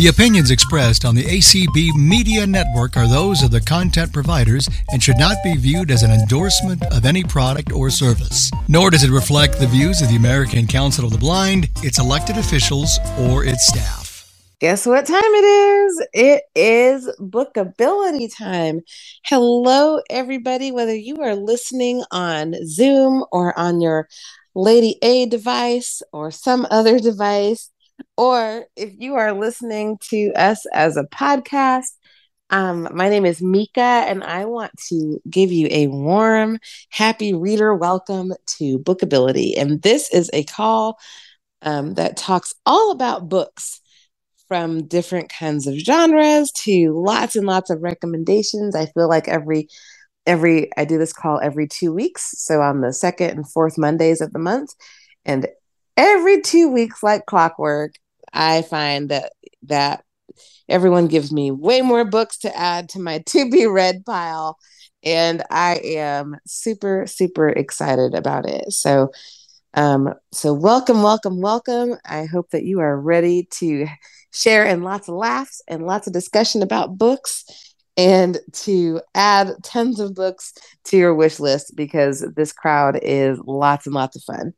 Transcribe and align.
The 0.00 0.06
opinions 0.06 0.50
expressed 0.50 1.04
on 1.04 1.14
the 1.14 1.24
ACB 1.24 1.94
Media 1.94 2.46
Network 2.46 2.96
are 2.96 3.06
those 3.06 3.42
of 3.42 3.50
the 3.50 3.60
content 3.60 4.14
providers 4.14 4.66
and 4.92 5.02
should 5.02 5.18
not 5.18 5.36
be 5.44 5.58
viewed 5.58 5.90
as 5.90 6.02
an 6.02 6.10
endorsement 6.10 6.82
of 6.86 7.04
any 7.04 7.22
product 7.22 7.70
or 7.70 7.90
service. 7.90 8.50
Nor 8.66 8.88
does 8.88 9.04
it 9.04 9.10
reflect 9.10 9.58
the 9.58 9.66
views 9.66 10.00
of 10.00 10.08
the 10.08 10.16
American 10.16 10.66
Council 10.66 11.04
of 11.04 11.12
the 11.12 11.18
Blind, 11.18 11.68
its 11.82 11.98
elected 11.98 12.38
officials, 12.38 12.98
or 13.18 13.44
its 13.44 13.66
staff. 13.66 14.26
Guess 14.58 14.86
what 14.86 15.04
time 15.04 15.20
it 15.22 15.44
is? 15.44 16.06
It 16.14 16.42
is 16.54 17.14
bookability 17.20 18.34
time. 18.34 18.80
Hello, 19.26 20.00
everybody, 20.08 20.72
whether 20.72 20.96
you 20.96 21.16
are 21.16 21.36
listening 21.36 22.04
on 22.10 22.54
Zoom 22.64 23.22
or 23.30 23.52
on 23.58 23.82
your 23.82 24.08
Lady 24.54 24.96
A 25.02 25.26
device 25.26 26.00
or 26.10 26.30
some 26.30 26.66
other 26.70 26.98
device, 26.98 27.68
or 28.16 28.66
if 28.76 28.92
you 28.98 29.14
are 29.14 29.32
listening 29.32 29.98
to 30.10 30.32
us 30.36 30.66
as 30.72 30.96
a 30.96 31.04
podcast. 31.04 31.92
Um, 32.50 32.88
my 32.92 33.08
name 33.08 33.24
is 33.24 33.40
Mika, 33.40 33.80
and 33.80 34.24
I 34.24 34.44
want 34.44 34.72
to 34.88 35.20
give 35.30 35.52
you 35.52 35.68
a 35.70 35.86
warm, 35.86 36.58
happy 36.90 37.32
reader 37.32 37.74
welcome 37.74 38.32
to 38.58 38.78
Bookability. 38.80 39.54
And 39.56 39.80
this 39.82 40.12
is 40.12 40.30
a 40.32 40.42
call 40.44 40.98
um, 41.62 41.94
that 41.94 42.16
talks 42.16 42.54
all 42.66 42.90
about 42.90 43.28
books 43.28 43.80
from 44.48 44.88
different 44.88 45.28
kinds 45.30 45.68
of 45.68 45.76
genres 45.76 46.50
to 46.52 46.92
lots 46.92 47.36
and 47.36 47.46
lots 47.46 47.70
of 47.70 47.82
recommendations. 47.82 48.74
I 48.74 48.86
feel 48.86 49.08
like 49.08 49.28
every 49.28 49.68
every 50.26 50.70
I 50.76 50.84
do 50.84 50.98
this 50.98 51.12
call 51.12 51.38
every 51.40 51.68
2 51.68 51.92
weeks, 51.92 52.34
so 52.36 52.60
on 52.60 52.80
the 52.80 52.92
second 52.92 53.30
and 53.30 53.48
fourth 53.48 53.78
Mondays 53.78 54.20
of 54.20 54.32
the 54.32 54.40
month 54.40 54.74
and 55.24 55.46
every 56.00 56.40
2 56.40 56.70
weeks 56.70 57.02
like 57.02 57.26
clockwork, 57.26 57.94
I 58.32 58.62
find 58.62 59.10
that 59.10 59.32
that 59.64 60.02
everyone 60.68 61.08
gives 61.08 61.30
me 61.32 61.50
way 61.50 61.82
more 61.82 62.04
books 62.04 62.38
to 62.38 62.56
add 62.56 62.88
to 62.90 63.00
my 63.00 63.18
to 63.26 63.50
be 63.50 63.66
read 63.66 64.04
pile 64.06 64.58
and 65.02 65.42
I 65.50 65.76
am 65.84 66.36
super 66.46 67.06
super 67.06 67.48
excited 67.48 68.14
about 68.14 68.48
it. 68.48 68.72
So 68.72 69.10
um 69.74 70.14
so 70.32 70.54
welcome 70.54 71.02
welcome 71.02 71.40
welcome. 71.40 71.96
I 72.04 72.24
hope 72.24 72.50
that 72.50 72.64
you 72.64 72.80
are 72.80 72.98
ready 72.98 73.46
to 73.58 73.86
share 74.32 74.64
in 74.64 74.82
lots 74.82 75.08
of 75.08 75.16
laughs 75.16 75.60
and 75.68 75.86
lots 75.86 76.06
of 76.06 76.12
discussion 76.14 76.62
about 76.62 76.96
books 76.96 77.44
and 77.96 78.38
to 78.52 79.00
add 79.14 79.50
tons 79.62 80.00
of 80.00 80.14
books 80.14 80.54
to 80.84 80.96
your 80.96 81.14
wish 81.14 81.40
list 81.40 81.76
because 81.76 82.24
this 82.36 82.52
crowd 82.52 82.98
is 83.02 83.38
lots 83.44 83.86
and 83.86 83.94
lots 83.94 84.16
of 84.16 84.22
fun. 84.22 84.54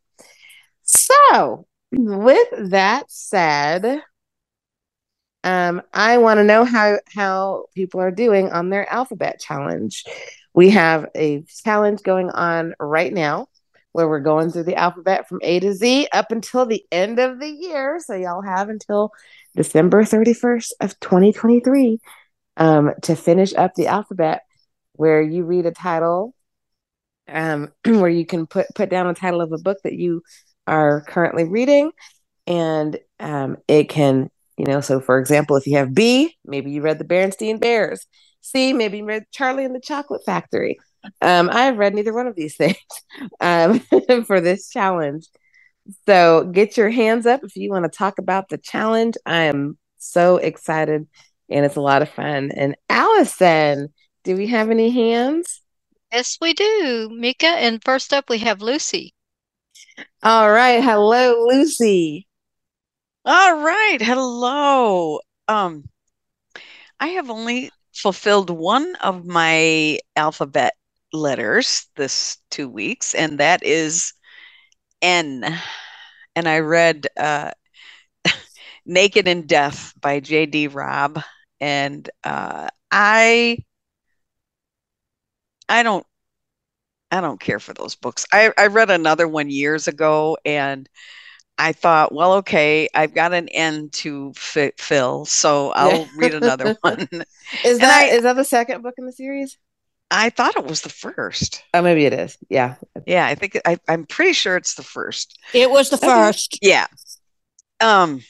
So, 0.84 1.66
with 1.92 2.70
that 2.70 3.04
said, 3.08 4.02
um, 5.44 5.82
I 5.92 6.18
want 6.18 6.38
to 6.38 6.44
know 6.44 6.64
how 6.64 6.98
how 7.12 7.66
people 7.74 8.00
are 8.00 8.10
doing 8.10 8.50
on 8.50 8.70
their 8.70 8.90
alphabet 8.90 9.40
challenge. 9.40 10.04
We 10.54 10.70
have 10.70 11.06
a 11.16 11.42
challenge 11.64 12.02
going 12.02 12.30
on 12.30 12.74
right 12.78 13.12
now 13.12 13.48
where 13.92 14.08
we're 14.08 14.20
going 14.20 14.50
through 14.50 14.64
the 14.64 14.76
alphabet 14.76 15.28
from 15.28 15.40
A 15.42 15.60
to 15.60 15.74
Z 15.74 16.08
up 16.12 16.32
until 16.32 16.66
the 16.66 16.84
end 16.90 17.18
of 17.18 17.40
the 17.40 17.48
year. 17.48 17.98
So 18.00 18.14
y'all 18.14 18.42
have 18.42 18.68
until 18.68 19.10
December 19.54 20.02
31st 20.04 20.72
of 20.80 20.98
2023 21.00 21.98
um, 22.56 22.92
to 23.02 23.16
finish 23.16 23.52
up 23.54 23.74
the 23.74 23.88
alphabet 23.88 24.42
where 24.94 25.20
you 25.22 25.44
read 25.44 25.66
a 25.66 25.72
title 25.72 26.34
um, 27.28 27.72
where 27.84 28.08
you 28.08 28.26
can 28.26 28.46
put 28.46 28.66
put 28.74 28.90
down 28.90 29.06
a 29.06 29.14
title 29.14 29.40
of 29.40 29.52
a 29.52 29.58
book 29.58 29.78
that 29.84 29.94
you 29.94 30.22
are 30.66 31.02
currently 31.02 31.44
reading 31.44 31.90
and 32.46 32.98
um, 33.20 33.56
it 33.68 33.88
can 33.88 34.30
you 34.56 34.66
know 34.66 34.80
so 34.80 35.00
for 35.00 35.18
example 35.18 35.56
if 35.56 35.66
you 35.66 35.76
have 35.76 35.94
b 35.94 36.36
maybe 36.44 36.70
you 36.70 36.82
read 36.82 36.98
the 36.98 37.04
Berenstain 37.04 37.60
Bears 37.60 38.06
c 38.40 38.72
maybe 38.72 38.98
you 38.98 39.04
read 39.04 39.24
charlie 39.32 39.64
and 39.64 39.74
the 39.74 39.80
chocolate 39.80 40.24
factory 40.24 40.78
um, 41.20 41.48
i've 41.52 41.78
read 41.78 41.94
neither 41.94 42.12
one 42.12 42.26
of 42.26 42.36
these 42.36 42.56
things 42.56 42.76
um, 43.40 43.80
for 44.26 44.40
this 44.40 44.68
challenge 44.68 45.26
so 46.06 46.44
get 46.44 46.76
your 46.76 46.90
hands 46.90 47.26
up 47.26 47.42
if 47.44 47.56
you 47.56 47.70
want 47.70 47.84
to 47.84 47.96
talk 47.96 48.18
about 48.18 48.48
the 48.48 48.58
challenge. 48.58 49.16
I 49.26 49.42
am 49.42 49.78
so 49.98 50.36
excited 50.36 51.06
and 51.48 51.64
it's 51.64 51.76
a 51.76 51.80
lot 51.80 52.02
of 52.02 52.08
fun. 52.08 52.50
And 52.52 52.76
Allison, 52.88 53.92
do 54.24 54.36
we 54.36 54.46
have 54.48 54.70
any 54.70 54.90
hands? 54.90 55.60
Yes, 56.12 56.38
we 56.40 56.54
do, 56.54 57.08
Mika. 57.10 57.46
And 57.46 57.82
first 57.84 58.12
up, 58.12 58.28
we 58.28 58.38
have 58.38 58.62
Lucy. 58.62 59.14
All 60.22 60.50
right. 60.50 60.82
Hello, 60.82 61.46
Lucy. 61.48 62.26
All 63.24 63.56
right. 63.64 63.98
Hello. 64.00 65.18
Um, 65.48 65.88
I 67.00 67.08
have 67.08 67.30
only 67.30 67.70
fulfilled 67.94 68.50
one 68.50 68.94
of 68.96 69.26
my 69.26 69.98
alphabet 70.16 70.74
letters 71.12 71.86
this 71.96 72.38
two 72.50 72.68
weeks, 72.68 73.14
and 73.14 73.38
that 73.40 73.62
is 73.62 74.14
N, 75.02 75.44
and 76.36 76.48
I 76.48 76.60
read 76.60 77.08
uh, 77.16 77.52
Naked 78.86 79.28
in 79.28 79.46
Death 79.46 79.94
by 80.00 80.20
J.D. 80.20 80.68
Robb, 80.68 81.22
and 81.60 82.08
uh, 82.24 82.68
I 82.90 83.58
I 85.68 85.82
don't 85.82 86.06
I 87.12 87.20
don't 87.20 87.38
care 87.38 87.60
for 87.60 87.74
those 87.74 87.94
books. 87.94 88.26
I, 88.32 88.52
I 88.56 88.68
read 88.68 88.90
another 88.90 89.28
one 89.28 89.50
years 89.50 89.86
ago, 89.86 90.38
and 90.44 90.88
I 91.58 91.72
thought, 91.72 92.12
well, 92.12 92.34
okay, 92.34 92.88
I've 92.94 93.14
got 93.14 93.34
an 93.34 93.48
end 93.50 93.92
to 93.92 94.32
fit, 94.34 94.80
fill, 94.80 95.26
so 95.26 95.70
I'll 95.72 96.00
yeah. 96.00 96.06
read 96.16 96.34
another 96.34 96.76
one. 96.80 97.06
is 97.64 97.78
that 97.78 97.94
I, 97.94 98.06
is 98.06 98.22
that 98.22 98.36
the 98.36 98.44
second 98.44 98.82
book 98.82 98.94
in 98.96 99.04
the 99.04 99.12
series? 99.12 99.58
I 100.10 100.30
thought 100.30 100.56
it 100.56 100.64
was 100.64 100.80
the 100.80 100.88
first. 100.88 101.62
Oh, 101.74 101.82
maybe 101.82 102.06
it 102.06 102.12
is. 102.12 102.36
Yeah. 102.48 102.76
Yeah, 103.06 103.26
I 103.26 103.34
think 103.34 103.58
I, 103.64 103.78
I'm 103.88 104.04
pretty 104.04 104.32
sure 104.32 104.56
it's 104.56 104.74
the 104.74 104.82
first. 104.82 105.38
It 105.54 105.70
was 105.70 105.90
the 105.90 105.98
first. 105.98 106.58
Yeah. 106.62 106.86
Um. 107.80 108.22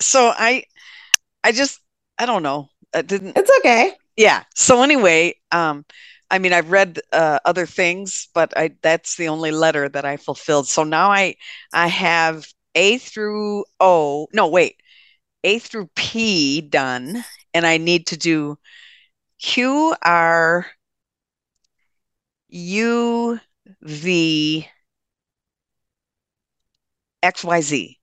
So 0.00 0.32
I, 0.36 0.64
I 1.44 1.52
just 1.52 1.80
I 2.18 2.26
don't 2.26 2.42
know. 2.42 2.68
I 2.94 3.02
didn't. 3.02 3.36
It's 3.36 3.50
okay. 3.58 3.94
Yeah. 4.16 4.42
So 4.54 4.82
anyway, 4.82 5.34
um, 5.52 5.84
I 6.30 6.38
mean, 6.38 6.52
I've 6.52 6.70
read 6.70 7.00
uh, 7.12 7.38
other 7.44 7.66
things, 7.66 8.28
but 8.34 8.52
I 8.56 8.72
that's 8.82 9.16
the 9.16 9.28
only 9.28 9.50
letter 9.50 9.88
that 9.88 10.04
I 10.04 10.16
fulfilled. 10.16 10.68
So 10.68 10.84
now 10.84 11.10
I 11.10 11.36
I 11.72 11.86
have 11.88 12.46
A 12.74 12.98
through 12.98 13.64
O. 13.80 14.28
No, 14.32 14.48
wait, 14.48 14.76
A 15.44 15.58
through 15.58 15.88
P 15.96 16.60
done, 16.60 17.24
and 17.54 17.66
I 17.66 17.78
need 17.78 18.08
to 18.08 18.16
do 18.16 18.58
Q 19.40 19.94
R 20.02 20.66
U 22.48 23.40
V 23.82 24.68
X 27.22 27.44
Y 27.44 27.60
Z. 27.60 27.98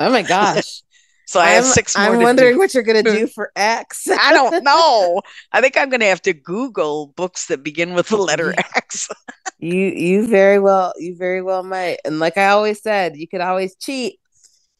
Oh 0.00 0.10
my 0.10 0.22
gosh. 0.22 0.82
So 1.28 1.40
I 1.40 1.50
have 1.50 1.64
six 1.66 1.94
more. 1.94 2.06
I'm 2.06 2.22
wondering 2.22 2.54
do. 2.54 2.58
what 2.58 2.72
you're 2.72 2.82
going 2.82 3.04
to 3.04 3.12
do 3.18 3.26
for 3.34 3.52
X. 3.54 4.08
I 4.08 4.32
don't 4.32 4.64
know. 4.64 5.20
I 5.52 5.60
think 5.60 5.76
I'm 5.76 5.90
going 5.90 6.00
to 6.00 6.06
have 6.06 6.22
to 6.22 6.32
Google 6.32 7.08
books 7.08 7.48
that 7.48 7.62
begin 7.62 7.92
with 7.92 8.08
the 8.08 8.16
letter 8.16 8.54
X. 8.74 9.10
you 9.58 9.74
you 9.74 10.26
very 10.26 10.58
well 10.58 10.94
you 10.96 11.16
very 11.16 11.42
well 11.42 11.62
might. 11.62 11.98
And 12.06 12.18
like 12.18 12.38
I 12.38 12.48
always 12.48 12.80
said, 12.80 13.14
you 13.14 13.28
could 13.28 13.42
always 13.42 13.76
cheat 13.76 14.18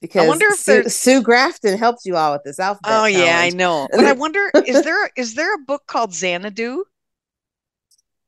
because 0.00 0.24
I 0.24 0.28
wonder 0.28 0.46
if 0.46 0.58
Sue, 0.58 0.84
Sue 0.84 1.22
Grafton 1.22 1.76
helps 1.76 2.06
you 2.06 2.16
all 2.16 2.32
with 2.32 2.44
this 2.44 2.58
alphabet. 2.58 2.92
Oh 2.92 3.06
challenge. 3.06 3.18
yeah, 3.18 3.38
I 3.38 3.50
know. 3.50 3.86
But 3.92 4.06
I 4.06 4.12
wonder 4.12 4.50
is 4.66 4.82
there 4.84 5.10
is 5.16 5.34
there 5.34 5.54
a 5.54 5.58
book 5.58 5.82
called 5.86 6.12
Xanadu? 6.12 6.82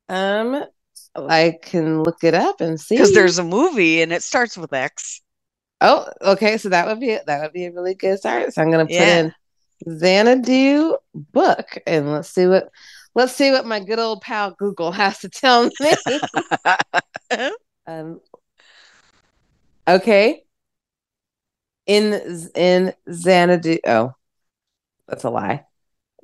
Um, 0.09 0.63
I 1.15 1.57
can 1.59 2.03
look 2.03 2.23
it 2.23 2.35
up 2.35 2.61
and 2.61 2.79
see 2.79 2.97
because 2.97 3.15
there's 3.15 3.39
a 3.39 3.43
movie 3.43 4.03
and 4.03 4.13
it 4.13 4.21
starts 4.21 4.59
with 4.59 4.73
X. 4.73 5.21
Oh, 5.81 6.07
okay. 6.21 6.57
So 6.57 6.69
that 6.69 6.85
would 6.87 6.99
be 6.99 7.17
that 7.25 7.41
would 7.41 7.53
be 7.53 7.65
a 7.65 7.71
really 7.71 7.95
good 7.95 8.19
start. 8.19 8.53
So 8.53 8.61
I'm 8.61 8.69
gonna 8.71 8.85
put 8.85 8.93
yeah. 8.93 9.19
in 9.19 9.33
Xanadu 9.89 10.95
book 11.13 11.77
and 11.87 12.11
let's 12.11 12.29
see 12.29 12.45
what 12.45 12.69
let's 13.15 13.33
see 13.33 13.51
what 13.51 13.65
my 13.65 13.79
good 13.79 13.97
old 13.97 14.21
pal 14.21 14.51
Google 14.51 14.91
has 14.91 15.19
to 15.19 15.29
tell 15.29 15.69
me. 15.79 15.91
um, 17.87 18.21
okay. 19.87 20.43
In 21.87 22.49
in 22.53 22.93
Xanadu. 23.11 23.79
Oh, 23.85 24.13
that's 25.07 25.23
a 25.23 25.31
lie. 25.31 25.65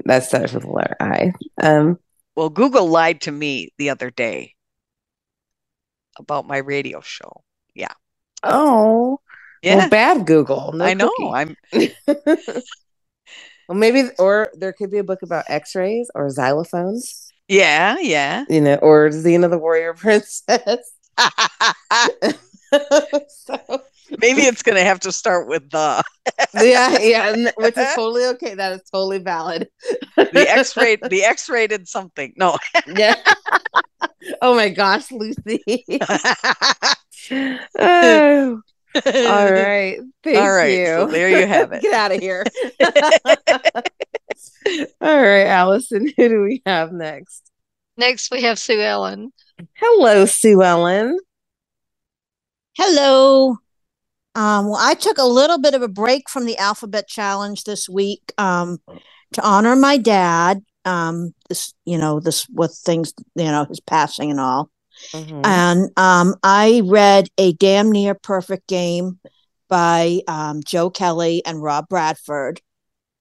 That 0.05 0.23
starts 0.23 0.53
with 0.53 0.63
the 0.63 0.69
letter 0.69 0.95
I. 0.99 1.33
Um, 1.59 1.97
well, 2.35 2.49
Google 2.49 2.87
lied 2.87 3.21
to 3.21 3.31
me 3.31 3.73
the 3.79 3.89
other 3.89 4.11
day 4.11 4.53
about 6.19 6.45
my 6.45 6.57
radio 6.57 7.01
show. 7.01 7.41
Yeah. 7.73 7.93
Oh. 8.43 9.19
Yeah. 9.61 9.75
Well, 9.77 9.89
bad 9.89 10.25
Google. 10.25 10.71
No 10.73 10.85
I 10.85 10.93
know. 10.93 11.11
Cookie. 11.17 11.95
I'm 12.03 12.61
Well, 13.67 13.77
maybe 13.77 14.03
or 14.17 14.49
there 14.53 14.71
could 14.71 14.91
be 14.91 14.99
a 14.99 15.03
book 15.03 15.23
about 15.23 15.45
x-rays 15.49 16.09
or 16.15 16.27
xylophones. 16.27 17.27
Yeah, 17.49 17.97
yeah. 17.99 18.45
You 18.49 18.61
know, 18.61 18.75
or 18.75 19.09
Xena 19.09 19.49
the 19.49 19.57
Warrior 19.57 19.93
Princess. 19.93 20.93
so 23.29 23.81
Maybe 24.21 24.43
it's 24.43 24.61
going 24.63 24.77
to 24.77 24.83
have 24.83 25.01
to 25.01 25.11
start 25.11 25.49
with 25.49 25.69
the. 25.69 26.01
yeah, 26.53 26.97
yeah, 26.99 27.51
which 27.57 27.77
is 27.77 27.93
totally 27.93 28.25
okay. 28.25 28.55
That 28.55 28.71
is 28.73 28.81
totally 28.89 29.17
valid. 29.19 29.67
the 30.15 30.45
X 30.49 30.77
rate, 30.77 31.01
the 31.01 31.23
X 31.23 31.49
rated 31.49 31.89
something. 31.89 32.33
No. 32.37 32.57
yeah. 32.87 33.15
Oh 34.41 34.55
my 34.55 34.69
gosh, 34.69 35.11
Lucy. 35.11 35.85
oh. 37.79 38.61
All 38.95 39.03
right. 39.51 39.99
Thank 40.23 40.37
All 40.37 40.51
right. 40.51 40.79
you. 40.79 40.85
So 40.85 41.07
there 41.07 41.29
you 41.29 41.45
have 41.47 41.71
it. 41.73 41.81
Get 41.83 41.93
out 41.93 42.11
of 42.11 42.19
here. 42.19 42.43
All 45.01 45.21
right, 45.21 45.45
Allison, 45.47 46.11
who 46.17 46.29
do 46.29 46.41
we 46.41 46.61
have 46.65 46.91
next? 46.91 47.49
Next, 47.95 48.31
we 48.31 48.41
have 48.41 48.59
Sue 48.59 48.81
Ellen. 48.81 49.31
Hello, 49.75 50.25
Sue 50.25 50.61
Ellen. 50.61 51.17
Hello. 52.77 53.57
Um, 54.35 54.67
well, 54.67 54.77
I 54.79 54.93
took 54.93 55.17
a 55.17 55.23
little 55.23 55.57
bit 55.57 55.73
of 55.73 55.81
a 55.81 55.87
break 55.87 56.29
from 56.29 56.45
the 56.45 56.57
alphabet 56.57 57.07
challenge 57.07 57.63
this 57.63 57.89
week 57.89 58.33
um, 58.37 58.77
to 59.33 59.41
honor 59.43 59.75
my 59.75 59.97
dad. 59.97 60.63
Um, 60.85 61.33
this, 61.49 61.73
you 61.85 61.97
know, 61.97 62.19
this 62.19 62.47
with 62.49 62.79
things, 62.85 63.13
you 63.35 63.45
know, 63.45 63.65
his 63.65 63.79
passing 63.79 64.29
and 64.29 64.39
all. 64.39 64.69
Mhm. 65.11 65.45
And 65.45 65.89
um, 65.97 66.35
I 66.43 66.81
read 66.85 67.27
a 67.37 67.53
damn 67.53 67.91
near 67.91 68.15
perfect 68.15 68.67
game 68.67 69.19
by 69.69 70.21
um, 70.27 70.61
Joe 70.65 70.89
Kelly 70.89 71.41
and 71.45 71.61
Rob 71.61 71.87
Bradford. 71.89 72.61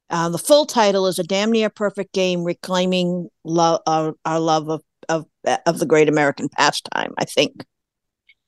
Uh, 0.08 0.28
the 0.28 0.38
full 0.38 0.66
title 0.66 1.06
is 1.06 1.18
a 1.18 1.24
damn 1.24 1.50
near 1.50 1.68
perfect 1.68 2.12
game 2.12 2.44
reclaiming 2.44 3.28
love, 3.44 3.80
our, 3.86 4.14
our 4.24 4.38
love 4.38 4.68
of, 4.68 4.82
of 5.08 5.26
of 5.66 5.78
the 5.78 5.86
great 5.86 6.08
American 6.08 6.48
pastime. 6.48 7.12
I 7.18 7.24
think. 7.24 7.64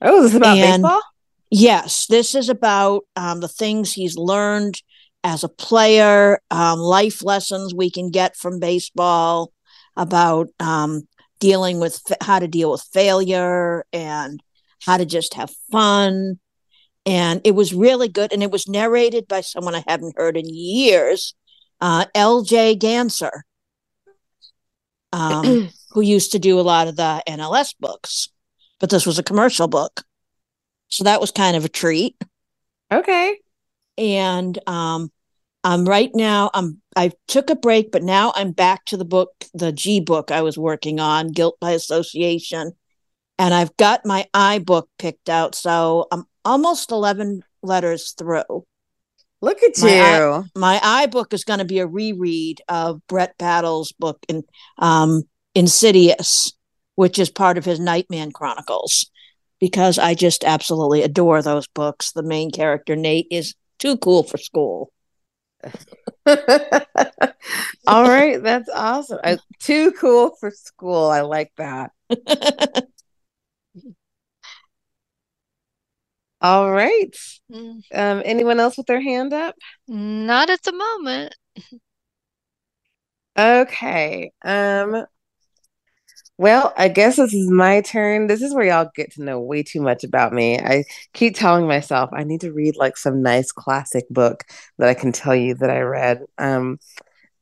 oh, 0.02 0.22
this 0.22 0.32
is 0.32 0.36
about 0.36 0.58
and- 0.58 0.82
baseball? 0.82 1.02
Yes, 1.50 2.06
this 2.08 2.34
is 2.34 2.50
about 2.50 3.04
um, 3.16 3.40
the 3.40 3.48
things 3.48 3.92
he's 3.94 4.18
learned 4.18 4.82
as 5.24 5.44
a 5.44 5.48
player, 5.48 6.40
um, 6.50 6.78
life 6.78 7.24
lessons 7.24 7.74
we 7.74 7.90
can 7.90 8.10
get 8.10 8.36
from 8.36 8.60
baseball 8.60 9.50
about 9.96 10.48
um, 10.60 11.08
dealing 11.38 11.80
with 11.80 12.00
how 12.20 12.38
to 12.38 12.48
deal 12.48 12.70
with 12.70 12.82
failure 12.92 13.84
and 13.92 14.42
how 14.82 14.96
to 14.96 15.04
just 15.06 15.34
have 15.34 15.50
fun. 15.70 16.38
And 17.06 17.40
it 17.44 17.54
was 17.54 17.72
really 17.72 18.08
good. 18.08 18.32
And 18.32 18.42
it 18.42 18.50
was 18.50 18.68
narrated 18.68 19.28
by 19.28 19.40
someone 19.40 19.74
I 19.74 19.84
haven't 19.86 20.18
heard 20.18 20.36
in 20.36 20.44
years, 20.46 21.34
uh, 21.80 22.06
L.J. 22.14 22.76
Ganser, 22.76 23.42
um, 25.12 25.70
who 25.90 26.00
used 26.00 26.32
to 26.32 26.38
do 26.38 26.60
a 26.60 26.62
lot 26.62 26.88
of 26.88 26.96
the 26.96 27.22
NLS 27.26 27.74
books. 27.78 28.28
But 28.80 28.90
this 28.90 29.06
was 29.06 29.18
a 29.18 29.24
commercial 29.24 29.68
book. 29.68 30.04
So 30.88 31.04
that 31.04 31.20
was 31.20 31.30
kind 31.30 31.56
of 31.56 31.64
a 31.64 31.68
treat. 31.68 32.16
Okay. 32.92 33.38
And 33.96 34.58
um 34.68 35.10
I'm 35.64 35.84
right 35.84 36.10
now 36.14 36.50
I'm 36.54 36.80
I 36.96 37.12
took 37.26 37.50
a 37.50 37.56
break, 37.56 37.92
but 37.92 38.02
now 38.02 38.32
I'm 38.34 38.52
back 38.52 38.84
to 38.86 38.96
the 38.96 39.04
book, 39.04 39.30
the 39.54 39.72
G 39.72 40.00
book 40.00 40.30
I 40.30 40.42
was 40.42 40.58
working 40.58 41.00
on, 41.00 41.32
Guilt 41.32 41.56
by 41.60 41.72
Association. 41.72 42.72
And 43.38 43.54
I've 43.54 43.76
got 43.76 44.04
my 44.04 44.26
I 44.34 44.58
book 44.58 44.88
picked 44.98 45.28
out. 45.28 45.54
So 45.54 46.06
I'm 46.10 46.24
almost 46.44 46.90
11 46.90 47.42
letters 47.62 48.14
through. 48.18 48.64
Look 49.40 49.62
at 49.62 49.78
My 49.78 50.18
you. 50.18 50.44
My 50.56 50.80
I 50.82 51.06
book 51.06 51.32
is 51.32 51.44
going 51.44 51.60
to 51.60 51.64
be 51.64 51.78
a 51.78 51.86
reread 51.86 52.60
of 52.68 53.00
Brett 53.06 53.36
Battle's 53.38 53.92
book 53.92 54.18
in 54.28 54.44
um 54.78 55.22
Insidious, 55.54 56.52
which 56.94 57.18
is 57.18 57.30
part 57.30 57.58
of 57.58 57.64
his 57.64 57.80
Nightman 57.80 58.32
Chronicles. 58.32 59.10
Because 59.60 59.98
I 59.98 60.14
just 60.14 60.44
absolutely 60.44 61.02
adore 61.02 61.42
those 61.42 61.66
books. 61.68 62.12
The 62.12 62.22
main 62.22 62.50
character, 62.50 62.94
Nate, 62.94 63.26
is 63.30 63.54
too 63.78 63.96
cool 63.96 64.22
for 64.22 64.36
school. 64.38 64.92
All 67.86 68.06
right, 68.08 68.42
that's 68.42 68.68
awesome. 68.68 69.18
Uh, 69.22 69.36
too 69.60 69.92
cool 69.92 70.36
for 70.40 70.50
school. 70.50 71.06
I 71.08 71.22
like 71.22 71.52
that. 71.56 71.92
All 76.40 76.70
right. 76.70 77.14
Mm, 77.50 77.82
Um, 77.92 78.22
anyone 78.24 78.60
else 78.60 78.76
with 78.76 78.86
their 78.86 79.00
hand 79.00 79.32
up? 79.32 79.56
Not 79.88 80.50
at 80.50 80.62
the 80.62 80.72
moment. 80.72 81.34
Okay. 83.38 84.32
Um, 84.42 85.06
well, 86.38 86.72
I 86.76 86.88
guess 86.88 87.16
this 87.16 87.34
is 87.34 87.50
my 87.50 87.80
turn. 87.80 88.28
This 88.28 88.42
is 88.42 88.54
where 88.54 88.66
y'all 88.66 88.90
get 88.94 89.12
to 89.14 89.24
know 89.24 89.40
way 89.40 89.64
too 89.64 89.82
much 89.82 90.04
about 90.04 90.32
me. 90.32 90.56
I 90.58 90.84
keep 91.12 91.34
telling 91.34 91.66
myself 91.66 92.10
I 92.12 92.22
need 92.22 92.42
to 92.42 92.52
read 92.52 92.76
like 92.76 92.96
some 92.96 93.22
nice 93.22 93.50
classic 93.50 94.08
book 94.08 94.44
that 94.78 94.88
I 94.88 94.94
can 94.94 95.10
tell 95.10 95.34
you 95.34 95.54
that 95.54 95.68
I 95.68 95.80
read. 95.80 96.24
Um, 96.38 96.78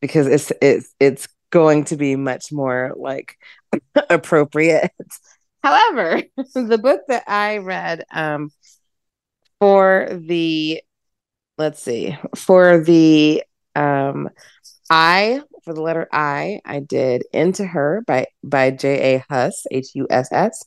because 0.01 0.27
it's 0.27 0.51
it's 0.63 0.95
it's 0.99 1.29
going 1.51 1.85
to 1.85 1.97
be 1.97 2.17
much 2.17 2.51
more 2.53 2.95
like 2.97 3.37
appropriate. 4.11 4.91
However, 5.63 6.23
the 6.55 6.79
book 6.79 7.03
that 7.09 7.25
I 7.27 7.59
read 7.59 8.05
um 8.11 8.51
for 9.61 10.09
the 10.11 10.83
let's 11.59 11.83
see, 11.83 12.17
for 12.35 12.83
the 12.83 13.43
um 13.75 14.31
I 14.89 15.43
for 15.67 15.75
the 15.75 15.83
letter 15.83 16.09
I, 16.13 16.61
I 16.65 16.79
did 16.79 17.25
Into 17.33 17.67
Her 17.67 18.03
by 18.07 18.29
by 18.43 18.71
J.A. 18.71 19.25
Huss, 19.29 19.67
H 19.71 19.89
U 19.97 20.07
S 20.09 20.29
S. 20.33 20.65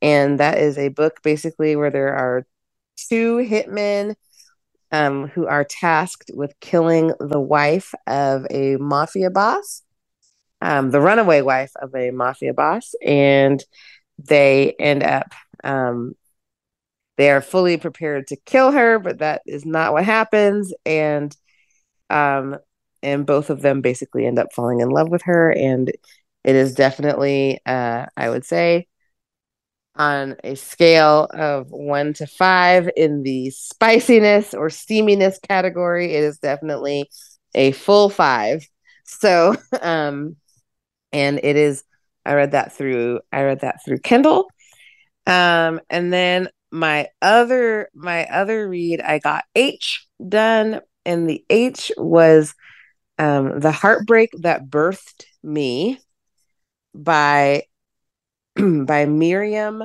And 0.00 0.38
that 0.38 0.58
is 0.58 0.78
a 0.78 0.88
book 0.88 1.20
basically 1.22 1.74
where 1.74 1.90
there 1.90 2.14
are 2.14 2.46
two 3.10 3.38
hitmen 3.38 4.14
um, 4.92 5.26
who 5.26 5.46
are 5.46 5.64
tasked 5.64 6.30
with 6.32 6.54
killing 6.60 7.12
the 7.18 7.40
wife 7.40 7.92
of 8.06 8.46
a 8.50 8.76
mafia 8.76 9.30
boss, 9.30 9.82
um, 10.62 10.92
the 10.92 11.00
runaway 11.00 11.42
wife 11.42 11.72
of 11.82 11.92
a 11.96 12.12
mafia 12.12 12.54
boss. 12.54 12.94
And 13.04 13.62
they 14.18 14.76
end 14.78 15.02
up, 15.02 15.34
um, 15.64 16.14
they 17.16 17.30
are 17.30 17.40
fully 17.40 17.78
prepared 17.78 18.28
to 18.28 18.36
kill 18.36 18.70
her, 18.70 19.00
but 19.00 19.18
that 19.18 19.42
is 19.44 19.66
not 19.66 19.92
what 19.92 20.04
happens. 20.04 20.72
And 20.84 21.36
um, 22.10 22.58
and 23.06 23.24
both 23.24 23.48
of 23.50 23.62
them 23.62 23.80
basically 23.80 24.26
end 24.26 24.38
up 24.38 24.52
falling 24.52 24.80
in 24.80 24.90
love 24.90 25.08
with 25.08 25.22
her. 25.22 25.50
And 25.50 25.90
it 26.46 26.54
is 26.54 26.74
definitely 26.74 27.60
uh 27.66 28.06
i 28.16 28.30
would 28.30 28.44
say 28.44 28.86
on 29.96 30.36
a 30.44 30.54
scale 30.54 31.26
of 31.32 31.70
one 31.70 32.12
to 32.14 32.26
five 32.26 32.88
in 32.96 33.22
the 33.22 33.50
spiciness 33.50 34.54
or 34.54 34.68
steaminess 34.68 35.38
category 35.42 36.14
it 36.14 36.22
is 36.22 36.38
definitely 36.38 37.10
a 37.54 37.72
full 37.72 38.08
five. 38.08 38.66
So 39.04 39.56
um 39.82 40.36
and 41.12 41.40
it 41.42 41.56
is 41.56 41.84
i 42.24 42.34
read 42.34 42.52
that 42.52 42.72
through 42.72 43.20
i 43.32 43.42
read 43.42 43.60
that 43.60 43.84
through 43.84 43.98
kindle. 43.98 44.48
Um 45.26 45.80
and 45.90 46.12
then 46.12 46.48
my 46.70 47.08
other 47.22 47.88
my 47.94 48.26
other 48.26 48.68
read 48.68 49.00
i 49.00 49.18
got 49.18 49.44
h 49.54 50.06
done 50.28 50.80
and 51.04 51.28
the 51.28 51.44
h 51.48 51.90
was 51.96 52.54
um, 53.18 53.60
The 53.60 53.72
Heartbreak 53.72 54.30
That 54.40 54.66
Birthed 54.68 55.24
Me 55.42 55.98
by 56.94 57.64
by 58.56 59.06
Miriam 59.06 59.84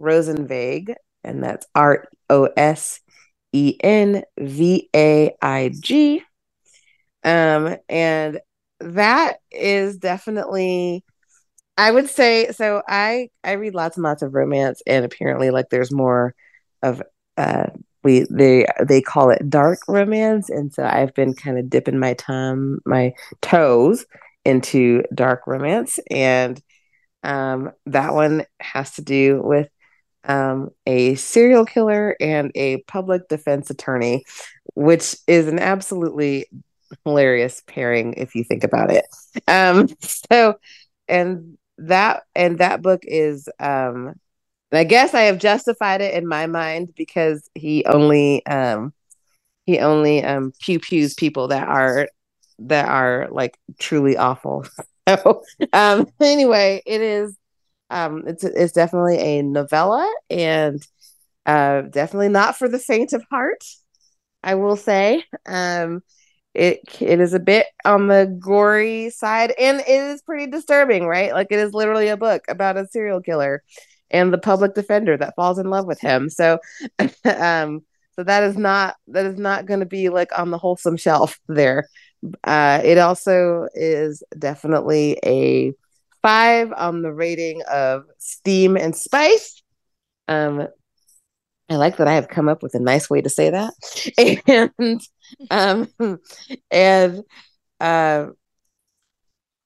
Rosenvaig, 0.00 0.94
and 1.24 1.42
that's 1.42 1.66
R 1.74 2.08
O 2.28 2.44
S 2.56 3.00
E 3.52 3.76
N 3.82 4.22
V 4.38 4.88
A 4.94 5.32
I 5.42 5.72
G. 5.78 6.22
Um, 7.22 7.76
and 7.88 8.40
that 8.80 9.36
is 9.50 9.98
definitely 9.98 11.04
I 11.76 11.90
would 11.90 12.08
say 12.10 12.50
so 12.52 12.82
I 12.86 13.30
I 13.44 13.52
read 13.52 13.74
lots 13.74 13.96
and 13.96 14.04
lots 14.04 14.22
of 14.22 14.34
romance 14.34 14.82
and 14.86 15.04
apparently 15.04 15.50
like 15.50 15.70
there's 15.70 15.92
more 15.92 16.34
of 16.82 17.02
uh 17.36 17.66
we 18.02 18.26
they 18.30 18.66
they 18.86 19.00
call 19.00 19.30
it 19.30 19.48
dark 19.50 19.80
romance 19.88 20.48
and 20.48 20.72
so 20.72 20.84
I've 20.84 21.14
been 21.14 21.34
kind 21.34 21.58
of 21.58 21.68
dipping 21.70 21.98
my 21.98 22.14
tongue 22.14 22.78
my 22.86 23.12
toes 23.42 24.06
into 24.44 25.02
dark 25.14 25.46
romance 25.46 25.98
and 26.10 26.60
um 27.22 27.70
that 27.86 28.14
one 28.14 28.44
has 28.60 28.92
to 28.92 29.02
do 29.02 29.42
with 29.42 29.68
um 30.24 30.70
a 30.86 31.14
serial 31.16 31.64
killer 31.64 32.16
and 32.20 32.50
a 32.54 32.82
public 32.82 33.28
defense 33.28 33.70
attorney 33.70 34.24
which 34.74 35.16
is 35.26 35.48
an 35.48 35.58
absolutely 35.58 36.46
hilarious 37.04 37.62
pairing 37.66 38.14
if 38.14 38.34
you 38.34 38.44
think 38.44 38.64
about 38.64 38.90
it. 38.90 39.06
Um 39.48 39.88
so 40.00 40.54
and 41.08 41.56
that 41.78 42.22
and 42.34 42.58
that 42.58 42.82
book 42.82 43.02
is 43.04 43.48
um 43.58 44.14
and 44.72 44.78
I 44.78 44.84
guess 44.84 45.14
I 45.14 45.22
have 45.22 45.38
justified 45.38 46.00
it 46.00 46.14
in 46.14 46.26
my 46.26 46.46
mind 46.46 46.92
because 46.96 47.48
he 47.54 47.84
only 47.86 48.44
um 48.46 48.92
he 49.66 49.78
only 49.80 50.24
um 50.24 50.52
pew 50.60 50.80
pews 50.80 51.14
people 51.14 51.48
that 51.48 51.68
are 51.68 52.08
that 52.60 52.88
are 52.88 53.28
like 53.30 53.58
truly 53.78 54.16
awful. 54.16 54.66
So 55.08 55.42
um 55.72 56.06
anyway, 56.20 56.82
it 56.86 57.00
is 57.00 57.36
um 57.90 58.24
it's 58.26 58.44
it's 58.44 58.72
definitely 58.72 59.18
a 59.18 59.42
novella 59.42 60.10
and 60.30 60.82
Uh, 61.46 61.82
definitely 61.82 62.28
not 62.30 62.56
for 62.58 62.68
the 62.68 62.78
faint 62.78 63.12
of 63.14 63.24
heart. 63.30 63.64
I 64.42 64.54
will 64.54 64.76
say. 64.76 65.24
Um, 65.46 66.02
it 66.54 66.80
it 67.00 67.20
is 67.20 67.34
a 67.34 67.40
bit 67.40 67.66
on 67.84 68.08
the 68.08 68.36
gory 68.40 69.10
side, 69.10 69.52
and 69.58 69.80
it 69.80 69.88
is 69.88 70.22
pretty 70.22 70.50
disturbing, 70.50 71.06
right? 71.06 71.32
Like 71.32 71.48
it 71.50 71.58
is 71.60 71.74
literally 71.74 72.08
a 72.08 72.16
book 72.16 72.42
about 72.48 72.76
a 72.76 72.86
serial 72.88 73.20
killer 73.22 73.62
and 74.10 74.32
the 74.32 74.38
public 74.38 74.74
defender 74.74 75.16
that 75.16 75.34
falls 75.36 75.58
in 75.58 75.70
love 75.70 75.86
with 75.86 76.00
him. 76.00 76.28
So, 76.28 76.58
um, 77.24 77.82
so 78.16 78.24
that 78.24 78.42
is 78.42 78.56
not 78.56 78.96
that 79.08 79.26
is 79.26 79.38
not 79.38 79.66
going 79.66 79.80
to 79.80 79.86
be 79.86 80.08
like 80.08 80.36
on 80.38 80.50
the 80.50 80.58
wholesome 80.58 80.96
shelf 80.96 81.38
there. 81.48 81.88
Uh, 82.44 82.80
it 82.84 82.98
also 82.98 83.66
is 83.74 84.22
definitely 84.38 85.18
a 85.24 85.72
five 86.22 86.72
on 86.76 87.02
the 87.02 87.12
rating 87.12 87.62
of 87.70 88.04
steam 88.18 88.76
and 88.76 88.94
spice. 88.94 89.62
Um, 90.28 90.68
I 91.68 91.76
like 91.76 91.96
that 91.98 92.08
I 92.08 92.14
have 92.14 92.28
come 92.28 92.48
up 92.48 92.62
with 92.62 92.74
a 92.74 92.80
nice 92.80 93.08
way 93.08 93.20
to 93.22 93.30
say 93.30 93.50
that. 93.50 93.72
And 94.80 95.00
um 95.50 95.88
and 96.70 97.22
uh 97.80 98.26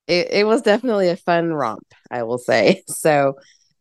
it, 0.06 0.28
it 0.30 0.46
was 0.46 0.62
definitely 0.62 1.08
a 1.08 1.16
fun 1.16 1.52
romp, 1.52 1.86
I 2.10 2.22
will 2.24 2.38
say. 2.38 2.82
So 2.88 3.34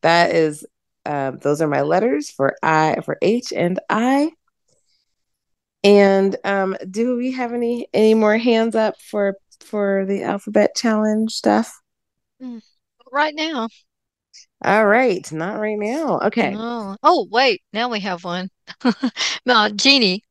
that 0.03 0.35
is 0.35 0.65
um 1.05 1.39
those 1.39 1.61
are 1.61 1.67
my 1.67 1.81
letters 1.81 2.29
for 2.29 2.55
I 2.61 2.97
for 3.03 3.17
H 3.21 3.51
and 3.51 3.79
I. 3.89 4.31
And 5.83 6.35
um 6.45 6.77
do 6.89 7.17
we 7.17 7.31
have 7.31 7.53
any 7.53 7.87
any 7.93 8.13
more 8.13 8.37
hands 8.37 8.75
up 8.75 8.95
for 9.01 9.35
for 9.61 10.05
the 10.05 10.23
alphabet 10.23 10.75
challenge 10.75 11.31
stuff? 11.31 11.73
Mm, 12.41 12.61
right 13.11 13.33
now. 13.35 13.67
All 14.63 14.85
right, 14.85 15.29
not 15.31 15.59
right 15.59 15.77
now. 15.77 16.19
Okay. 16.19 16.53
Oh, 16.55 16.95
oh 17.03 17.27
wait, 17.29 17.61
now 17.73 17.89
we 17.89 17.99
have 18.01 18.23
one. 18.23 18.49
no, 19.45 19.69
Jeannie. 19.75 20.23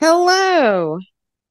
Hello. 0.00 0.98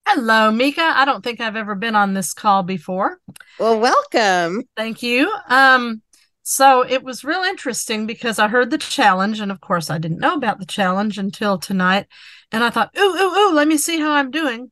Hello, 0.07 0.51
Mika. 0.51 0.81
I 0.81 1.05
don't 1.05 1.23
think 1.23 1.39
I've 1.39 1.55
ever 1.55 1.75
been 1.75 1.95
on 1.95 2.15
this 2.15 2.33
call 2.33 2.63
before. 2.63 3.19
Well, 3.59 3.79
welcome. 3.79 4.63
Thank 4.75 5.03
you. 5.03 5.31
Um, 5.47 6.01
so 6.49 6.83
it 6.83 7.03
was 7.03 7.23
real 7.23 7.43
interesting 7.43 8.07
because 8.07 8.39
I 8.39 8.47
heard 8.47 8.71
the 8.71 8.79
challenge, 8.79 9.39
and 9.39 9.51
of 9.51 9.61
course, 9.61 9.91
I 9.91 9.99
didn't 9.99 10.17
know 10.17 10.33
about 10.33 10.57
the 10.57 10.65
challenge 10.65 11.19
until 11.19 11.59
tonight. 11.59 12.07
And 12.51 12.63
I 12.63 12.71
thought, 12.71 12.89
ooh, 12.97 13.01
ooh, 13.01 13.35
ooh, 13.37 13.53
let 13.53 13.67
me 13.67 13.77
see 13.77 13.99
how 13.99 14.13
I'm 14.13 14.31
doing. 14.31 14.71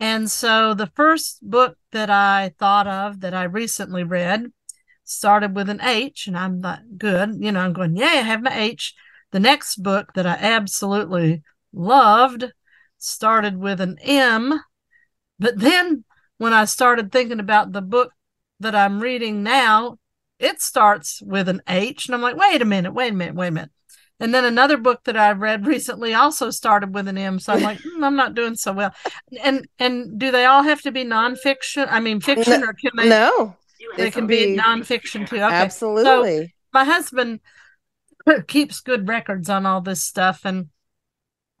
And 0.00 0.28
so 0.28 0.74
the 0.74 0.90
first 0.96 1.38
book 1.40 1.78
that 1.92 2.10
I 2.10 2.52
thought 2.58 2.88
of 2.88 3.20
that 3.20 3.32
I 3.32 3.44
recently 3.44 4.02
read 4.02 4.46
started 5.04 5.54
with 5.54 5.68
an 5.68 5.80
H, 5.80 6.26
and 6.26 6.36
I'm 6.36 6.60
not 6.60 6.80
good. 6.96 7.36
You 7.38 7.52
know, 7.52 7.60
I'm 7.60 7.74
going, 7.74 7.96
yeah, 7.96 8.06
I 8.06 8.22
have 8.22 8.42
my 8.42 8.58
H. 8.58 8.92
The 9.30 9.38
next 9.38 9.80
book 9.80 10.14
that 10.14 10.26
I 10.26 10.34
absolutely 10.34 11.44
loved 11.72 12.44
started 12.98 13.56
with 13.56 13.80
an 13.80 13.98
M. 14.00 14.60
But 15.38 15.60
then 15.60 16.02
when 16.38 16.52
I 16.52 16.64
started 16.64 17.12
thinking 17.12 17.38
about 17.38 17.70
the 17.70 17.82
book 17.82 18.10
that 18.58 18.74
I'm 18.74 18.98
reading 18.98 19.44
now, 19.44 19.98
it 20.38 20.60
starts 20.60 21.20
with 21.22 21.48
an 21.48 21.62
H. 21.68 22.06
And 22.06 22.14
I'm 22.14 22.22
like, 22.22 22.36
wait 22.36 22.62
a 22.62 22.64
minute, 22.64 22.92
wait 22.92 23.12
a 23.12 23.16
minute, 23.16 23.34
wait 23.34 23.48
a 23.48 23.52
minute. 23.52 23.70
And 24.20 24.34
then 24.34 24.44
another 24.44 24.76
book 24.76 25.04
that 25.04 25.16
I 25.16 25.32
read 25.32 25.66
recently 25.66 26.14
also 26.14 26.50
started 26.50 26.94
with 26.94 27.08
an 27.08 27.18
M. 27.18 27.38
So 27.38 27.52
I'm 27.52 27.62
like, 27.62 27.78
mm, 27.78 28.04
I'm 28.04 28.16
not 28.16 28.34
doing 28.34 28.54
so 28.54 28.72
well. 28.72 28.94
And 29.42 29.66
and 29.78 30.18
do 30.18 30.30
they 30.30 30.44
all 30.44 30.62
have 30.62 30.82
to 30.82 30.92
be 30.92 31.04
nonfiction? 31.04 31.86
I 31.90 32.00
mean, 32.00 32.20
fiction, 32.20 32.62
or 32.64 32.72
can 32.72 32.92
they? 32.96 33.08
No, 33.08 33.56
they 33.96 34.10
can 34.10 34.26
be, 34.26 34.56
be 34.56 34.60
nonfiction 34.60 35.28
too. 35.28 35.36
Okay. 35.36 35.44
Absolutely. 35.46 36.46
So 36.46 36.52
my 36.72 36.84
husband 36.84 37.40
keeps 38.48 38.80
good 38.80 39.08
records 39.08 39.48
on 39.48 39.66
all 39.66 39.80
this 39.80 40.02
stuff, 40.02 40.40
and 40.44 40.68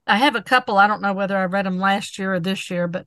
I 0.06 0.16
have 0.16 0.34
a 0.34 0.42
couple. 0.42 0.78
I 0.78 0.88
don't 0.88 1.02
know 1.02 1.12
whether 1.12 1.36
I 1.36 1.44
read 1.44 1.66
them 1.66 1.78
last 1.78 2.18
year 2.18 2.34
or 2.34 2.40
this 2.40 2.70
year, 2.70 2.88
but 2.88 3.06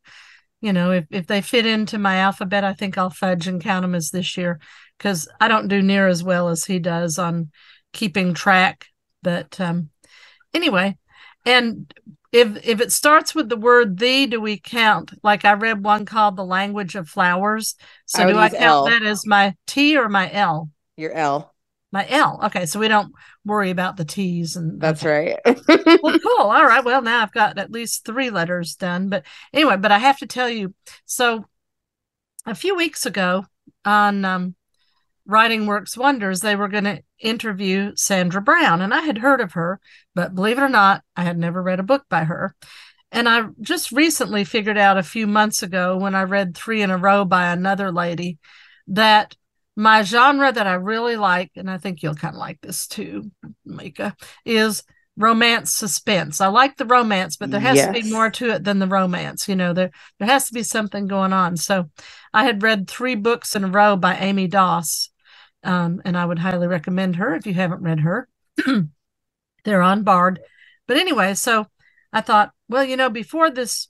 you 0.61 0.71
know, 0.71 0.91
if 0.91 1.05
if 1.09 1.27
they 1.27 1.41
fit 1.41 1.65
into 1.65 1.97
my 1.97 2.17
alphabet, 2.17 2.63
I 2.63 2.73
think 2.73 2.97
I'll 2.97 3.09
fudge 3.09 3.47
and 3.47 3.61
count 3.61 3.81
them 3.81 3.95
as 3.95 4.11
this 4.11 4.37
year 4.37 4.61
because 5.01 5.27
I 5.39 5.48
don't 5.48 5.67
do 5.67 5.81
near 5.81 6.08
as 6.08 6.24
well 6.24 6.50
as 6.50 6.63
he 6.63 6.77
does 6.77 7.17
on 7.17 7.50
keeping 7.91 8.36
track. 8.36 8.86
But 9.24 9.60
um, 9.60 9.89
anyway, 10.53 10.96
and 11.43 11.91
if 12.31 12.63
if 12.63 12.79
it 12.79 12.91
starts 12.91 13.34
with 13.34 13.50
the 13.50 13.58
word 13.58 13.98
the 13.98 14.27
do 14.27 14.39
we 14.39 14.60
count? 14.60 15.12
Like 15.24 15.43
i 15.43 15.53
read 15.53 15.84
one 15.84 16.05
called 16.05 16.36
the 16.36 16.46
language 16.46 16.96
of 16.96 17.10
flowers 17.10 17.75
so 18.05 18.24
I 18.24 18.31
do 18.31 18.38
i 18.38 18.50
count 18.50 18.62
L. 18.62 18.86
that 18.86 19.01
as 19.01 19.25
my 19.25 19.55
t 19.65 19.98
or 19.98 20.08
my 20.08 20.31
l? 20.31 20.70
Your 20.98 21.13
l. 21.13 21.51
My 21.91 22.08
l. 22.08 22.39
Okay 22.43 22.67
so 22.67 22.79
we 22.79 22.88
don't 22.88 23.12
worry 23.43 23.72
about 23.72 23.98
the 23.98 24.05
t's 24.05 24.55
and 24.55 24.79
that's 24.79 25.03
okay. 25.03 25.36
right. 25.46 26.00
Well 26.03 26.20
cool. 26.20 26.46
All 26.46 26.65
right. 26.65 26.86
Well 26.86 27.01
now 27.01 27.24
i've 27.24 27.34
got 27.34 27.58
at 27.58 27.72
least 27.72 28.05
three 28.05 28.29
letters 28.29 28.75
done. 28.75 29.10
But 29.10 29.25
anyway 29.51 29.77
but 29.77 29.91
i 29.91 29.98
have 29.98 30.20
to 30.20 30.27
tell 30.27 30.50
you 30.50 30.74
so 31.05 31.46
a 32.46 32.55
few 32.55 32.75
weeks 32.75 33.05
ago 33.05 33.46
on 33.84 34.24
um, 34.25 34.55
Writing 35.31 35.65
Works 35.65 35.97
Wonders, 35.97 36.41
they 36.41 36.55
were 36.55 36.67
going 36.67 36.83
to 36.83 37.01
interview 37.19 37.93
Sandra 37.95 38.41
Brown. 38.41 38.81
And 38.81 38.93
I 38.93 39.01
had 39.01 39.17
heard 39.17 39.41
of 39.41 39.53
her, 39.53 39.79
but 40.13 40.35
believe 40.35 40.57
it 40.57 40.63
or 40.63 40.69
not, 40.69 41.03
I 41.15 41.23
had 41.23 41.38
never 41.38 41.63
read 41.63 41.79
a 41.79 41.83
book 41.83 42.03
by 42.09 42.25
her. 42.25 42.55
And 43.11 43.27
I 43.27 43.45
just 43.61 43.91
recently 43.91 44.43
figured 44.43 44.77
out 44.77 44.97
a 44.97 45.03
few 45.03 45.27
months 45.27 45.63
ago 45.63 45.97
when 45.97 46.15
I 46.15 46.23
read 46.23 46.55
three 46.55 46.81
in 46.81 46.91
a 46.91 46.97
row 46.97 47.25
by 47.25 47.51
another 47.51 47.91
lady 47.91 48.39
that 48.88 49.35
my 49.75 50.03
genre 50.03 50.51
that 50.51 50.67
I 50.67 50.73
really 50.73 51.15
like, 51.15 51.51
and 51.55 51.69
I 51.69 51.77
think 51.77 52.03
you'll 52.03 52.15
kind 52.15 52.35
of 52.35 52.39
like 52.39 52.59
this 52.61 52.88
too, 52.88 53.31
Mika, 53.65 54.15
is 54.45 54.83
romance 55.17 55.73
suspense. 55.75 56.41
I 56.41 56.47
like 56.47 56.77
the 56.77 56.85
romance, 56.85 57.38
but 57.38 57.51
there 57.51 57.59
has 57.59 57.77
yes. 57.77 57.88
to 57.88 58.01
be 58.01 58.11
more 58.11 58.29
to 58.31 58.51
it 58.51 58.63
than 58.63 58.79
the 58.79 58.88
romance. 58.88 59.47
You 59.47 59.55
know, 59.55 59.73
there 59.73 59.91
there 60.19 60.27
has 60.27 60.47
to 60.47 60.53
be 60.53 60.63
something 60.63 61.07
going 61.07 61.33
on. 61.33 61.57
So 61.57 61.89
I 62.33 62.43
had 62.43 62.63
read 62.63 62.89
three 62.89 63.15
books 63.15 63.55
in 63.55 63.63
a 63.63 63.67
row 63.67 63.95
by 63.95 64.15
Amy 64.17 64.47
Doss, 64.47 65.11
um, 65.63 66.01
and 66.06 66.18
I 66.18 66.25
would 66.25 66.39
highly 66.39 66.68
recommend 66.68 67.18
her 67.18 67.36
if 67.36 67.46
you 67.46 67.53
haven't 67.53 67.84
read 67.84 68.01
her. 68.01 68.27
They're 69.63 69.82
on 69.82 70.03
Bard. 70.03 70.39
But 70.88 70.98
anyway, 70.98 71.36
so 71.36 71.68
I 72.12 72.22
thought, 72.22 72.51
well, 72.68 72.84
you 72.84 72.98
know, 72.98 73.10
before 73.10 73.50
this, 73.51 73.88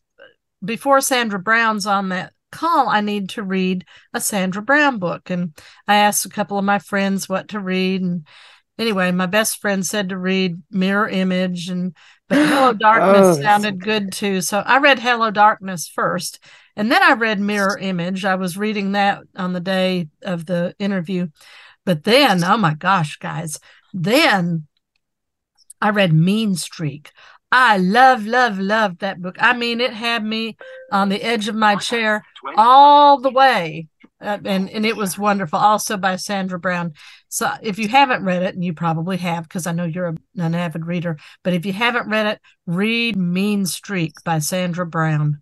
before 0.64 1.02
Sandra 1.02 1.40
Brown's 1.40 1.86
on 1.86 2.10
that 2.10 2.34
call, 2.52 2.90
I 2.90 3.02
need 3.02 3.30
to 3.30 3.44
read 3.44 3.86
a 4.14 4.22
Sandra 4.22 4.62
Brown 4.62 5.00
book. 5.00 5.30
And 5.30 5.58
I 5.88 5.96
asked 5.96 6.26
a 6.26 6.30
couple 6.30 6.58
of 6.58 6.66
my 6.66 6.80
friends 6.80 7.30
what 7.30 7.50
to 7.50 7.60
read. 7.60 8.02
And 8.02 8.28
anyway, 8.78 9.12
my 9.12 9.26
best 9.26 9.60
friend 9.60 9.86
said 9.86 10.10
to 10.10 10.18
read 10.18 10.62
Mirror 10.70 11.10
Image 11.10 11.70
and 11.70 11.96
but 12.28 12.48
Hello 12.48 12.74
Darkness 12.80 13.38
oh, 13.38 13.42
sounded 13.42 13.84
good 13.84 14.12
too. 14.12 14.42
So 14.42 14.60
I 14.60 14.80
read 14.80 15.00
Hello 15.00 15.32
Darkness 15.32 15.88
first. 15.88 16.44
And 16.76 16.92
then 16.92 17.04
I 17.04 17.14
read 17.14 17.40
Mirror 17.40 17.80
Image. 17.80 18.26
I 18.26 18.36
was 18.36 18.58
reading 18.58 18.94
that 18.94 19.22
on 19.36 19.54
the 19.54 19.60
day 19.60 20.08
of 20.22 20.46
the 20.46 20.76
interview. 20.80 21.28
But 21.86 22.04
then, 22.04 22.44
oh 22.44 22.58
my 22.58 22.74
gosh, 22.76 23.18
guys, 23.18 23.60
then 23.94 24.68
I 25.82 25.90
read 25.90 26.14
Mean 26.14 26.56
Streak. 26.56 27.12
I 27.52 27.78
love, 27.78 28.26
love, 28.26 28.60
love 28.60 29.00
that 29.00 29.22
book. 29.22 29.36
I 29.40 29.54
mean, 29.54 29.82
it 29.82 29.94
had 29.94 30.24
me 30.24 30.56
on 30.92 31.10
the 31.10 31.22
edge 31.22 31.50
of 31.50 31.56
my 31.56 31.76
chair 31.76 32.24
all 32.56 33.20
the 33.20 33.32
way. 33.32 33.88
Uh, 34.22 34.38
and 34.46 34.70
and 34.70 34.86
it 34.86 34.96
was 34.96 35.18
wonderful 35.18 35.58
also 35.58 35.98
by 35.98 36.16
sandra 36.16 36.60
brown 36.60 36.94
so 37.28 37.50
if 37.64 37.80
you 37.80 37.88
haven't 37.88 38.24
read 38.24 38.44
it 38.44 38.54
and 38.54 38.64
you 38.64 38.72
probably 38.72 39.18
have 39.18 39.44
because 39.44 39.66
i 39.66 39.72
know 39.72 39.84
you're 39.84 40.10
a, 40.10 40.16
an 40.38 40.54
avid 40.54 40.86
reader 40.86 41.18
but 41.42 41.54
if 41.54 41.66
you 41.66 41.74
haven't 41.74 42.08
read 42.08 42.28
it 42.28 42.40
read 42.68 43.18
mean 43.18 43.66
streak 43.66 44.14
by 44.24 44.38
sandra 44.38 44.86
brown 44.86 45.42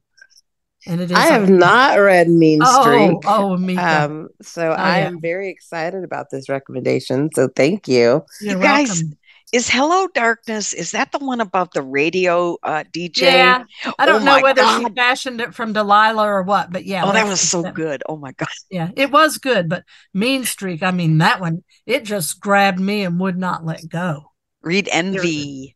and 0.89 1.00
it 1.01 1.12
is. 1.12 1.17
I 1.17 1.27
have 1.27 1.50
not 1.50 1.98
read 1.98 2.27
Mean 2.29 2.60
oh, 2.63 2.81
Streak. 2.81 3.17
Oh, 3.25 3.55
me. 3.55 3.77
Um, 3.77 4.29
so 4.41 4.72
oh, 4.72 4.74
I 4.74 5.00
yeah. 5.00 5.08
am 5.08 5.22
very 5.22 5.50
excited 5.50 6.03
about 6.03 6.31
this 6.31 6.50
recommendation. 6.50 7.29
So 7.34 7.48
thank 7.55 7.88
you, 7.88 8.25
You're 8.41 8.58
you 8.58 8.62
guys. 8.62 8.89
Welcome. 8.89 9.17
Is 9.51 9.67
Hello 9.67 10.08
Darkness? 10.13 10.74
Is 10.74 10.91
that 10.91 11.12
the 11.12 11.17
one 11.17 11.41
about 11.41 11.74
the 11.74 11.81
radio 11.81 12.58
uh, 12.62 12.84
DJ? 12.91 13.22
Yeah, 13.22 13.63
I 13.98 14.05
don't 14.05 14.22
oh 14.22 14.25
know 14.25 14.41
whether 14.41 14.62
god. 14.62 14.88
she 14.88 14.93
fashioned 14.93 15.41
it 15.41 15.55
from 15.55 15.74
Delilah 15.74 16.24
or 16.24 16.43
what, 16.43 16.72
but 16.72 16.86
yeah. 16.86 17.03
Oh, 17.03 17.12
that 17.12 17.27
was 17.27 17.41
so 17.41 17.63
that. 17.63 17.74
good. 17.74 18.03
Oh 18.08 18.17
my 18.17 18.31
god. 18.34 18.50
Yeah, 18.69 18.91
it 18.96 19.12
was 19.12 19.39
good, 19.39 19.67
but 19.67 19.86
Mean 20.13 20.43
Streak. 20.46 20.84
I 20.84 20.91
mean, 20.91 21.19
that 21.19 21.39
one 21.39 21.63
it 21.88 22.03
just 22.03 22.39
grabbed 22.39 22.79
me 22.79 23.03
and 23.03 23.19
would 23.19 23.38
not 23.38 23.65
let 23.65 23.88
go. 23.89 24.31
Read 24.62 24.88
Envy. 24.91 25.75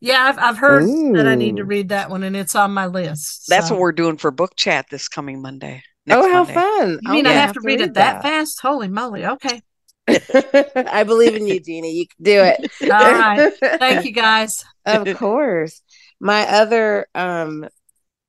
Yeah, 0.00 0.24
I've 0.24 0.38
I've 0.38 0.58
heard 0.58 0.84
Ooh. 0.84 1.12
that 1.14 1.26
I 1.26 1.34
need 1.34 1.56
to 1.56 1.64
read 1.64 1.90
that 1.90 2.08
one, 2.10 2.22
and 2.22 2.34
it's 2.34 2.54
on 2.54 2.72
my 2.72 2.86
list. 2.86 3.44
That's 3.48 3.68
so. 3.68 3.74
what 3.74 3.80
we're 3.80 3.92
doing 3.92 4.16
for 4.16 4.30
book 4.30 4.56
chat 4.56 4.86
this 4.90 5.08
coming 5.08 5.42
Monday. 5.42 5.82
oh, 6.10 6.30
how 6.30 6.44
Monday. 6.44 6.54
fun! 6.54 7.00
I 7.06 7.12
mean 7.12 7.26
I 7.26 7.32
have, 7.32 7.52
to 7.52 7.60
read, 7.60 7.80
read 7.80 7.90
it 7.90 7.94
that. 7.94 8.22
that 8.22 8.22
fast? 8.22 8.60
Holy 8.60 8.88
moly! 8.88 9.26
Okay. 9.26 9.60
I 10.08 11.04
believe 11.04 11.36
in 11.36 11.46
you, 11.46 11.60
Jeannie. 11.60 11.92
You 11.92 12.06
can 12.06 12.24
do 12.24 12.42
it. 12.42 12.72
All 12.82 13.12
right. 13.12 13.52
Thank 13.78 14.06
you, 14.06 14.12
guys. 14.12 14.64
of 14.86 15.16
course. 15.16 15.82
My 16.18 16.48
other 16.48 17.06
um 17.14 17.68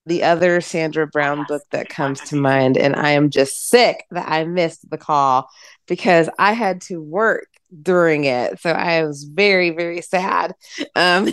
the 0.06 0.24
other 0.24 0.62
Sandra 0.62 1.08
Brown 1.08 1.46
book 1.48 1.62
that 1.72 1.88
comes 1.88 2.20
to 2.22 2.36
mind, 2.36 2.78
and 2.78 2.96
I 2.96 3.12
am 3.12 3.30
just 3.30 3.70
sick 3.70 4.06
that 4.12 4.28
I 4.28 4.44
missed 4.44 4.90
the 4.90 4.98
call 4.98 5.48
because 5.88 6.30
I 6.40 6.54
had 6.54 6.82
to 6.82 7.02
work 7.02 7.48
during 7.82 8.26
it. 8.26 8.60
So 8.60 8.72
I 8.72 9.04
was 9.04 9.24
very, 9.24 9.72
very 9.72 10.02
sad. 10.02 10.54
Um, 10.96 11.30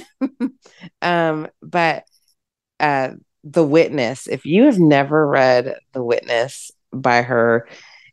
um, 1.02 1.48
but 1.62 2.04
uh, 2.80 3.10
The 3.44 3.64
Witness, 3.64 4.26
if 4.26 4.46
you 4.46 4.64
have 4.64 4.78
never 4.78 5.26
read 5.26 5.76
The 5.92 6.02
Witness 6.02 6.70
by 6.92 7.22
her, 7.22 7.68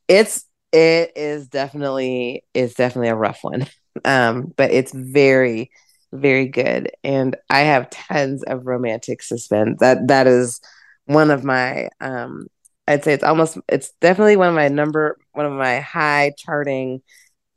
it's 0.08 0.46
it 0.72 1.14
is 1.16 1.48
definitely 1.48 2.44
is 2.54 2.74
definitely 2.74 3.10
a 3.10 3.16
rough 3.16 3.40
one. 3.44 3.68
Um, 4.04 4.54
but 4.58 4.72
it's 4.72 4.92
very, 4.94 5.72
very 6.12 6.50
good. 6.50 6.92
And 7.06 7.38
I 7.50 7.62
have 7.62 7.90
tons 7.90 8.44
of 8.44 8.68
romantic 8.68 9.22
suspense. 9.24 9.80
That 9.80 10.10
that 10.10 10.28
is 10.28 10.60
one 11.06 11.32
of 11.32 11.46
my 11.46 11.88
um 12.02 12.48
I'd 12.88 13.04
say 13.06 13.14
it's 13.14 13.24
almost 13.24 13.58
it's 13.70 13.92
definitely 14.02 14.36
one 14.36 14.50
of 14.50 14.56
my 14.56 14.68
number 14.68 15.18
one 15.32 15.46
of 15.46 15.54
my 15.54 15.80
high 15.80 16.34
charting 16.38 17.02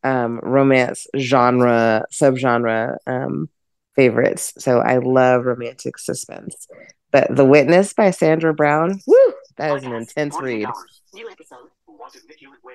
um 0.04 0.40
romance 0.42 1.06
genre 1.16 2.04
subgenre 2.12 2.96
um 3.06 3.48
favorites. 3.96 4.52
So 4.58 4.78
I 4.78 4.98
love 4.98 5.44
romantic 5.44 5.98
suspense. 5.98 6.68
But 7.10 7.34
The 7.34 7.44
Witness 7.44 7.94
by 7.94 8.10
Sandra 8.10 8.54
Brown, 8.54 9.00
woo, 9.06 9.34
that 9.56 9.76
is 9.76 9.84
an 9.84 9.92
intense 9.92 10.40
read. 10.40 10.68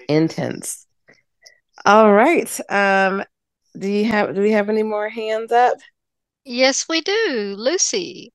Intense. 0.10 0.86
All 1.86 2.12
right. 2.14 2.60
Um 2.70 3.24
do 3.78 3.90
you 3.90 4.06
have 4.06 4.36
do 4.36 4.42
we 4.42 4.52
have 4.52 4.70
any 4.70 4.84
more 4.84 5.10
hands 5.10 5.52
up? 5.52 5.78
Yes, 6.46 6.88
we 6.90 7.02
do. 7.02 7.56
Lucy. 7.58 8.34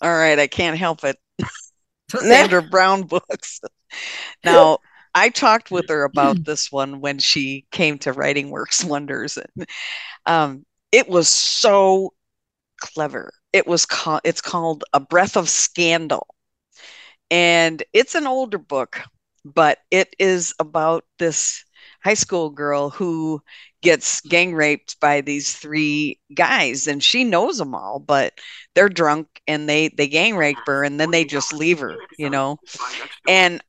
All 0.00 0.10
right, 0.10 0.38
I 0.38 0.48
can't 0.48 0.76
help 0.76 1.04
it. 1.04 1.16
Sandra 2.10 2.62
Brown 2.62 3.02
books. 3.02 3.60
now, 4.44 4.78
I 5.14 5.28
talked 5.30 5.70
with 5.70 5.88
her 5.88 6.04
about 6.04 6.38
this 6.44 6.70
one 6.70 7.00
when 7.00 7.18
she 7.18 7.66
came 7.70 7.98
to 8.00 8.12
Writing 8.12 8.50
Works 8.50 8.84
Wonders. 8.84 9.38
And, 9.38 9.66
um, 10.26 10.64
it 10.92 11.08
was 11.08 11.28
so 11.28 12.14
clever. 12.80 13.32
It 13.52 13.66
was 13.66 13.86
called 13.86 14.22
it's 14.24 14.40
called 14.40 14.84
A 14.92 15.00
Breath 15.00 15.36
of 15.36 15.48
Scandal. 15.48 16.26
And 17.30 17.82
it's 17.92 18.14
an 18.14 18.26
older 18.26 18.58
book, 18.58 19.00
but 19.44 19.78
it 19.90 20.14
is 20.18 20.54
about 20.58 21.04
this 21.18 21.64
high 22.04 22.14
school 22.14 22.50
girl 22.50 22.90
who 22.90 23.42
gets 23.82 24.20
gang 24.22 24.54
raped 24.54 25.00
by 25.00 25.20
these 25.20 25.54
three 25.56 26.20
guys 26.34 26.86
and 26.86 27.02
she 27.02 27.24
knows 27.24 27.58
them 27.58 27.74
all 27.74 27.98
but 27.98 28.32
they're 28.74 28.88
drunk 28.88 29.26
and 29.46 29.68
they 29.68 29.88
they 29.88 30.06
gang 30.06 30.36
rape 30.36 30.66
her 30.66 30.84
and 30.84 31.00
then 31.00 31.10
they 31.10 31.24
just 31.24 31.52
leave 31.52 31.80
her 31.80 32.02
you 32.16 32.30
know 32.30 32.58
and 33.26 33.60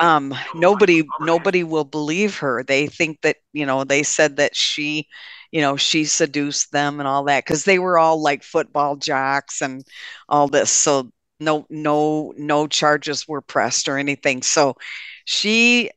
um 0.00 0.34
nobody 0.54 1.02
nobody 1.18 1.64
will 1.64 1.84
believe 1.84 2.38
her. 2.38 2.62
They 2.62 2.86
think 2.86 3.20
that 3.22 3.36
you 3.52 3.66
know 3.66 3.84
they 3.84 4.02
said 4.02 4.36
that 4.36 4.54
she 4.56 5.08
you 5.52 5.60
know 5.60 5.76
she 5.76 6.04
seduced 6.04 6.72
them 6.72 7.00
and 7.00 7.08
all 7.08 7.24
that 7.24 7.44
because 7.44 7.64
they 7.64 7.78
were 7.78 7.98
all 7.98 8.22
like 8.22 8.42
football 8.42 8.96
jocks 8.96 9.60
and 9.62 9.84
all 10.28 10.48
this 10.48 10.70
so 10.70 11.10
no 11.40 11.66
no 11.70 12.32
no 12.36 12.66
charges 12.66 13.26
were 13.28 13.40
pressed 13.42 13.88
or 13.88 13.98
anything. 13.98 14.42
So 14.42 14.76
she 15.24 15.90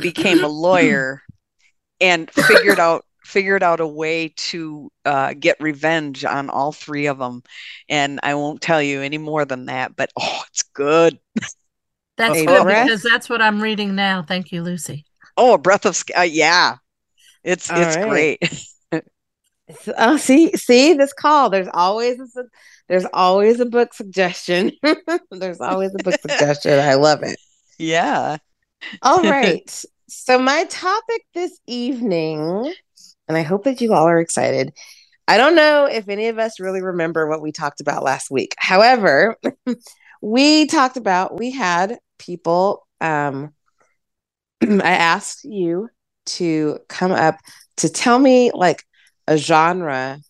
became 0.00 0.44
a 0.44 0.48
lawyer 0.48 1.22
and 2.00 2.30
figured 2.30 2.80
out 2.80 3.04
figured 3.24 3.62
out 3.62 3.80
a 3.80 3.86
way 3.86 4.32
to 4.36 4.90
uh, 5.04 5.34
get 5.38 5.56
revenge 5.60 6.24
on 6.24 6.50
all 6.50 6.72
three 6.72 7.06
of 7.06 7.18
them 7.18 7.42
and 7.88 8.20
i 8.22 8.34
won't 8.34 8.60
tell 8.60 8.82
you 8.82 9.00
any 9.00 9.18
more 9.18 9.44
than 9.44 9.66
that 9.66 9.96
but 9.96 10.10
oh 10.18 10.42
it's 10.48 10.62
good 10.74 11.18
that's 12.16 12.38
A 12.38 12.46
good 12.46 12.62
breath? 12.62 12.86
because 12.86 13.02
that's 13.02 13.28
what 13.28 13.42
i'm 13.42 13.60
reading 13.62 13.94
now 13.94 14.22
thank 14.22 14.52
you 14.52 14.62
lucy 14.62 15.04
oh 15.36 15.54
a 15.54 15.58
breath 15.58 15.84
of 15.86 15.96
Sc- 15.96 16.16
uh, 16.16 16.22
yeah 16.22 16.76
it's 17.44 17.70
All 17.70 17.76
it's 17.76 17.96
right. 17.96 18.38
great 18.38 18.38
Oh, 19.96 20.16
see, 20.16 20.52
see 20.56 20.94
this 20.94 21.12
call. 21.12 21.48
There's 21.48 21.68
always 21.72 22.18
a, 22.20 22.44
there's 22.88 23.06
always 23.12 23.60
a 23.60 23.64
book 23.66 23.94
suggestion. 23.94 24.72
there's 25.30 25.60
always 25.60 25.94
a 25.94 25.98
book 25.98 26.16
suggestion. 26.20 26.78
I 26.78 26.94
love 26.94 27.22
it. 27.22 27.38
yeah 27.78 28.36
All 29.02 29.22
right. 29.30 29.84
so 30.08 30.38
my 30.38 30.64
topic 30.64 31.22
this 31.34 31.58
evening, 31.66 32.74
and 33.28 33.36
I 33.36 33.42
hope 33.42 33.64
that 33.64 33.80
you 33.80 33.94
all 33.94 34.06
are 34.08 34.20
excited. 34.20 34.72
I 35.28 35.38
don't 35.38 35.54
know 35.54 35.86
if 35.86 36.08
any 36.08 36.28
of 36.28 36.38
us 36.38 36.60
really 36.60 36.82
remember 36.82 37.28
what 37.28 37.40
we 37.40 37.52
talked 37.52 37.80
about 37.80 38.02
last 38.02 38.30
week. 38.30 38.54
However, 38.58 39.36
we 40.22 40.66
talked 40.66 40.96
about 40.96 41.38
we 41.38 41.50
had 41.50 41.98
people 42.18 42.86
um 43.00 43.52
I 44.62 44.92
asked 44.92 45.44
you 45.44 45.90
to 46.24 46.78
come 46.88 47.12
up 47.12 47.38
to 47.78 47.88
tell 47.88 48.18
me 48.18 48.52
like 48.54 48.84
a 49.26 49.36
genre 49.36 50.20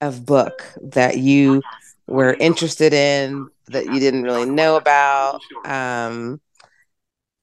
of 0.00 0.24
book 0.24 0.62
that 0.80 1.18
you 1.18 1.62
were 2.06 2.34
interested 2.34 2.92
in 2.94 3.48
that 3.66 3.86
you 3.86 4.00
didn't 4.00 4.22
really 4.22 4.46
know 4.46 4.76
about 4.76 5.40
um 5.64 6.40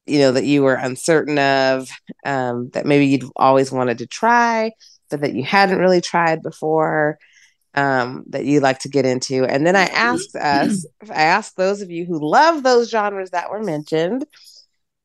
you 0.05 0.19
know 0.19 0.31
that 0.31 0.45
you 0.45 0.63
were 0.63 0.75
uncertain 0.75 1.37
of 1.37 1.89
um 2.25 2.69
that 2.69 2.85
maybe 2.85 3.05
you'd 3.07 3.25
always 3.35 3.71
wanted 3.71 3.97
to 3.97 4.07
try 4.07 4.71
but 5.09 5.21
that 5.21 5.33
you 5.33 5.43
hadn't 5.43 5.79
really 5.79 6.01
tried 6.01 6.41
before 6.41 7.17
um 7.75 8.23
that 8.29 8.45
you 8.45 8.59
like 8.59 8.79
to 8.79 8.89
get 8.89 9.05
into. 9.05 9.45
And 9.45 9.65
then 9.65 9.75
i 9.75 9.85
asked 9.85 10.35
us 10.35 10.85
i 11.09 11.23
asked 11.23 11.57
those 11.57 11.81
of 11.81 11.91
you 11.91 12.05
who 12.05 12.19
love 12.19 12.63
those 12.63 12.89
genres 12.89 13.31
that 13.31 13.49
were 13.51 13.63
mentioned 13.63 14.25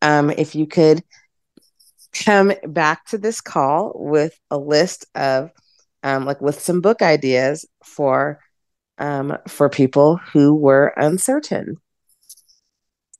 um 0.02 0.30
if 0.30 0.54
you 0.54 0.66
could 0.66 1.02
come 2.12 2.52
back 2.66 3.06
to 3.06 3.18
this 3.18 3.40
call 3.40 3.92
with 3.94 4.38
a 4.50 4.58
list 4.58 5.06
of 5.14 5.50
um 6.02 6.24
like 6.24 6.40
with 6.40 6.60
some 6.60 6.80
book 6.80 7.02
ideas 7.02 7.66
for 7.84 8.40
um 8.98 9.36
for 9.48 9.68
people 9.68 10.16
who 10.32 10.54
were 10.54 10.92
uncertain. 10.96 11.76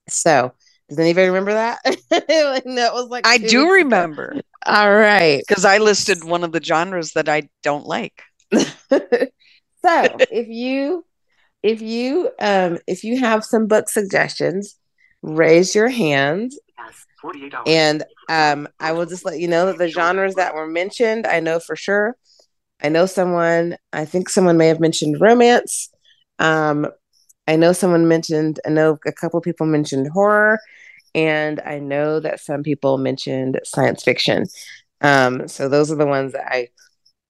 So 0.09 0.53
does 0.89 0.99
anybody 0.99 1.29
remember 1.29 1.53
that? 1.53 1.79
That 2.11 2.93
was 2.93 3.09
like 3.09 3.27
i 3.27 3.39
do 3.39 3.71
remember. 3.71 4.41
All 4.67 4.91
right. 4.91 5.43
Because 5.47 5.65
i 5.65 5.79
listed 5.79 6.25
one 6.25 6.45
of 6.45 6.53
the 6.53 6.63
genres 6.63 7.13
that 7.13 7.29
i 7.29 7.49
don't 7.63 7.87
like 7.87 8.23
so 9.85 10.17
if 10.31 10.49
you 10.49 11.05
if 11.63 11.83
you 11.83 12.31
um 12.41 12.79
if 12.87 13.05
you 13.05 13.19
have 13.19 13.45
some 13.45 13.67
book 13.67 13.89
suggestions 13.89 14.77
raise 15.23 15.75
your 15.75 15.89
hand. 15.89 16.53
And 17.67 18.05
um 18.29 18.69
i 18.79 18.93
will 18.93 19.07
just 19.07 19.25
let 19.25 19.39
you 19.39 19.49
know 19.49 19.67
that 19.67 19.79
the 19.79 19.89
genres 19.89 20.37
that 20.37 20.55
were 20.55 20.67
mentioned 20.67 21.27
i 21.27 21.41
know 21.41 21.61
for 21.61 21.77
sure. 21.77 22.17
I 22.83 22.89
know 22.89 23.07
someone 23.07 23.77
i 23.93 24.05
think 24.05 24.29
someone 24.29 24.57
may 24.57 24.69
have 24.69 24.81
mentioned 24.81 25.21
romance. 25.21 25.91
Um 26.39 26.87
i 27.47 27.57
know 27.57 27.73
someone 27.73 28.09
mentioned 28.09 28.61
i 28.67 28.71
know 28.71 28.99
a 29.07 29.13
couple 29.13 29.41
people 29.41 29.67
mentioned 29.67 30.09
horror. 30.09 30.59
And 31.15 31.61
i 31.67 31.79
know 31.79 32.21
that 32.21 32.41
some 32.41 32.63
people 32.63 32.97
mentioned 32.97 33.61
science 33.65 34.03
fiction. 34.03 34.47
Um 35.03 35.49
so 35.49 35.69
those 35.69 35.93
are 35.93 35.97
the 35.97 36.07
ones 36.07 36.33
that 36.33 36.51
i 36.51 36.69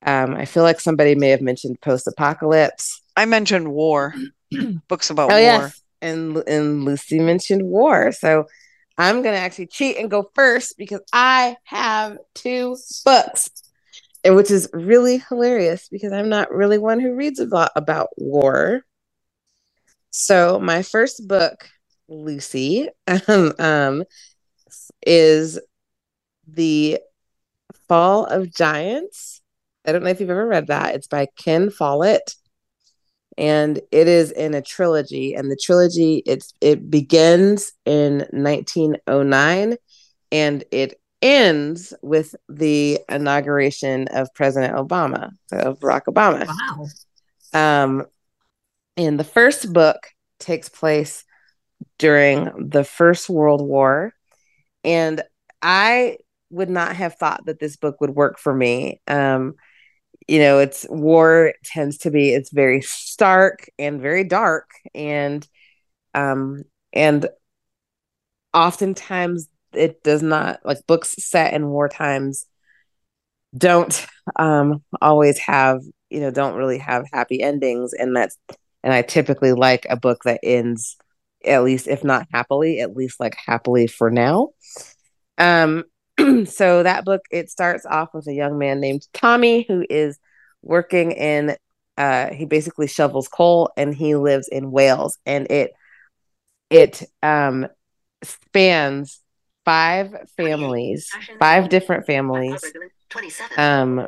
um 0.07 0.35
i 0.35 0.45
feel 0.45 0.63
like 0.63 0.81
somebody 0.81 1.15
may 1.15 1.29
have 1.31 1.41
mentioned 1.43 1.81
post-apocalypse. 1.81 3.03
I 3.17 3.25
mentioned 3.27 3.71
war. 3.73 4.15
Books 4.89 5.11
about 5.11 5.31
Oh 5.31 5.37
war. 5.37 5.41
Yes, 5.41 5.83
and 6.01 6.37
and 6.47 6.85
Lucy 6.85 7.19
mentioned 7.21 7.63
war, 7.65 8.13
so 8.13 8.47
I'm 8.97 9.23
gonna 9.23 9.37
actually 9.37 9.67
cheat 9.67 9.97
and 9.99 10.11
go 10.11 10.31
first 10.35 10.77
because 10.79 11.01
I 11.13 11.57
have 11.65 12.19
two 12.35 12.77
books, 13.05 13.51
and 14.25 14.37
which 14.37 14.51
is 14.51 14.69
really 14.73 15.23
hilarious 15.29 15.89
because 15.89 16.13
I'm 16.13 16.29
not 16.29 16.53
really 16.53 16.79
one 16.79 17.01
who 17.01 17.15
reads 17.15 17.39
a 17.39 17.47
lot 17.47 17.73
about 17.77 18.09
war. 18.17 18.83
So 20.11 20.59
my 20.61 20.83
first 20.83 21.27
book, 21.27 21.69
Lucy, 22.09 22.89
um, 23.29 23.53
um, 23.59 24.05
is 25.07 25.59
the 26.47 27.01
Fall 27.89 28.27
of 28.27 28.53
Giants. 28.53 29.39
I 29.87 29.93
don't 29.93 30.03
know 30.03 30.11
if 30.11 30.21
you've 30.21 30.31
ever 30.31 30.47
read 30.47 30.69
that. 30.69 30.95
It's 30.95 31.07
by 31.07 31.27
Ken 31.37 31.71
Follett 31.71 32.35
and 33.40 33.81
it 33.90 34.07
is 34.07 34.31
in 34.31 34.55
a 34.55 34.62
trilogy 34.62 35.35
and 35.35 35.51
the 35.51 35.57
trilogy 35.57 36.23
it's 36.27 36.53
it 36.61 36.90
begins 36.90 37.73
in 37.85 38.19
1909 38.31 39.77
and 40.33 40.64
it 40.71 41.01
ends 41.23 41.95
with 42.03 42.35
the 42.49 43.01
inauguration 43.09 44.09
of 44.09 44.33
president 44.35 44.75
obama 44.75 45.31
of 45.53 45.79
barack 45.81 46.03
obama. 46.09 46.47
Wow. 46.47 46.87
Um 47.87 48.07
and 48.97 49.19
the 49.19 49.25
first 49.25 49.73
book 49.73 50.09
takes 50.38 50.69
place 50.69 51.25
during 51.99 52.69
the 52.69 52.85
first 52.85 53.29
world 53.29 53.62
war 53.62 54.12
and 54.85 55.23
i 55.62 56.16
would 56.51 56.71
not 56.71 56.97
have 56.97 57.14
thought 57.14 57.47
that 57.47 57.61
this 57.61 57.77
book 57.77 58.01
would 58.01 58.11
work 58.11 58.38
for 58.38 58.53
me. 58.53 59.01
Um 59.07 59.55
you 60.31 60.38
know 60.38 60.59
it's 60.59 60.87
war 60.88 61.53
tends 61.64 61.99
to 61.99 62.11
be 62.11 62.33
it's 62.33 62.51
very 62.51 62.81
stark 62.83 63.69
and 63.79 64.01
very 64.01 64.25
dark 64.25 64.71
and 64.95 65.47
um 66.14 66.62
and 66.93 67.29
oftentimes 68.55 69.49
it 69.73 70.03
does 70.03 70.23
not 70.23 70.61
like 70.64 70.87
books 70.87 71.14
set 71.19 71.53
in 71.53 71.69
war 71.69 71.88
times 71.88 72.47
don't 73.57 74.07
um, 74.37 74.83
always 75.01 75.38
have, 75.38 75.81
you 76.09 76.21
know, 76.21 76.31
don't 76.31 76.57
really 76.57 76.79
have 76.79 77.05
happy 77.12 77.43
endings. 77.43 77.93
And 77.93 78.16
that's, 78.16 78.37
and 78.83 78.93
I 78.93 79.03
typically 79.03 79.53
like 79.53 79.87
a 79.90 79.97
book 79.97 80.23
that 80.25 80.40
ends, 80.43 80.97
at 81.45 81.64
least 81.64 81.88
if 81.88 82.05
not 82.05 82.27
happily, 82.33 82.81
at 82.81 82.97
least 82.97 83.21
like 83.21 83.37
happily 83.45 83.87
for 83.87 84.11
now. 84.11 84.51
Um, 85.38 85.85
so 86.46 86.83
that 86.83 87.04
book, 87.04 87.22
it 87.30 87.50
starts 87.50 87.87
off 87.87 88.14
with 88.14 88.26
a 88.26 88.35
young 88.35 88.59
man 88.59 88.80
named 88.80 89.06
Tommy 89.12 89.64
who 89.66 89.85
is 89.88 90.18
working 90.62 91.12
in, 91.12 91.56
uh, 91.96 92.33
he 92.33 92.44
basically 92.44 92.87
shovels 92.87 93.28
coal 93.28 93.70
and 93.76 93.94
he 93.94 94.14
lives 94.14 94.48
in 94.48 94.70
Wales. 94.70 95.18
And 95.26 95.50
it, 95.50 95.72
it 96.70 97.02
um, 97.22 97.66
spans 98.22 99.20
five 99.64 100.14
families, 100.37 101.11
five 101.38 101.68
different 101.68 102.06
families. 102.06 102.72
Um, 103.56 104.06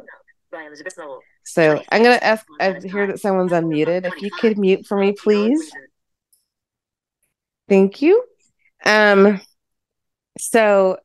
so 1.45 1.83
I'm 1.91 2.03
gonna 2.03 2.19
ask. 2.23 2.47
I 2.61 2.77
hear 2.85 3.07
that 3.09 3.21
someone's 3.21 3.53
unmuted. 3.53 4.07
If 4.07 4.23
you 4.23 4.31
could 4.31 4.59
mute 4.59 4.87
for 4.87 4.97
me, 4.97 5.13
please. 5.13 5.73
Thank 7.69 8.03
you. 8.03 8.23
Um, 8.85 9.41
so 10.39 10.99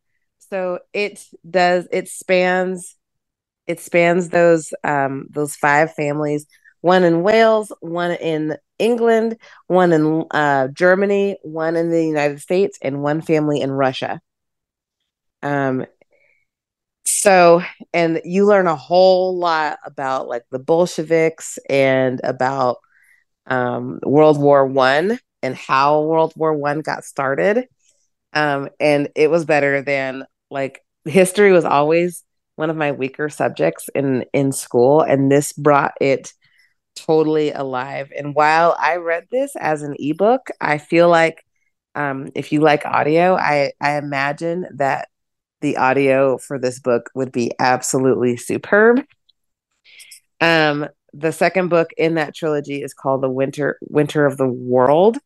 so 0.49 0.79
it 0.93 1.23
does. 1.49 1.87
It 1.91 2.07
spans. 2.09 2.95
It 3.67 3.79
spans 3.79 4.29
those 4.29 4.73
um 4.83 5.27
those 5.29 5.55
five 5.55 5.93
families. 5.93 6.45
One 6.81 7.03
in 7.03 7.23
Wales, 7.23 7.71
one 7.81 8.11
in 8.11 8.57
England, 8.79 9.37
one 9.67 9.91
in 9.91 10.25
uh, 10.31 10.67
Germany, 10.69 11.37
one 11.43 11.75
in 11.75 11.89
the 11.89 12.05
United 12.05 12.39
States, 12.39 12.77
and 12.81 13.01
one 13.01 13.21
family 13.21 13.61
in 13.61 13.71
Russia. 13.71 14.21
Um, 15.41 15.85
so, 17.05 17.61
and 17.93 18.21
you 18.25 18.45
learn 18.45 18.67
a 18.67 18.75
whole 18.75 19.37
lot 19.37 19.79
about 19.83 20.27
like 20.27 20.43
the 20.51 20.59
Bolsheviks 20.59 21.57
and 21.69 22.21
about 22.23 22.77
um, 23.47 23.99
World 24.03 24.39
War 24.39 24.65
One 24.65 25.19
and 25.41 25.55
how 25.55 26.01
World 26.01 26.33
War 26.35 26.53
One 26.53 26.81
got 26.81 27.05
started. 27.05 27.67
Um, 28.33 28.69
and 28.79 29.09
it 29.15 29.29
was 29.31 29.45
better 29.45 29.81
than 29.81 30.25
like 30.49 30.83
history 31.05 31.51
was 31.51 31.65
always 31.65 32.23
one 32.55 32.69
of 32.69 32.75
my 32.75 32.91
weaker 32.91 33.29
subjects 33.29 33.89
in 33.95 34.25
in 34.33 34.51
school, 34.51 35.01
and 35.01 35.31
this 35.31 35.53
brought 35.53 35.93
it 36.01 36.33
totally 36.95 37.51
alive. 37.51 38.11
And 38.17 38.33
while 38.35 38.75
I 38.79 38.95
read 38.97 39.25
this 39.31 39.51
as 39.59 39.83
an 39.83 39.95
ebook, 39.99 40.47
I 40.59 40.77
feel 40.79 41.09
like 41.09 41.43
um, 41.95 42.29
if 42.35 42.51
you 42.51 42.61
like 42.61 42.85
audio, 42.85 43.35
I 43.35 43.71
I 43.81 43.97
imagine 43.97 44.67
that 44.75 45.09
the 45.61 45.77
audio 45.77 46.37
for 46.37 46.59
this 46.59 46.79
book 46.79 47.09
would 47.15 47.31
be 47.31 47.51
absolutely 47.59 48.37
superb. 48.37 49.03
Um, 50.39 50.87
the 51.13 51.31
second 51.31 51.69
book 51.69 51.89
in 51.97 52.15
that 52.15 52.35
trilogy 52.35 52.81
is 52.83 52.93
called 52.93 53.23
The 53.23 53.29
Winter 53.29 53.77
Winter 53.81 54.25
of 54.25 54.37
the 54.37 54.47
World, 54.47 55.17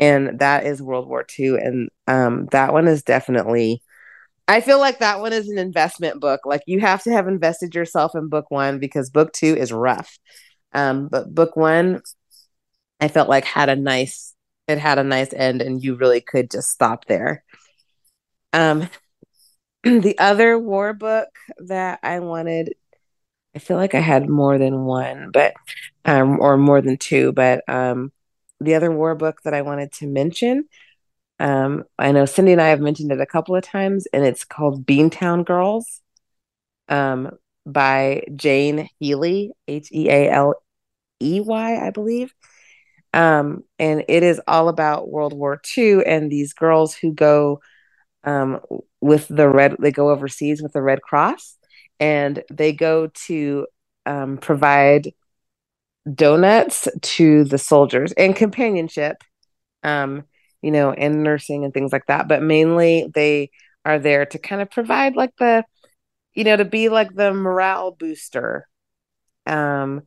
and 0.00 0.40
that 0.40 0.66
is 0.66 0.82
World 0.82 1.08
War 1.08 1.24
II. 1.38 1.56
And 1.56 1.90
um, 2.08 2.46
that 2.52 2.72
one 2.72 2.88
is 2.88 3.02
definitely, 3.02 3.82
I 4.50 4.60
feel 4.60 4.80
like 4.80 4.98
that 4.98 5.20
one 5.20 5.32
is 5.32 5.48
an 5.48 5.58
investment 5.58 6.20
book. 6.20 6.40
Like 6.44 6.62
you 6.66 6.80
have 6.80 7.04
to 7.04 7.12
have 7.12 7.28
invested 7.28 7.72
yourself 7.72 8.16
in 8.16 8.28
book 8.28 8.50
one 8.50 8.80
because 8.80 9.08
book 9.08 9.32
two 9.32 9.54
is 9.54 9.72
rough. 9.72 10.18
Um, 10.72 11.06
but 11.06 11.32
book 11.32 11.54
one, 11.54 12.02
I 13.00 13.06
felt 13.06 13.28
like 13.28 13.44
had 13.44 13.68
a 13.68 13.76
nice, 13.76 14.34
it 14.66 14.78
had 14.78 14.98
a 14.98 15.04
nice 15.04 15.32
end, 15.32 15.62
and 15.62 15.80
you 15.80 15.94
really 15.94 16.20
could 16.20 16.50
just 16.50 16.68
stop 16.68 17.04
there. 17.04 17.44
Um, 18.52 18.88
the 19.84 20.18
other 20.18 20.58
war 20.58 20.94
book 20.94 21.28
that 21.58 22.00
I 22.02 22.18
wanted, 22.18 22.74
I 23.54 23.60
feel 23.60 23.76
like 23.76 23.94
I 23.94 24.00
had 24.00 24.28
more 24.28 24.58
than 24.58 24.84
one, 24.84 25.30
but 25.32 25.54
um, 26.04 26.40
or 26.40 26.56
more 26.56 26.82
than 26.82 26.96
two, 26.96 27.30
but 27.30 27.62
um, 27.68 28.10
the 28.60 28.74
other 28.74 28.90
war 28.90 29.14
book 29.14 29.42
that 29.44 29.54
I 29.54 29.62
wanted 29.62 29.92
to 29.92 30.08
mention, 30.08 30.64
um, 31.40 31.84
I 31.98 32.12
know 32.12 32.26
Cindy 32.26 32.52
and 32.52 32.60
I 32.60 32.68
have 32.68 32.80
mentioned 32.80 33.10
it 33.10 33.20
a 33.20 33.26
couple 33.26 33.56
of 33.56 33.64
times, 33.64 34.06
and 34.12 34.24
it's 34.24 34.44
called 34.44 34.86
Beantown 34.86 35.44
Girls, 35.44 36.00
um, 36.88 37.30
by 37.66 38.24
Jane 38.36 38.88
Healey, 38.98 39.52
H 39.66 39.90
E 39.92 40.08
A 40.08 40.30
L 40.30 40.54
E 41.22 41.40
Y, 41.40 41.86
I 41.86 41.90
believe. 41.90 42.34
Um, 43.12 43.64
and 43.78 44.04
it 44.08 44.22
is 44.22 44.40
all 44.46 44.68
about 44.68 45.10
World 45.10 45.32
War 45.32 45.60
II 45.76 46.04
and 46.04 46.30
these 46.30 46.52
girls 46.52 46.94
who 46.94 47.12
go 47.12 47.60
um, 48.22 48.60
with 49.00 49.26
the 49.28 49.48
red 49.48 49.76
they 49.80 49.90
go 49.90 50.10
overseas 50.10 50.62
with 50.62 50.72
the 50.72 50.82
red 50.82 51.00
cross 51.02 51.56
and 51.98 52.42
they 52.52 52.72
go 52.72 53.08
to 53.26 53.66
um, 54.06 54.36
provide 54.38 55.12
donuts 56.12 56.86
to 57.02 57.44
the 57.44 57.58
soldiers 57.58 58.12
and 58.12 58.36
companionship 58.36 59.22
um, 59.82 60.24
you 60.62 60.70
know 60.70 60.92
and 60.92 61.22
nursing 61.22 61.64
and 61.64 61.74
things 61.74 61.92
like 61.92 62.06
that. 62.06 62.28
But 62.28 62.42
mainly 62.42 63.10
they 63.14 63.50
are 63.84 63.98
there 63.98 64.26
to 64.26 64.38
kind 64.38 64.62
of 64.62 64.70
provide 64.70 65.16
like 65.16 65.34
the 65.38 65.64
you 66.34 66.44
know 66.44 66.56
to 66.56 66.64
be 66.64 66.88
like 66.88 67.14
the 67.14 67.32
morale 67.32 67.92
booster. 67.92 68.66
Um 69.46 70.02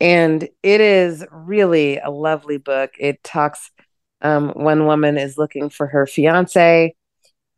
and 0.00 0.48
it 0.62 0.80
is 0.80 1.24
really 1.30 1.98
a 1.98 2.10
lovely 2.10 2.58
book. 2.58 2.92
It 2.98 3.22
talks 3.22 3.70
um 4.22 4.50
one 4.50 4.86
woman 4.86 5.18
is 5.18 5.38
looking 5.38 5.70
for 5.70 5.86
her 5.88 6.06
fiance 6.06 6.94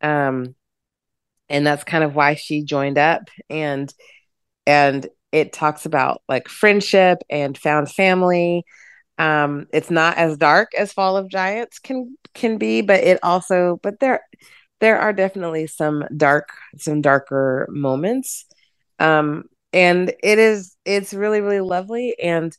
um, 0.01 0.55
and 1.49 1.67
that's 1.67 1.85
kind 1.85 2.05
of 2.05 2.15
why 2.15 2.35
she 2.35 2.63
joined 2.63 2.99
up. 2.99 3.29
And 3.51 3.93
and 4.67 5.07
it 5.33 5.53
talks 5.53 5.87
about 5.87 6.23
like 6.29 6.49
friendship 6.49 7.19
and 7.31 7.57
found 7.59 7.91
family 7.91 8.65
um 9.19 9.67
it's 9.73 9.91
not 9.91 10.17
as 10.17 10.37
dark 10.37 10.73
as 10.75 10.93
fall 10.93 11.17
of 11.17 11.29
giants 11.29 11.79
can 11.79 12.17
can 12.35 12.59
be 12.59 12.81
but 12.81 13.03
it 13.03 13.19
also 13.23 13.79
but 13.83 14.01
there 14.01 14.21
there 14.81 14.99
are 14.99 15.13
definitely 15.13 15.67
some 15.67 16.05
dark 16.17 16.49
some 16.79 17.01
darker 17.01 17.67
moments 17.71 18.47
um 18.99 19.45
and 19.73 20.13
it 20.23 20.39
is 20.39 20.77
it's 20.85 21.15
really 21.15 21.41
really 21.41 21.61
lovely 21.61 22.15
and 22.21 22.57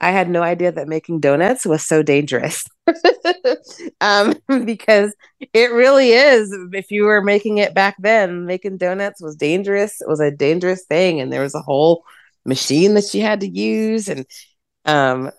I 0.00 0.10
had 0.10 0.28
no 0.28 0.42
idea 0.42 0.72
that 0.72 0.88
making 0.88 1.20
donuts 1.20 1.64
was 1.64 1.82
so 1.84 2.02
dangerous. 2.02 2.64
um, 4.00 4.34
because 4.64 5.14
it 5.52 5.72
really 5.72 6.10
is. 6.10 6.54
If 6.72 6.90
you 6.90 7.04
were 7.04 7.22
making 7.22 7.58
it 7.58 7.74
back 7.74 7.96
then, 7.98 8.44
making 8.44 8.76
donuts 8.76 9.22
was 9.22 9.36
dangerous. 9.36 10.00
It 10.00 10.08
was 10.08 10.20
a 10.20 10.30
dangerous 10.30 10.84
thing. 10.84 11.20
And 11.20 11.32
there 11.32 11.42
was 11.42 11.54
a 11.54 11.62
whole 11.62 12.04
machine 12.44 12.94
that 12.94 13.14
you 13.14 13.22
had 13.22 13.40
to 13.40 13.48
use. 13.48 14.08
And, 14.08 14.26
um, 14.84 15.30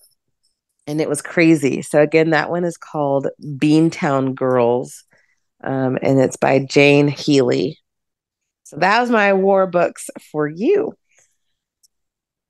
and 0.87 1.01
it 1.01 1.09
was 1.09 1.21
crazy. 1.21 1.81
So 1.81 2.01
again, 2.01 2.31
that 2.31 2.49
one 2.49 2.63
is 2.63 2.77
called 2.77 3.27
Beantown 3.43 4.33
Girls. 4.33 5.03
Um, 5.63 5.97
and 6.01 6.19
it's 6.19 6.37
by 6.37 6.59
Jane 6.59 7.07
Healey. 7.07 7.77
So 8.63 8.77
that 8.77 9.01
was 9.01 9.09
my 9.09 9.33
war 9.33 9.67
books 9.67 10.09
for 10.31 10.47
you. 10.47 10.93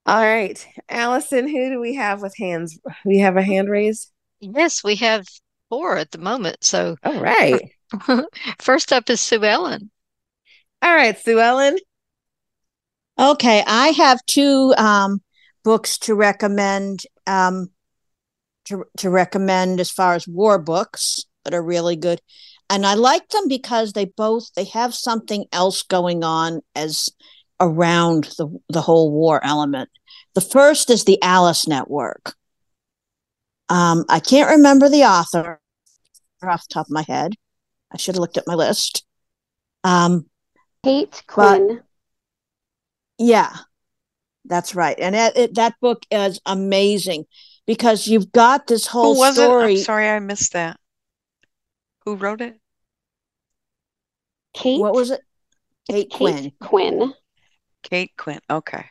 All 0.05 0.21
right, 0.21 0.65
Allison, 0.87 1.49
who 1.49 1.69
do 1.69 1.81
we 1.81 1.95
have 1.95 2.21
with 2.21 2.33
hands? 2.37 2.79
We 3.03 3.17
have 3.19 3.35
a 3.35 3.43
hand 3.43 3.69
raised. 3.69 4.09
Yes, 4.39 4.83
we 4.83 4.95
have 4.95 5.25
four 5.69 5.97
at 5.97 6.11
the 6.11 6.17
moment. 6.17 6.63
So, 6.63 6.95
all 7.03 7.19
right. 7.19 7.61
First 8.59 8.93
up 8.93 9.09
is 9.09 9.19
Sue 9.19 9.43
Ellen. 9.43 9.91
All 10.81 10.95
right, 10.95 11.17
Sue 11.19 11.39
Ellen. 11.39 11.77
Okay, 13.19 13.63
I 13.67 13.89
have 13.89 14.25
two 14.27 14.73
um, 14.77 15.21
books 15.63 15.97
to 15.99 16.15
recommend. 16.15 17.01
Um, 17.25 17.69
to 18.67 18.85
to 18.97 19.09
recommend 19.09 19.79
as 19.79 19.91
far 19.91 20.13
as 20.15 20.27
war 20.27 20.57
books 20.57 21.25
that 21.43 21.53
are 21.53 21.63
really 21.63 21.95
good, 21.95 22.21
and 22.69 22.85
I 22.85 22.93
like 22.95 23.29
them 23.29 23.47
because 23.47 23.93
they 23.93 24.05
both 24.05 24.53
they 24.55 24.65
have 24.65 24.93
something 24.93 25.45
else 25.51 25.83
going 25.83 26.23
on 26.23 26.61
as 26.75 27.09
around 27.59 28.25
the 28.37 28.47
the 28.69 28.81
whole 28.81 29.11
war 29.11 29.43
element. 29.43 29.89
The 30.35 30.41
first 30.41 30.89
is 30.89 31.05
the 31.05 31.21
Alice 31.21 31.67
Network. 31.67 32.35
Um, 33.69 34.05
I 34.09 34.19
can't 34.19 34.51
remember 34.51 34.89
the 34.89 35.03
author 35.03 35.59
off 36.43 36.67
the 36.67 36.73
top 36.73 36.87
of 36.87 36.91
my 36.91 37.03
head. 37.07 37.33
I 37.91 37.97
should 37.97 38.15
have 38.15 38.21
looked 38.21 38.37
at 38.37 38.47
my 38.47 38.53
list. 38.53 39.05
Um, 39.83 40.27
Kate 40.83 41.23
Quinn. 41.27 41.81
Yeah, 43.17 43.53
that's 44.45 44.75
right. 44.75 44.97
And 44.99 45.15
it, 45.15 45.37
it, 45.37 45.55
that 45.55 45.75
book 45.81 46.03
is 46.11 46.39
amazing 46.45 47.25
because 47.67 48.07
you've 48.07 48.31
got 48.31 48.65
this 48.65 48.87
whole 48.87 49.13
Who 49.13 49.19
was 49.19 49.35
story. 49.35 49.73
It? 49.73 49.77
I'm 49.79 49.83
sorry, 49.83 50.09
I 50.09 50.19
missed 50.19 50.53
that. 50.53 50.79
Who 52.05 52.15
wrote 52.15 52.41
it? 52.41 52.57
Kate. 54.53 54.79
What 54.79 54.93
was 54.93 55.11
it? 55.11 55.21
Kate, 55.87 56.09
Kate 56.09 56.11
Quinn. 56.11 56.51
Quinn. 56.59 57.13
Kate 57.83 58.11
Quinn. 58.17 58.39
Okay. 58.49 58.85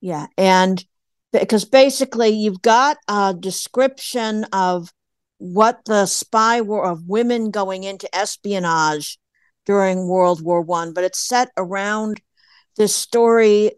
Yeah. 0.00 0.28
And 0.38 0.82
because 1.32 1.64
basically 1.64 2.28
you've 2.30 2.62
got 2.62 2.96
a 3.08 3.34
description 3.38 4.44
of 4.52 4.92
what 5.38 5.80
the 5.84 6.06
spy 6.06 6.60
war 6.60 6.86
of 6.86 7.08
women 7.08 7.50
going 7.50 7.84
into 7.84 8.12
espionage 8.14 9.18
during 9.66 10.06
World 10.06 10.42
War 10.42 10.60
One, 10.60 10.92
but 10.92 11.04
it's 11.04 11.18
set 11.18 11.50
around 11.56 12.20
this 12.76 12.94
story 12.94 13.72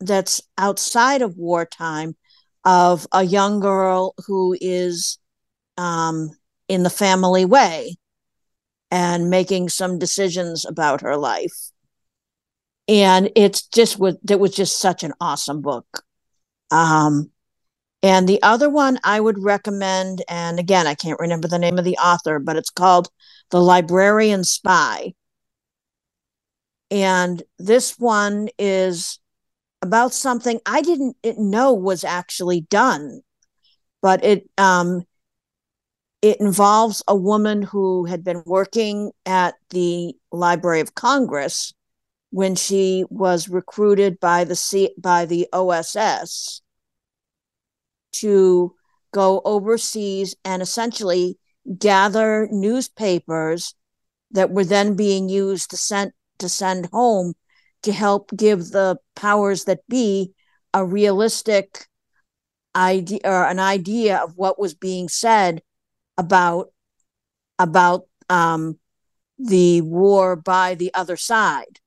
that's 0.00 0.40
outside 0.58 1.22
of 1.22 1.36
wartime 1.36 2.16
of 2.64 3.06
a 3.12 3.22
young 3.22 3.60
girl 3.60 4.14
who 4.26 4.56
is 4.60 5.18
um, 5.76 6.30
in 6.68 6.82
the 6.82 6.90
family 6.90 7.44
way 7.44 7.96
and 8.90 9.30
making 9.30 9.68
some 9.68 9.98
decisions 9.98 10.64
about 10.64 11.00
her 11.00 11.16
life. 11.16 11.70
And 12.88 13.30
it's 13.36 13.66
just 13.66 13.98
was 13.98 14.16
it 14.28 14.38
was 14.38 14.54
just 14.54 14.80
such 14.80 15.02
an 15.02 15.12
awesome 15.20 15.62
book. 15.62 16.04
Um, 16.70 17.30
and 18.02 18.28
the 18.28 18.42
other 18.42 18.68
one 18.68 18.98
I 19.04 19.20
would 19.20 19.42
recommend, 19.42 20.22
and 20.28 20.58
again, 20.58 20.86
I 20.86 20.94
can't 20.94 21.20
remember 21.20 21.46
the 21.46 21.58
name 21.58 21.78
of 21.78 21.84
the 21.84 21.96
author, 21.98 22.40
but 22.40 22.56
it's 22.56 22.70
called 22.70 23.08
The 23.50 23.60
Librarian 23.60 24.42
Spy. 24.44 25.14
And 26.90 27.42
this 27.58 27.98
one 27.98 28.48
is 28.58 29.20
about 29.82 30.14
something 30.14 30.60
I 30.64 30.80
didn't 30.80 31.16
know 31.38 31.72
was 31.72 32.04
actually 32.04 32.62
done, 32.62 33.22
but 34.00 34.24
it 34.24 34.48
um, 34.56 35.04
it 36.22 36.40
involves 36.40 37.02
a 37.08 37.16
woman 37.16 37.62
who 37.62 38.04
had 38.06 38.22
been 38.22 38.42
working 38.46 39.10
at 39.26 39.54
the 39.70 40.14
Library 40.30 40.80
of 40.80 40.94
Congress 40.94 41.74
when 42.30 42.54
she 42.54 43.04
was 43.10 43.48
recruited 43.48 44.18
by 44.20 44.44
the 44.44 44.56
C- 44.56 44.94
by 44.96 45.26
the 45.26 45.48
OSS 45.52 46.62
to 48.12 48.74
go 49.12 49.42
overseas 49.44 50.34
and 50.44 50.62
essentially 50.62 51.38
gather 51.78 52.48
newspapers 52.50 53.74
that 54.30 54.50
were 54.50 54.64
then 54.64 54.94
being 54.94 55.28
used 55.28 55.70
to 55.70 55.76
send 55.76 56.12
to 56.38 56.48
send 56.48 56.86
home 56.86 57.34
to 57.82 57.92
help 57.92 58.30
give 58.36 58.70
the 58.70 58.98
powers 59.14 59.64
that 59.64 59.80
be 59.88 60.32
a 60.74 60.84
realistic 60.84 61.86
idea 62.74 63.20
or 63.24 63.44
an 63.44 63.58
idea 63.58 64.18
of 64.18 64.36
what 64.36 64.58
was 64.58 64.74
being 64.74 65.08
said 65.08 65.62
about 66.16 66.72
about 67.58 68.06
um, 68.28 68.78
the 69.38 69.80
war 69.82 70.36
by 70.36 70.74
the 70.74 70.92
other 70.94 71.16
side, 71.16 71.80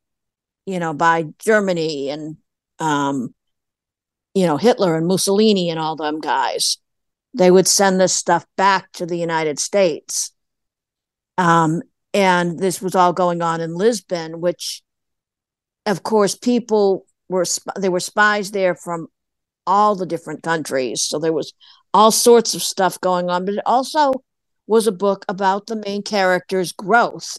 you 0.65 0.79
know, 0.79 0.93
by 0.93 1.25
Germany 1.39 2.09
and 2.09 2.37
um, 2.79 3.33
you 4.35 4.45
know, 4.45 4.57
Hitler 4.57 4.95
and 4.97 5.07
Mussolini 5.07 5.69
and 5.69 5.79
all 5.79 5.95
them 5.95 6.19
guys. 6.19 6.77
They 7.33 7.49
would 7.49 7.67
send 7.67 7.99
this 7.99 8.13
stuff 8.13 8.45
back 8.57 8.91
to 8.93 9.05
the 9.05 9.17
United 9.17 9.59
States. 9.59 10.31
Um, 11.37 11.81
and 12.13 12.59
this 12.59 12.81
was 12.81 12.95
all 12.95 13.13
going 13.13 13.41
on 13.41 13.59
in 13.61 13.75
Lisbon, 13.75 14.39
which, 14.41 14.83
of 15.85 16.03
course, 16.03 16.35
people 16.35 17.05
were 17.29 17.45
there 17.75 17.91
were 17.91 17.99
spies 17.99 18.51
there 18.51 18.75
from 18.75 19.07
all 19.67 19.95
the 19.95 20.05
different 20.05 20.43
countries. 20.43 21.01
So 21.01 21.19
there 21.19 21.33
was 21.33 21.53
all 21.93 22.11
sorts 22.11 22.53
of 22.53 22.61
stuff 22.61 22.99
going 23.01 23.29
on, 23.29 23.45
but 23.45 23.55
it 23.55 23.63
also 23.65 24.13
was 24.67 24.87
a 24.87 24.91
book 24.91 25.25
about 25.27 25.67
the 25.67 25.75
main 25.75 26.01
character's 26.01 26.71
growth 26.71 27.37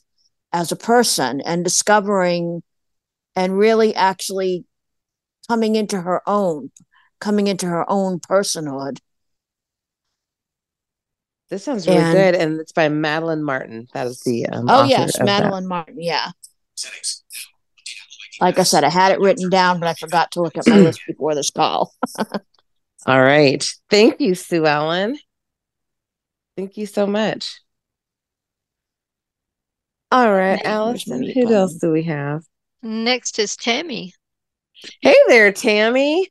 as 0.52 0.72
a 0.72 0.76
person 0.76 1.40
and 1.40 1.64
discovering 1.64 2.62
and 3.34 3.58
really 3.58 3.94
actually 3.94 4.64
coming 5.48 5.76
into 5.76 6.00
her 6.00 6.22
own, 6.26 6.70
coming 7.20 7.46
into 7.46 7.66
her 7.66 7.88
own 7.90 8.18
personhood. 8.20 8.98
This 11.48 11.64
sounds 11.64 11.86
really 11.86 12.00
and, 12.00 12.12
good, 12.14 12.34
and 12.34 12.60
it's 12.60 12.72
by 12.72 12.88
Madeline 12.88 13.42
Martin. 13.42 13.86
That 13.92 14.08
is 14.08 14.20
the 14.22 14.46
um, 14.46 14.66
oh 14.68 14.84
yes, 14.84 15.20
Madeline 15.20 15.64
that. 15.64 15.68
Martin. 15.68 15.96
Yeah. 16.00 16.30
Like 18.40 18.58
I 18.58 18.62
said, 18.64 18.84
I 18.84 18.90
had 18.90 19.12
it 19.12 19.20
written 19.20 19.48
down, 19.48 19.80
but 19.80 19.88
I 19.88 19.94
forgot 19.94 20.32
to 20.32 20.42
look 20.42 20.58
at 20.58 20.68
my 20.68 20.78
list 20.78 21.00
before 21.06 21.34
this 21.34 21.50
call. 21.50 21.94
All 23.06 23.22
right, 23.22 23.64
thank 23.88 24.20
you, 24.20 24.34
Sue 24.34 24.66
Ellen. 24.66 25.18
Thank 26.56 26.76
you 26.76 26.86
so 26.86 27.06
much. 27.06 27.60
All 30.12 30.32
right, 30.32 30.60
Allison, 30.64 31.30
who 31.34 31.52
else 31.52 31.74
do 31.74 31.92
we 31.92 32.04
have? 32.04 32.42
Next 32.82 33.38
is 33.38 33.56
Tammy. 33.56 34.12
Hey 35.00 35.16
there, 35.28 35.52
Tammy. 35.52 36.28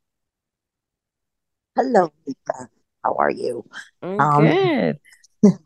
Hello, 1.76 2.12
Lisa. 2.26 2.70
How 3.04 3.16
are 3.16 3.32
you? 3.32 3.66
I'm 4.02 4.20
um, 4.20 4.46
good. 4.46 5.00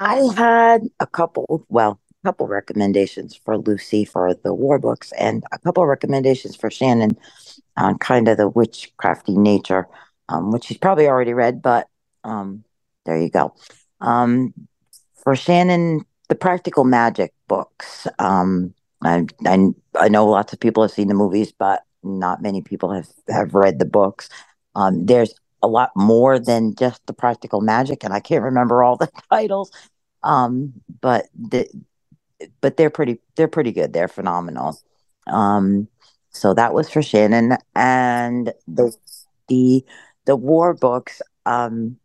I 0.00 0.16
had 0.36 0.82
a 0.98 1.06
couple, 1.06 1.64
well, 1.68 1.92
a 1.92 2.01
couple 2.24 2.46
recommendations 2.46 3.34
for 3.34 3.58
Lucy 3.58 4.04
for 4.04 4.34
the 4.34 4.54
war 4.54 4.78
books 4.78 5.12
and 5.18 5.44
a 5.52 5.58
couple 5.58 5.84
recommendations 5.86 6.56
for 6.56 6.70
Shannon 6.70 7.16
on 7.76 7.98
kind 7.98 8.28
of 8.28 8.36
the 8.36 8.50
witchcrafty 8.50 9.36
nature, 9.36 9.88
um, 10.28 10.50
which 10.52 10.64
she's 10.64 10.78
probably 10.78 11.06
already 11.06 11.34
read, 11.34 11.62
but 11.62 11.88
um, 12.24 12.64
there 13.04 13.20
you 13.20 13.30
go. 13.30 13.54
Um, 14.00 14.54
for 15.14 15.36
Shannon, 15.36 16.04
the 16.28 16.34
practical 16.34 16.84
magic 16.84 17.32
books. 17.48 18.06
Um, 18.18 18.74
I, 19.02 19.26
I, 19.46 19.68
I 19.98 20.08
know 20.08 20.26
lots 20.26 20.52
of 20.52 20.60
people 20.60 20.82
have 20.82 20.92
seen 20.92 21.08
the 21.08 21.14
movies, 21.14 21.52
but 21.52 21.82
not 22.02 22.42
many 22.42 22.62
people 22.62 22.90
have, 22.92 23.08
have 23.28 23.54
read 23.54 23.78
the 23.78 23.84
books. 23.84 24.28
Um, 24.74 25.06
there's 25.06 25.34
a 25.62 25.68
lot 25.68 25.90
more 25.94 26.38
than 26.38 26.74
just 26.74 27.04
the 27.06 27.12
practical 27.12 27.60
magic, 27.60 28.04
and 28.04 28.12
I 28.12 28.20
can't 28.20 28.44
remember 28.44 28.82
all 28.82 28.96
the 28.96 29.10
titles. 29.30 29.70
Um, 30.22 30.72
but 31.00 31.26
the, 31.34 31.68
but 32.60 32.76
they're 32.76 32.90
pretty 32.90 33.20
they're 33.36 33.48
pretty 33.48 33.72
good. 33.72 33.92
They're 33.92 34.08
phenomenal. 34.08 34.78
Um, 35.26 35.88
so 36.30 36.54
that 36.54 36.74
was 36.74 36.90
for 36.90 37.02
Shannon, 37.02 37.56
and 37.74 38.52
the 38.66 38.94
the 39.48 39.84
the 40.26 40.36
war 40.36 40.74
books. 40.74 41.22
Um, 41.46 41.98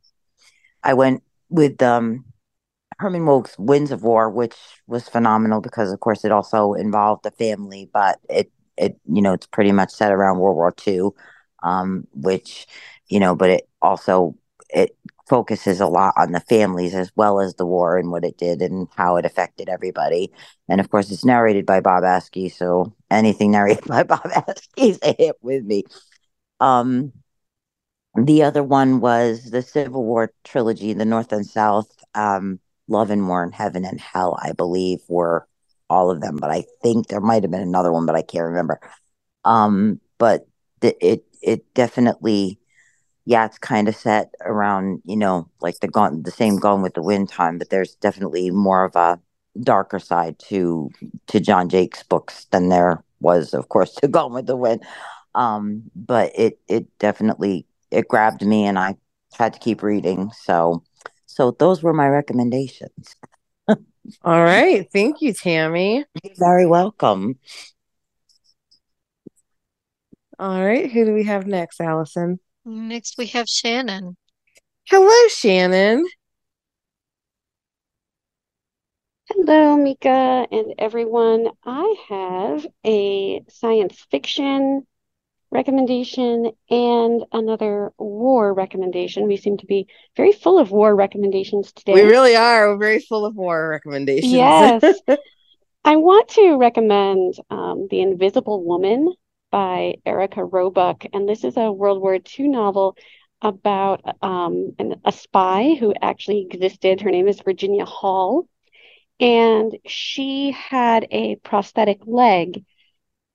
I 0.83 0.93
went 0.93 1.23
with 1.49 1.81
um 1.81 2.25
Herman 2.99 3.25
Wouk's 3.25 3.57
Winds 3.59 3.91
of 3.91 4.03
War, 4.03 4.29
which 4.29 4.55
was 4.87 5.07
phenomenal 5.09 5.61
because, 5.61 5.91
of 5.91 5.99
course, 5.99 6.25
it 6.25 6.31
also 6.31 6.73
involved 6.73 7.23
the 7.23 7.31
family, 7.31 7.89
but 7.93 8.19
it, 8.29 8.51
it, 8.77 8.97
you 9.05 9.21
know, 9.21 9.33
it's 9.33 9.45
pretty 9.47 9.71
much 9.71 9.91
set 9.91 10.11
around 10.11 10.39
World 10.39 10.55
War 10.55 10.71
II, 10.71 11.15
um, 11.63 12.07
which, 12.13 12.67
you 13.07 13.19
know, 13.19 13.35
but 13.35 13.49
it 13.51 13.69
also 13.81 14.35
it 14.69 14.95
focuses 15.27 15.79
a 15.81 15.87
lot 15.87 16.13
on 16.17 16.31
the 16.31 16.39
families 16.41 16.95
as 16.95 17.11
well 17.15 17.39
as 17.39 17.55
the 17.55 17.65
war 17.65 17.97
and 17.97 18.11
what 18.11 18.23
it 18.23 18.37
did 18.37 18.61
and 18.61 18.87
how 18.95 19.17
it 19.17 19.25
affected 19.25 19.69
everybody. 19.69 20.31
And 20.69 20.79
of 20.79 20.89
course, 20.89 21.11
it's 21.11 21.25
narrated 21.25 21.65
by 21.65 21.81
Bob 21.81 22.03
Askey, 22.03 22.51
so 22.51 22.93
anything 23.11 23.51
narrated 23.53 23.85
by 23.85 24.03
Bob 24.03 24.21
Askey 24.23 24.67
is 24.77 24.99
a 25.03 25.15
hit 25.17 25.35
with 25.41 25.63
me. 25.63 25.83
Um, 26.59 27.13
the 28.15 28.43
other 28.43 28.63
one 28.63 28.99
was 28.99 29.51
the 29.51 29.61
Civil 29.61 30.03
War 30.03 30.33
trilogy, 30.43 30.93
the 30.93 31.05
North 31.05 31.31
and 31.31 31.45
South. 31.45 31.91
Um, 32.15 32.59
Love 32.87 33.11
and 33.11 33.27
War 33.27 33.43
and 33.43 33.53
Heaven 33.53 33.85
and 33.85 33.99
Hell, 33.99 34.39
I 34.41 34.53
believe, 34.53 34.99
were 35.07 35.45
all 35.89 36.09
of 36.09 36.21
them. 36.21 36.37
But 36.37 36.51
I 36.51 36.63
think 36.81 37.07
there 37.07 37.19
might 37.19 37.43
have 37.43 37.51
been 37.51 37.61
another 37.61 37.91
one, 37.91 38.05
but 38.05 38.15
I 38.15 38.21
can't 38.21 38.45
remember. 38.45 38.79
Um, 39.45 39.99
but 40.17 40.47
it 40.81 41.25
it 41.41 41.73
definitely, 41.73 42.59
yeah, 43.27 43.45
it's 43.45 43.57
kind 43.57 43.89
of 43.89 43.95
set 43.95 44.33
around 44.45 45.01
you 45.03 45.17
know 45.17 45.49
like 45.59 45.79
the 45.81 45.87
gone 45.89 46.23
the 46.23 46.31
same 46.31 46.57
Gone 46.57 46.81
with 46.81 46.93
the 46.93 47.01
Wind 47.01 47.27
time, 47.27 47.57
but 47.57 47.69
there's 47.69 47.95
definitely 47.95 48.49
more 48.51 48.85
of 48.85 48.95
a 48.95 49.19
darker 49.61 49.99
side 49.99 50.39
to 50.47 50.89
to 51.27 51.41
John 51.41 51.67
Jakes 51.67 52.03
books 52.03 52.45
than 52.51 52.69
there 52.69 53.03
was, 53.19 53.53
of 53.53 53.67
course, 53.67 53.93
to 53.95 54.07
Gone 54.17 54.33
with 54.33 54.47
the 54.47 54.55
Wind. 54.55 54.81
Um, 55.35 55.83
but 55.93 56.31
it 56.35 56.59
it 56.69 56.87
definitely 56.99 57.65
it 57.91 58.07
grabbed 58.07 58.45
me, 58.45 58.63
and 58.65 58.79
I 58.79 58.95
had 59.37 59.53
to 59.53 59.59
keep 59.59 59.83
reading. 59.83 60.31
So 60.43 60.83
so 61.25 61.51
those 61.51 61.83
were 61.83 61.93
my 61.93 62.07
recommendations. 62.07 63.13
All 63.67 64.43
right. 64.43 64.89
Thank 64.93 65.21
you, 65.21 65.33
Tammy. 65.33 66.05
You're 66.23 66.33
very 66.37 66.65
welcome. 66.65 67.39
All 70.39 70.63
right. 70.65 70.89
Who 70.89 71.03
do 71.03 71.13
we 71.13 71.25
have 71.25 71.45
next, 71.45 71.81
Allison? 71.81 72.39
Next, 72.69 73.17
we 73.17 73.27
have 73.27 73.47
Shannon. 73.47 74.17
Hello, 74.89 75.27
Shannon. 75.29 76.05
Hello, 79.29 79.77
Mika 79.77 80.45
and 80.51 80.73
everyone. 80.77 81.47
I 81.65 81.95
have 82.09 82.67
a 82.85 83.41
science 83.47 84.05
fiction 84.11 84.85
recommendation 85.49 86.51
and 86.69 87.23
another 87.31 87.93
war 87.97 88.53
recommendation. 88.53 89.27
We 89.27 89.37
seem 89.37 89.55
to 89.59 89.65
be 89.65 89.87
very 90.17 90.33
full 90.33 90.59
of 90.59 90.69
war 90.69 90.93
recommendations 90.93 91.71
today. 91.71 91.93
We 91.93 92.01
really 92.01 92.35
are. 92.35 92.67
We're 92.67 92.79
very 92.79 92.99
full 92.99 93.25
of 93.25 93.33
war 93.33 93.69
recommendations. 93.69 94.33
Yes. 94.33 94.83
I 95.85 95.95
want 95.95 96.27
to 96.31 96.57
recommend 96.57 97.35
um, 97.49 97.87
The 97.89 98.01
Invisible 98.01 98.61
Woman 98.61 99.13
by 99.57 99.95
Erika 100.05 100.43
Robuck. 100.45 101.05
And 101.13 101.27
this 101.27 101.43
is 101.43 101.57
a 101.57 101.71
World 101.71 102.01
War 102.01 102.19
II 102.19 102.49
novel 102.49 102.97
about 103.41 104.01
um, 104.21 104.73
an, 104.79 105.01
a 105.05 105.11
spy 105.11 105.75
who 105.79 105.93
actually 106.01 106.41
existed. 106.41 107.01
Her 107.01 107.11
name 107.11 107.27
is 107.27 107.41
Virginia 107.41 107.85
Hall. 107.85 108.47
And 109.19 109.77
she 109.87 110.51
had 110.51 111.07
a 111.11 111.35
prosthetic 111.37 111.99
leg 112.05 112.63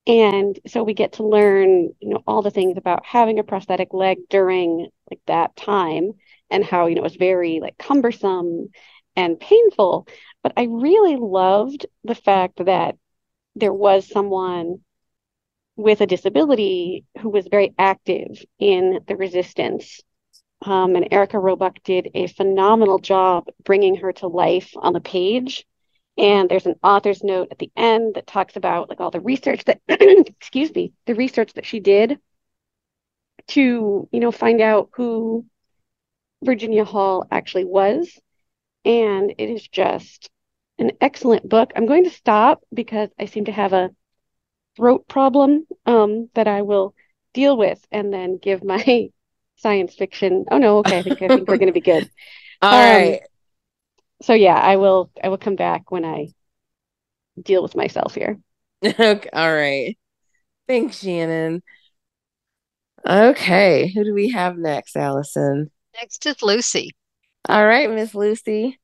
And 0.06 0.58
so 0.66 0.82
we 0.82 0.94
get 0.94 1.14
to 1.14 1.26
learn, 1.26 1.90
you 2.00 2.10
know, 2.10 2.22
all 2.26 2.42
the 2.42 2.50
things 2.50 2.76
about 2.76 3.06
having 3.06 3.38
a 3.38 3.44
prosthetic 3.44 3.94
leg 3.94 4.18
during 4.28 4.88
like 5.10 5.20
that 5.26 5.54
time 5.56 6.12
and 6.50 6.64
how, 6.64 6.86
you 6.86 6.96
know, 6.96 7.02
it 7.02 7.04
was 7.04 7.16
very 7.16 7.60
like 7.60 7.78
cumbersome 7.78 8.70
and 9.16 9.38
painful. 9.38 10.08
But 10.42 10.54
I 10.56 10.64
really 10.64 11.16
loved 11.16 11.86
the 12.04 12.16
fact 12.16 12.64
that 12.64 12.96
there 13.56 13.74
was 13.74 14.08
someone 14.08 14.80
with 15.82 16.00
a 16.00 16.06
disability 16.06 17.04
who 17.20 17.28
was 17.28 17.48
very 17.50 17.74
active 17.78 18.42
in 18.58 19.00
the 19.08 19.16
resistance. 19.16 20.00
Um, 20.64 20.94
and 20.94 21.08
Erika 21.10 21.38
Robuck 21.38 21.82
did 21.82 22.10
a 22.14 22.28
phenomenal 22.28 23.00
job 23.00 23.48
bringing 23.64 23.96
her 23.96 24.12
to 24.14 24.28
life 24.28 24.72
on 24.76 24.92
the 24.92 25.00
page. 25.00 25.66
And 26.16 26.48
there's 26.48 26.66
an 26.66 26.76
author's 26.84 27.24
note 27.24 27.48
at 27.50 27.58
the 27.58 27.72
end 27.76 28.14
that 28.14 28.28
talks 28.28 28.54
about 28.54 28.90
like 28.90 29.00
all 29.00 29.10
the 29.10 29.20
research 29.20 29.64
that, 29.64 29.80
excuse 29.88 30.72
me, 30.72 30.92
the 31.06 31.16
research 31.16 31.52
that 31.54 31.66
she 31.66 31.80
did 31.80 32.20
to, 33.48 34.08
you 34.12 34.20
know, 34.20 34.30
find 34.30 34.60
out 34.60 34.90
who 34.92 35.44
Virginia 36.44 36.84
Hall 36.84 37.26
actually 37.30 37.64
was. 37.64 38.20
And 38.84 39.34
it 39.36 39.50
is 39.50 39.66
just 39.66 40.30
an 40.78 40.92
excellent 41.00 41.48
book. 41.48 41.72
I'm 41.74 41.86
going 41.86 42.04
to 42.04 42.10
stop 42.10 42.62
because 42.72 43.08
I 43.18 43.24
seem 43.24 43.46
to 43.46 43.52
have 43.52 43.72
a 43.72 43.90
throat 44.76 45.06
problem 45.08 45.66
um, 45.86 46.28
that 46.34 46.48
I 46.48 46.62
will 46.62 46.94
deal 47.34 47.56
with 47.56 47.84
and 47.90 48.12
then 48.12 48.38
give 48.38 48.64
my 48.64 49.10
science 49.56 49.94
fiction. 49.94 50.44
Oh 50.50 50.58
no, 50.58 50.78
okay, 50.78 50.98
I 50.98 51.02
think 51.02 51.22
I 51.22 51.28
think 51.28 51.48
we're 51.48 51.56
going 51.56 51.66
to 51.68 51.72
be 51.72 51.80
good. 51.80 52.08
All 52.62 52.72
um, 52.72 52.78
right. 52.78 53.22
So 54.22 54.34
yeah, 54.34 54.56
I 54.56 54.76
will 54.76 55.10
I 55.22 55.28
will 55.28 55.38
come 55.38 55.56
back 55.56 55.90
when 55.90 56.04
I 56.04 56.28
deal 57.40 57.62
with 57.62 57.74
myself 57.74 58.14
here. 58.14 58.38
okay, 58.84 59.28
all 59.32 59.52
right. 59.52 59.98
Thanks, 60.68 61.00
Shannon. 61.00 61.62
Okay, 63.04 63.92
who 63.92 64.04
do 64.04 64.14
we 64.14 64.30
have 64.30 64.56
next, 64.56 64.96
Allison? 64.96 65.70
Next 65.94 66.24
is 66.26 66.40
Lucy. 66.42 66.92
All 67.48 67.66
right, 67.66 67.90
Miss 67.90 68.14
Lucy. 68.14 68.78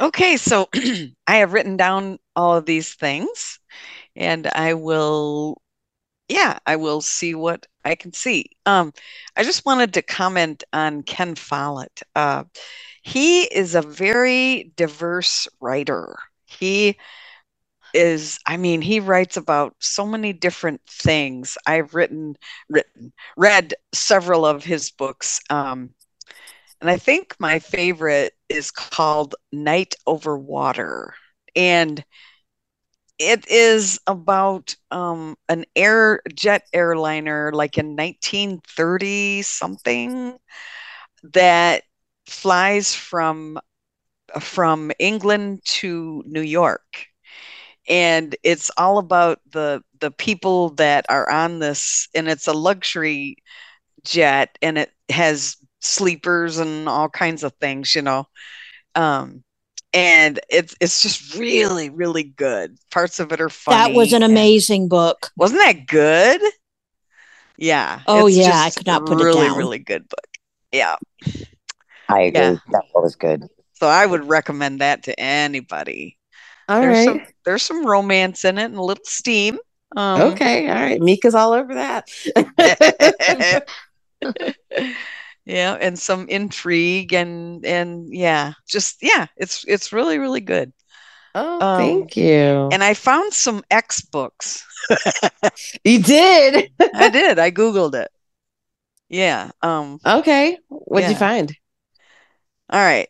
Okay, 0.00 0.36
so 0.36 0.68
I 1.26 1.36
have 1.36 1.52
written 1.52 1.76
down 1.76 2.18
all 2.34 2.56
of 2.56 2.66
these 2.66 2.94
things 2.94 3.60
and 4.16 4.46
I 4.46 4.74
will, 4.74 5.60
yeah, 6.28 6.58
I 6.66 6.76
will 6.76 7.00
see 7.00 7.34
what 7.34 7.66
I 7.84 7.94
can 7.94 8.12
see. 8.12 8.50
Um, 8.66 8.92
I 9.36 9.44
just 9.44 9.66
wanted 9.66 9.94
to 9.94 10.02
comment 10.02 10.64
on 10.72 11.02
Ken 11.02 11.34
Follett. 11.34 12.02
Uh, 12.14 12.44
he 13.02 13.42
is 13.42 13.74
a 13.74 13.82
very 13.82 14.72
diverse 14.76 15.48
writer. 15.60 16.16
He 16.46 16.96
is 17.94 18.38
i 18.46 18.56
mean 18.56 18.80
he 18.80 19.00
writes 19.00 19.36
about 19.36 19.76
so 19.78 20.06
many 20.06 20.32
different 20.32 20.80
things 20.86 21.58
i've 21.66 21.92
written 21.92 22.34
written 22.70 23.12
read 23.36 23.74
several 23.92 24.46
of 24.46 24.64
his 24.64 24.90
books 24.90 25.42
um, 25.50 25.90
and 26.82 26.90
I 26.90 26.96
think 26.96 27.36
my 27.38 27.60
favorite 27.60 28.34
is 28.48 28.72
called 28.72 29.36
Night 29.52 29.94
Over 30.04 30.36
Water. 30.36 31.14
And 31.54 32.04
it 33.22 33.48
is 33.48 34.00
about 34.06 34.76
um, 34.90 35.36
an 35.48 35.64
air 35.76 36.20
jet 36.34 36.66
airliner 36.74 37.52
like 37.52 37.78
in 37.78 37.96
1930 37.96 39.42
something 39.42 40.38
that 41.32 41.82
flies 42.26 42.94
from 42.94 43.58
from 44.40 44.92
England 44.98 45.60
to 45.64 46.22
New 46.26 46.42
York 46.42 47.06
and 47.88 48.34
it's 48.42 48.70
all 48.76 48.98
about 48.98 49.40
the 49.50 49.82
the 50.00 50.10
people 50.10 50.70
that 50.70 51.06
are 51.08 51.30
on 51.30 51.58
this 51.58 52.08
and 52.14 52.28
it's 52.28 52.46
a 52.46 52.52
luxury 52.52 53.36
jet 54.04 54.56
and 54.62 54.78
it 54.78 54.90
has 55.10 55.56
sleepers 55.80 56.58
and 56.58 56.88
all 56.88 57.08
kinds 57.08 57.44
of 57.44 57.52
things, 57.60 57.94
you 57.94 58.02
know. 58.02 58.26
Um, 58.94 59.44
and 59.92 60.40
it's 60.48 60.74
it's 60.80 61.02
just 61.02 61.34
really 61.36 61.90
really 61.90 62.24
good. 62.24 62.76
Parts 62.90 63.20
of 63.20 63.32
it 63.32 63.40
are 63.40 63.48
funny. 63.48 63.92
That 63.92 63.96
was 63.96 64.12
an 64.12 64.22
amazing 64.22 64.88
book. 64.88 65.30
Wasn't 65.36 65.60
that 65.60 65.86
good? 65.86 66.40
Yeah. 67.56 68.00
Oh 68.06 68.26
yeah, 68.26 68.62
I 68.64 68.70
could 68.70 68.86
not 68.86 69.06
put 69.06 69.18
really, 69.18 69.46
it 69.46 69.48
down. 69.48 69.58
Really 69.58 69.78
good 69.78 70.08
book. 70.08 70.26
Yeah. 70.72 70.96
I 72.08 72.22
agree. 72.22 72.40
Yeah. 72.40 72.56
That 72.70 72.84
was 72.94 73.14
good. 73.16 73.46
So 73.74 73.86
I 73.86 74.06
would 74.06 74.28
recommend 74.28 74.80
that 74.80 75.04
to 75.04 75.20
anybody. 75.20 76.18
All 76.68 76.80
there's 76.80 77.06
right. 77.06 77.06
Some, 77.06 77.34
there's 77.44 77.62
some 77.62 77.86
romance 77.86 78.44
in 78.44 78.58
it 78.58 78.64
and 78.64 78.76
a 78.76 78.82
little 78.82 79.04
steam. 79.04 79.58
Um, 79.96 80.32
okay. 80.32 80.68
All 80.68 80.74
right. 80.74 81.00
Mika's 81.00 81.34
all 81.34 81.52
over 81.52 81.74
that. 81.74 82.08
yeah 85.44 85.76
and 85.80 85.98
some 85.98 86.28
intrigue 86.28 87.12
and 87.12 87.64
and 87.66 88.14
yeah 88.14 88.52
just 88.68 88.98
yeah 89.02 89.26
it's 89.36 89.64
it's 89.66 89.92
really 89.92 90.18
really 90.18 90.40
good. 90.40 90.72
Oh 91.34 91.60
um, 91.62 91.78
thank 91.78 92.16
you. 92.16 92.68
and 92.70 92.84
i 92.84 92.94
found 92.94 93.32
some 93.32 93.62
x 93.70 94.00
books. 94.02 94.66
You 95.84 96.02
did? 96.02 96.70
I 96.94 97.08
did 97.08 97.38
i 97.38 97.50
googled 97.50 97.94
it. 97.94 98.10
Yeah 99.08 99.50
um 99.62 99.98
okay 100.04 100.58
what'd 100.68 101.04
yeah. 101.04 101.10
you 101.10 101.16
find? 101.16 101.56
All 102.70 102.80
right 102.80 103.08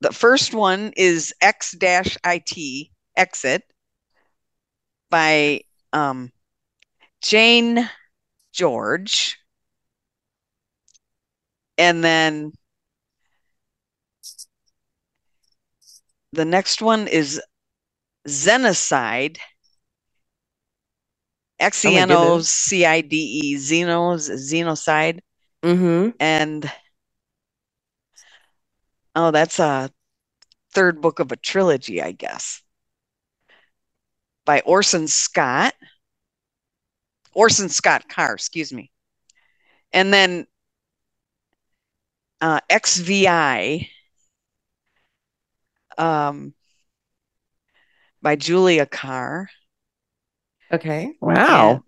the 0.00 0.12
first 0.12 0.54
one 0.54 0.92
is 0.96 1.34
x 1.40 1.72
dash 1.72 2.16
it 2.24 2.90
exit 3.16 3.62
by 5.10 5.60
um 5.92 6.30
jane 7.22 7.88
george 8.52 9.38
and 11.78 12.02
then 12.02 12.52
the 16.32 16.44
next 16.44 16.82
one 16.82 17.08
is 17.08 17.40
Xenocide. 18.26 19.38
X 21.58 21.84
E 21.86 21.96
N 21.96 22.10
O 22.10 22.40
C 22.40 22.84
I 22.84 23.00
D 23.00 23.16
E, 23.16 23.56
Xenos, 23.56 24.30
Xenocide. 24.30 25.20
Mm-hmm. 25.62 26.10
And 26.20 26.70
oh, 29.14 29.30
that's 29.30 29.58
a 29.58 29.90
third 30.74 31.00
book 31.00 31.18
of 31.18 31.32
a 31.32 31.36
trilogy, 31.36 32.02
I 32.02 32.12
guess, 32.12 32.62
by 34.44 34.60
Orson 34.60 35.08
Scott. 35.08 35.74
Orson 37.32 37.70
Scott 37.70 38.08
Card, 38.08 38.38
excuse 38.38 38.72
me. 38.72 38.90
And 39.92 40.12
then 40.12 40.46
uh, 42.40 42.60
XVI 42.70 43.88
um, 45.98 46.54
by 48.22 48.36
Julia 48.36 48.86
Karr. 48.86 49.48
Okay. 50.72 51.12
Wow. 51.20 51.82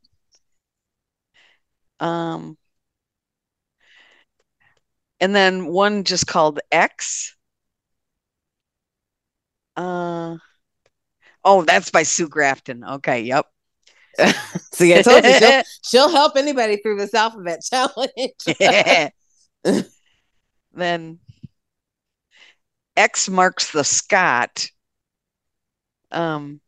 And, 2.01 2.09
um, 2.09 2.59
and 5.21 5.35
then 5.35 5.67
one 5.67 6.05
just 6.05 6.27
called 6.27 6.61
X. 6.71 7.35
Uh, 9.77 10.37
oh, 11.45 11.63
that's 11.63 11.91
by 11.91 12.03
Sue 12.05 12.29
Grafton. 12.29 12.85
Okay. 12.85 13.23
Yep. 13.23 13.47
See, 14.73 14.95
I 14.95 15.03
told 15.03 15.25
you 15.25 15.33
she'll, 15.39 15.63
she'll 15.85 16.09
help 16.09 16.37
anybody 16.37 16.79
through 16.79 16.99
this 16.99 17.15
alphabet 17.15 17.61
challenge 17.63 19.13
then 20.73 21.19
X 22.97 23.29
marks 23.29 23.71
the 23.73 23.85
Scot. 23.85 24.71
Um, 26.11 26.61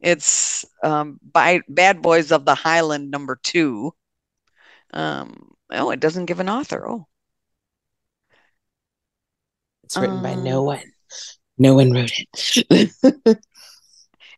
it's 0.00 0.64
um, 0.82 1.18
by 1.32 1.60
Bad 1.68 2.02
Boys 2.02 2.30
of 2.30 2.44
the 2.44 2.54
Highland 2.54 3.10
number 3.10 3.38
two. 3.42 3.92
Um, 4.92 5.50
oh, 5.70 5.90
it 5.90 6.00
doesn't 6.00 6.26
give 6.26 6.40
an 6.40 6.48
author. 6.48 6.88
Oh, 6.88 7.06
it's 9.82 9.96
written 9.96 10.16
um, 10.16 10.22
by 10.22 10.34
no 10.34 10.60
um, 10.60 10.66
one. 10.66 10.92
No 11.58 11.74
one 11.74 11.92
wrote 11.92 12.12
it. 12.70 12.90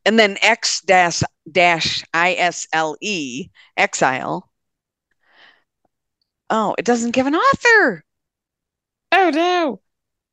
and 0.05 0.19
then 0.19 0.39
X 0.41 0.81
dash 0.83 1.23
dash 1.51 2.05
I 2.15 2.35
S 2.35 2.69
L 2.73 2.97
E 3.03 3.49
exile 3.77 4.48
Oh, 6.51 6.75
it 6.79 6.85
doesn't 6.85 7.11
give 7.13 7.27
an 7.27 7.35
author. 7.35 8.05
Oh 9.13 9.31
no. 9.31 9.81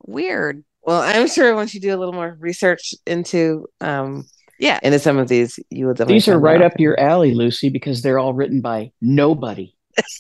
Weird. 0.05 0.63
Well, 0.83 1.01
I'm 1.01 1.27
sure 1.27 1.55
once 1.55 1.73
you 1.73 1.81
do 1.81 1.95
a 1.95 1.97
little 1.97 2.13
more 2.13 2.37
research 2.39 2.93
into 3.05 3.67
um 3.81 4.25
yeah 4.59 4.79
into 4.83 4.99
some 4.99 5.17
of 5.17 5.27
these, 5.27 5.59
you 5.69 5.87
will 5.87 5.93
definitely 5.93 6.15
these 6.15 6.27
are 6.27 6.39
right 6.39 6.61
up 6.61 6.79
your 6.79 6.99
alley, 6.99 7.33
Lucy, 7.33 7.69
because 7.69 8.01
they're 8.01 8.19
all 8.19 8.33
written 8.33 8.61
by 8.61 8.91
nobody. 9.01 9.73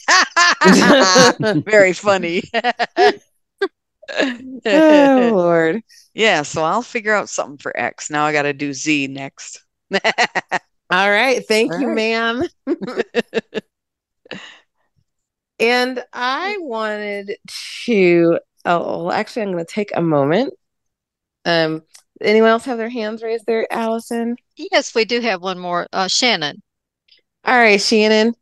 Very 1.65 1.93
funny. 1.93 2.43
oh 4.65 5.31
Lord. 5.35 5.83
Yeah, 6.13 6.43
so 6.43 6.63
I'll 6.63 6.81
figure 6.81 7.13
out 7.13 7.29
something 7.29 7.57
for 7.57 7.77
X. 7.77 8.09
Now 8.09 8.25
I 8.25 8.33
gotta 8.33 8.53
do 8.53 8.73
Z 8.73 9.07
next. 9.07 9.63
All 9.93 9.99
All 10.91 11.09
right. 11.09 11.45
Thank 11.47 11.73
All 11.73 11.79
you, 11.79 11.87
right. 11.87 11.95
ma'am. 11.95 12.47
And 15.59 16.03
I 16.13 16.57
wanted 16.59 17.37
to, 17.85 18.39
oh, 18.65 19.11
actually, 19.11 19.43
I'm 19.43 19.51
going 19.51 19.65
to 19.65 19.71
take 19.71 19.91
a 19.95 20.01
moment. 20.01 20.53
Um, 21.45 21.83
anyone 22.21 22.49
else 22.49 22.65
have 22.65 22.77
their 22.77 22.89
hands 22.89 23.23
raised 23.23 23.45
there, 23.45 23.67
Allison? 23.71 24.35
Yes, 24.57 24.93
we 24.95 25.05
do 25.05 25.21
have 25.21 25.41
one 25.41 25.59
more. 25.59 25.87
Uh, 25.93 26.07
Shannon. 26.07 26.61
All 27.43 27.57
right, 27.57 27.81
Shannon. 27.81 28.33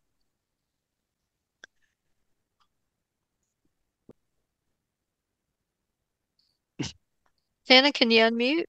Shannon, 7.68 7.91
can 7.93 8.11
you 8.11 8.22
unmute? 8.24 8.66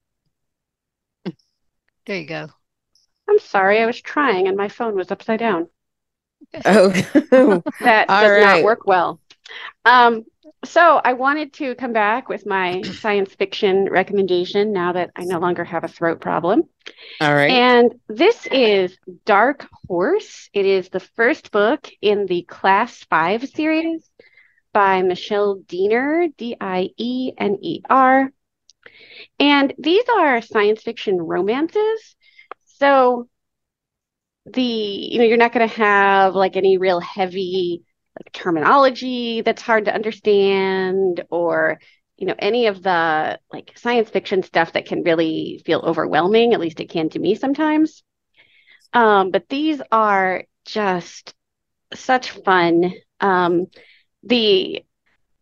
There 2.06 2.18
you 2.18 2.26
go. 2.26 2.48
I'm 3.28 3.38
sorry, 3.38 3.80
I 3.80 3.86
was 3.86 4.00
trying 4.00 4.46
and 4.46 4.56
my 4.56 4.68
phone 4.68 4.94
was 4.94 5.10
upside 5.10 5.40
down. 5.40 5.68
Oh, 6.64 6.92
That 7.80 8.08
All 8.08 8.20
does 8.20 8.32
right. 8.32 8.40
not 8.40 8.62
work 8.62 8.86
well. 8.86 9.20
Um, 9.84 10.24
so 10.64 11.00
I 11.04 11.12
wanted 11.14 11.52
to 11.54 11.74
come 11.74 11.92
back 11.92 12.28
with 12.28 12.46
my 12.46 12.82
science 12.82 13.34
fiction 13.34 13.88
recommendation 13.90 14.72
now 14.72 14.92
that 14.92 15.10
I 15.16 15.24
no 15.24 15.38
longer 15.38 15.64
have 15.64 15.84
a 15.84 15.88
throat 15.88 16.20
problem. 16.20 16.64
all 17.20 17.34
right. 17.34 17.50
And 17.50 17.94
this 18.08 18.46
is 18.50 18.96
Dark 19.26 19.68
Horse. 19.88 20.48
It 20.52 20.66
is 20.66 20.88
the 20.88 21.00
first 21.00 21.50
book 21.52 21.90
in 22.00 22.26
the 22.26 22.42
Class 22.42 23.04
5 23.10 23.48
series 23.48 24.08
by 24.72 25.02
Michelle 25.02 25.56
Diener, 25.56 26.28
D 26.36 26.56
I 26.60 26.90
E 26.96 27.32
N 27.38 27.58
E 27.62 27.82
R. 27.88 28.30
And 29.38 29.72
these 29.78 30.04
are 30.18 30.40
science 30.42 30.82
fiction 30.82 31.18
romances. 31.18 32.16
So 32.64 33.28
the, 34.46 34.62
you 34.62 35.18
know, 35.18 35.24
you're 35.24 35.36
not 35.36 35.52
going 35.52 35.68
to 35.68 35.76
have 35.76 36.34
like 36.34 36.56
any 36.56 36.78
real 36.78 37.00
heavy 37.00 37.82
like 38.18 38.32
terminology 38.32 39.40
that's 39.40 39.62
hard 39.62 39.86
to 39.86 39.94
understand 39.94 41.24
or 41.30 41.80
you 42.16 42.26
know 42.26 42.34
any 42.38 42.66
of 42.68 42.82
the 42.82 43.38
like 43.52 43.72
science 43.76 44.08
fiction 44.08 44.42
stuff 44.42 44.72
that 44.72 44.86
can 44.86 45.02
really 45.02 45.60
feel 45.66 45.80
overwhelming 45.80 46.54
at 46.54 46.60
least 46.60 46.80
it 46.80 46.90
can 46.90 47.08
to 47.10 47.18
me 47.18 47.34
sometimes. 47.34 48.02
Um, 48.92 49.30
but 49.32 49.48
these 49.48 49.82
are 49.90 50.44
just 50.64 51.34
such 51.94 52.30
fun. 52.30 52.92
Um, 53.20 53.66
the 54.22 54.84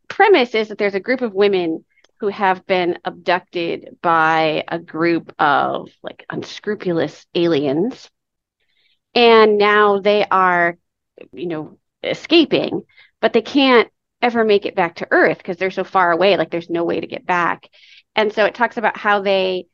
premise 0.09 0.55
is 0.55 0.69
that 0.69 0.79
there's 0.79 0.95
a 0.95 1.01
group 1.01 1.21
of 1.21 1.35
women 1.35 1.85
who 2.21 2.29
have 2.29 2.65
been 2.67 2.99
abducted 3.05 3.99
by 4.01 4.65
a 4.69 4.79
group 4.79 5.35
of 5.39 5.91
like 6.03 6.25
unscrupulous 6.31 7.27
aliens 7.35 8.09
and 9.15 9.59
now 9.59 10.01
they 10.01 10.25
are 10.31 10.77
you 11.33 11.47
know 11.47 11.79
escaping 12.03 12.83
but 13.21 13.33
they 13.33 13.43
can't 13.43 13.89
ever 14.23 14.45
make 14.45 14.65
it 14.65 14.77
back 14.77 14.97
to 14.97 15.09
earth 15.11 15.39
because 15.39 15.57
they're 15.57 15.71
so 15.71 15.85
far 15.85 16.13
away 16.13 16.37
like 16.37 16.51
there's 16.51 16.71
no 16.71 16.85
way 16.85 17.01
to 17.01 17.07
get 17.07 17.27
back. 17.27 17.69
And 18.15 18.33
so 18.33 18.45
it 18.45 18.55
talks 18.55 18.77
about 18.77 18.97
how 18.97 19.21
they 19.21 19.67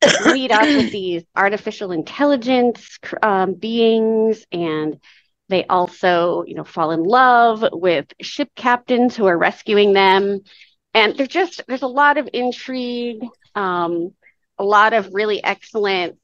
meet 0.32 0.50
up 0.52 0.62
with 0.62 0.92
these 0.92 1.24
artificial 1.34 1.90
intelligence 1.90 2.98
um, 3.22 3.54
beings 3.54 4.44
and 4.52 5.00
they 5.48 5.64
also 5.64 6.44
you 6.46 6.54
know 6.54 6.64
fall 6.64 6.90
in 6.90 7.02
love 7.02 7.64
with 7.72 8.06
ship 8.20 8.50
captains 8.54 9.16
who 9.16 9.26
are 9.26 9.38
rescuing 9.38 9.94
them. 9.94 10.40
And 10.94 11.16
there's 11.16 11.28
just 11.28 11.62
there's 11.66 11.82
a 11.82 11.86
lot 11.86 12.18
of 12.18 12.28
intrigue 12.32 13.24
um, 13.54 14.12
a 14.58 14.64
lot 14.64 14.92
of 14.92 15.14
really 15.14 15.42
excellent 15.42 16.18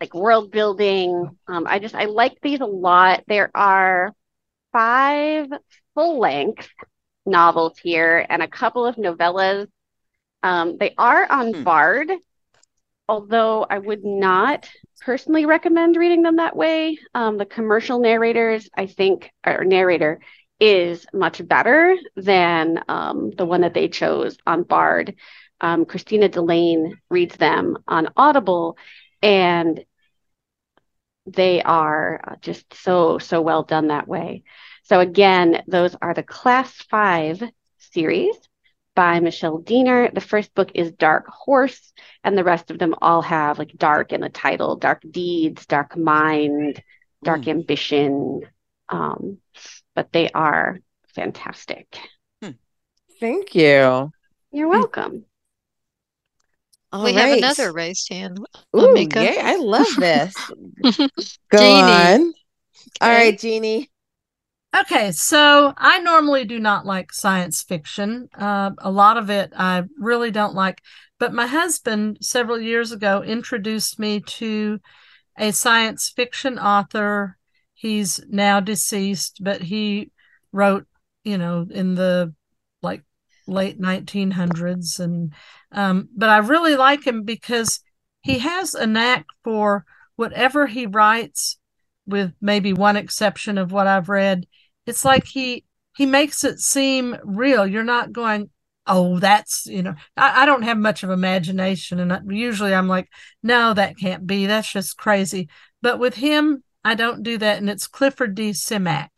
like 0.00 0.14
world 0.14 0.50
building. 0.50 1.36
Um, 1.48 1.66
i 1.68 1.78
just 1.78 1.94
i 1.94 2.04
like 2.06 2.38
these 2.42 2.60
a 2.60 2.66
lot. 2.66 3.24
There 3.28 3.50
are 3.54 4.12
five 4.72 5.48
full 5.94 6.18
length 6.20 6.68
novels 7.26 7.78
here 7.78 8.24
and 8.28 8.42
a 8.42 8.48
couple 8.48 8.86
of 8.86 8.96
novellas. 8.96 9.68
Um, 10.42 10.76
they 10.78 10.94
are 10.98 11.30
on 11.30 11.52
Hmm. 11.52 11.64
bard 11.64 12.10
although 13.08 13.64
i 13.68 13.78
would 13.78 14.04
not 14.04 14.68
personally 15.00 15.46
recommend 15.46 15.96
reading 15.96 16.22
them 16.22 16.36
that 16.36 16.56
way. 16.56 16.98
Um, 17.14 17.36
the 17.38 17.46
commercial 17.46 17.98
narrators 18.00 18.68
i 18.76 18.86
think 18.86 19.30
or 19.46 19.64
narrator 19.64 20.20
is 20.60 21.06
much 21.12 21.46
better 21.46 21.96
than 22.16 22.80
um, 22.88 23.30
the 23.36 23.44
one 23.44 23.60
that 23.60 23.74
they 23.74 23.88
chose 23.88 24.38
on 24.46 24.62
bard. 24.62 25.14
Um, 25.60 25.84
christina 25.84 26.28
delane 26.28 26.98
reads 27.10 27.36
them 27.36 27.78
on 27.88 28.08
audible 28.16 28.76
and 29.22 29.84
they 31.26 31.62
are 31.62 32.20
uh, 32.26 32.36
just 32.40 32.72
so 32.74 33.18
so 33.18 33.40
well 33.40 33.62
done 33.62 33.88
that 33.88 34.08
way. 34.08 34.42
So 34.84 35.00
again 35.00 35.62
those 35.66 35.96
are 36.00 36.14
the 36.14 36.22
class 36.22 36.72
five 36.90 37.42
series 37.78 38.36
by 38.94 39.20
michelle 39.20 39.58
diener. 39.58 40.10
The 40.10 40.20
first 40.20 40.54
book 40.54 40.70
is 40.74 40.92
dark 40.92 41.26
horse 41.28 41.92
and 42.24 42.36
the 42.36 42.44
rest 42.44 42.70
of 42.70 42.78
them 42.78 42.94
all 43.00 43.22
have 43.22 43.58
like 43.58 43.72
dark 43.76 44.12
in 44.12 44.20
the 44.20 44.28
title 44.28 44.76
dark 44.76 45.02
deeds 45.10 45.66
dark 45.66 45.96
mind 45.96 46.82
dark 47.24 47.48
ambition 47.48 48.40
um, 48.88 49.38
but 49.94 50.12
they 50.12 50.30
are 50.30 50.78
fantastic. 51.14 51.98
Thank 53.20 53.54
you. 53.54 54.12
you're 54.52 54.68
welcome 54.68 55.24
All 56.96 57.04
we 57.04 57.12
have 57.12 57.38
another 57.38 57.72
raised 57.72 58.12
hand. 58.12 58.38
Ooh, 58.76 58.92
Mika. 58.94 59.22
yay. 59.22 59.38
I 59.38 59.56
love 59.56 59.94
this. 59.96 60.34
Go 61.50 61.58
Jeannie. 61.58 61.72
on. 61.72 62.20
All 63.00 63.08
Okay. 63.08 63.14
right, 63.16 63.38
Jeannie. 63.38 63.90
Okay, 64.80 65.12
so 65.12 65.72
I 65.76 66.00
normally 66.00 66.44
do 66.44 66.58
not 66.58 66.84
like 66.84 67.12
science 67.12 67.62
fiction. 67.62 68.28
Uh, 68.36 68.72
a 68.78 68.90
lot 68.90 69.16
of 69.16 69.30
it 69.30 69.52
I 69.56 69.84
really 69.98 70.30
don't 70.30 70.54
like. 70.54 70.82
But 71.18 71.32
my 71.32 71.46
husband, 71.46 72.18
several 72.20 72.60
years 72.60 72.92
ago, 72.92 73.22
introduced 73.22 73.98
me 73.98 74.20
to 74.20 74.78
a 75.38 75.52
science 75.52 76.12
fiction 76.14 76.58
author. 76.58 77.38
He's 77.74 78.20
now 78.28 78.60
deceased, 78.60 79.38
but 79.42 79.62
he 79.62 80.10
wrote, 80.52 80.86
you 81.24 81.38
know, 81.38 81.66
in 81.70 81.94
the 81.94 82.34
like 82.82 83.02
late 83.46 83.80
1900s. 83.80 85.00
And, 85.00 85.32
um, 85.76 86.08
but 86.16 86.30
I 86.30 86.38
really 86.38 86.74
like 86.74 87.06
him 87.06 87.22
because 87.22 87.80
he 88.22 88.38
has 88.38 88.74
a 88.74 88.86
knack 88.86 89.26
for 89.44 89.84
whatever 90.16 90.66
he 90.66 90.86
writes, 90.86 91.58
with 92.06 92.32
maybe 92.40 92.72
one 92.72 92.96
exception 92.96 93.58
of 93.58 93.70
what 93.72 93.86
I've 93.86 94.08
read. 94.08 94.46
It's 94.86 95.04
like 95.04 95.26
he 95.26 95.64
he 95.94 96.06
makes 96.06 96.44
it 96.44 96.60
seem 96.60 97.16
real. 97.22 97.66
You're 97.66 97.84
not 97.84 98.12
going 98.12 98.50
oh 98.86 99.18
that's 99.18 99.66
you 99.66 99.82
know. 99.82 99.94
I, 100.16 100.42
I 100.42 100.46
don't 100.46 100.62
have 100.62 100.78
much 100.78 101.02
of 101.02 101.10
imagination 101.10 101.98
and 102.00 102.12
I, 102.12 102.20
usually 102.28 102.72
i'm 102.72 102.88
like 102.88 103.08
no 103.42 103.74
that 103.74 103.98
can't 103.98 104.26
be. 104.26 104.46
That's 104.46 104.72
just 104.72 104.96
crazy. 104.96 105.48
But 105.82 105.98
with 105.98 106.14
him 106.14 106.62
i 106.84 106.94
don't 106.94 107.22
do 107.22 107.36
that 107.38 107.58
and 107.58 107.68
it's 107.68 107.86
clifford 107.86 108.34
d. 108.34 108.50
Simak. 108.50 109.10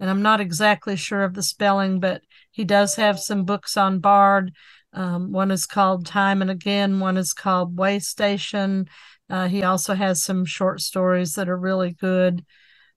And 0.00 0.10
i'm 0.10 0.22
not 0.22 0.40
exactly 0.40 0.96
sure 0.96 1.22
of 1.22 1.34
the 1.34 1.42
spelling 1.42 2.00
but 2.00 2.22
he 2.50 2.64
does 2.64 2.96
have 2.96 3.20
some 3.20 3.44
books 3.44 3.76
on 3.76 4.00
bard 4.00 4.52
um, 4.92 5.32
one 5.32 5.50
is 5.50 5.66
called 5.66 6.06
time 6.06 6.40
and 6.42 6.50
again 6.50 7.00
one 7.00 7.16
is 7.16 7.32
called 7.32 7.76
way 7.76 7.98
station 7.98 8.88
uh, 9.28 9.48
he 9.48 9.62
also 9.62 9.94
has 9.94 10.22
some 10.22 10.44
short 10.44 10.80
stories 10.80 11.34
that 11.34 11.48
are 11.48 11.56
really 11.56 11.92
good 11.92 12.44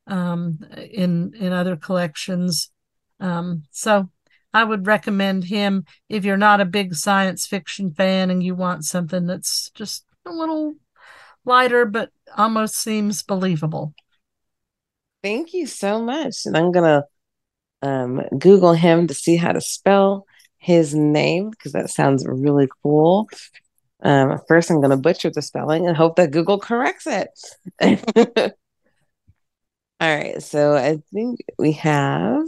um, 0.07 0.59
in 0.91 1.33
in 1.35 1.53
other 1.53 1.75
collections. 1.75 2.71
Um, 3.19 3.63
so 3.71 4.09
I 4.53 4.63
would 4.63 4.87
recommend 4.87 5.45
him 5.45 5.85
if 6.07 6.25
you're 6.25 6.37
not 6.37 6.61
a 6.61 6.65
big 6.65 6.95
science 6.95 7.45
fiction 7.45 7.91
fan 7.91 8.29
and 8.29 8.43
you 8.43 8.55
want 8.55 8.85
something 8.85 9.25
that's 9.25 9.69
just 9.71 10.05
a 10.25 10.31
little 10.31 10.75
lighter 11.45 11.85
but 11.85 12.11
almost 12.37 12.75
seems 12.75 13.23
believable. 13.23 13.93
Thank 15.23 15.53
you 15.53 15.67
so 15.67 16.01
much. 16.01 16.45
And 16.45 16.55
I'm 16.55 16.71
gonna 16.71 17.05
um, 17.81 18.21
Google 18.37 18.73
him 18.73 19.07
to 19.07 19.13
see 19.13 19.35
how 19.35 19.51
to 19.51 19.61
spell 19.61 20.25
his 20.69 20.93
name 20.95 21.49
because 21.51 21.73
that 21.73 21.89
sounds 21.89 22.25
really 22.27 22.69
cool. 22.83 23.27
Um, 24.03 24.39
first, 24.47 24.71
I'm 24.71 24.81
gonna 24.81 24.97
butcher 24.97 25.31
the 25.31 25.41
spelling 25.41 25.87
and 25.87 25.97
hope 25.97 26.17
that 26.17 26.31
Google 26.31 26.59
corrects 26.59 27.07
it. 27.07 27.29
All 30.01 30.15
right, 30.17 30.41
so 30.41 30.75
I 30.75 30.97
think 31.13 31.39
we 31.57 31.73
have. 31.73 32.45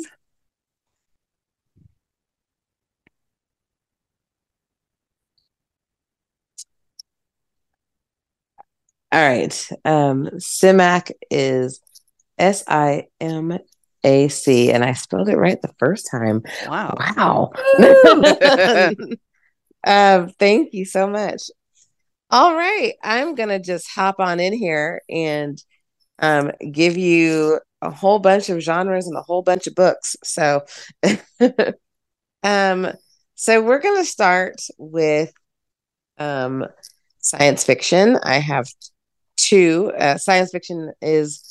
All 9.12 9.22
right. 9.22 9.70
Um, 9.86 10.28
Simak 10.40 11.12
is 11.30 11.82
S 12.38 12.64
I 12.68 13.08
M 13.20 13.58
A 14.04 14.28
C, 14.28 14.72
and 14.72 14.84
I 14.84 14.94
spelled 14.94 15.30
it 15.30 15.38
right 15.38 15.62
the 15.62 15.74
first 15.78 16.08
time. 16.10 16.44
Wow. 16.68 16.96
Wow. 17.00 17.52
um, 19.84 20.30
thank 20.40 20.74
you 20.74 20.86
so 20.86 21.08
much. 21.08 21.44
All 22.30 22.56
right, 22.56 22.94
I'm 23.04 23.36
gonna 23.36 23.60
just 23.60 23.90
hop 23.90 24.20
on 24.20 24.40
in 24.40 24.54
here 24.54 25.02
and 25.10 25.62
um, 26.20 26.52
give 26.72 26.98
you 26.98 27.60
a 27.82 27.92
whole 27.92 28.20
bunch 28.20 28.50
of 28.50 28.62
genres 28.62 29.08
and 29.08 29.18
a 29.18 29.22
whole 29.22 29.42
bunch 29.42 29.68
of 29.68 29.76
books. 29.76 30.16
So, 30.24 30.62
um, 32.44 32.88
so 33.36 33.62
we're 33.62 33.82
gonna 33.82 34.06
start 34.06 34.62
with 34.78 35.34
um, 36.18 36.66
science 37.20 37.64
fiction. 37.64 38.18
I 38.24 38.36
have 38.36 38.68
two. 39.36 39.92
Uh, 39.98 40.18
science 40.18 40.52
fiction 40.52 40.94
is 41.02 41.51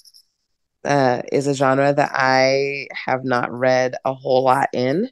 uh, 0.84 1.22
is 1.32 1.46
a 1.46 1.54
genre 1.54 1.92
that 1.92 2.10
I 2.14 2.88
have 3.06 3.24
not 3.24 3.52
read 3.52 3.94
a 4.04 4.14
whole 4.14 4.44
lot 4.44 4.68
in. 4.72 5.10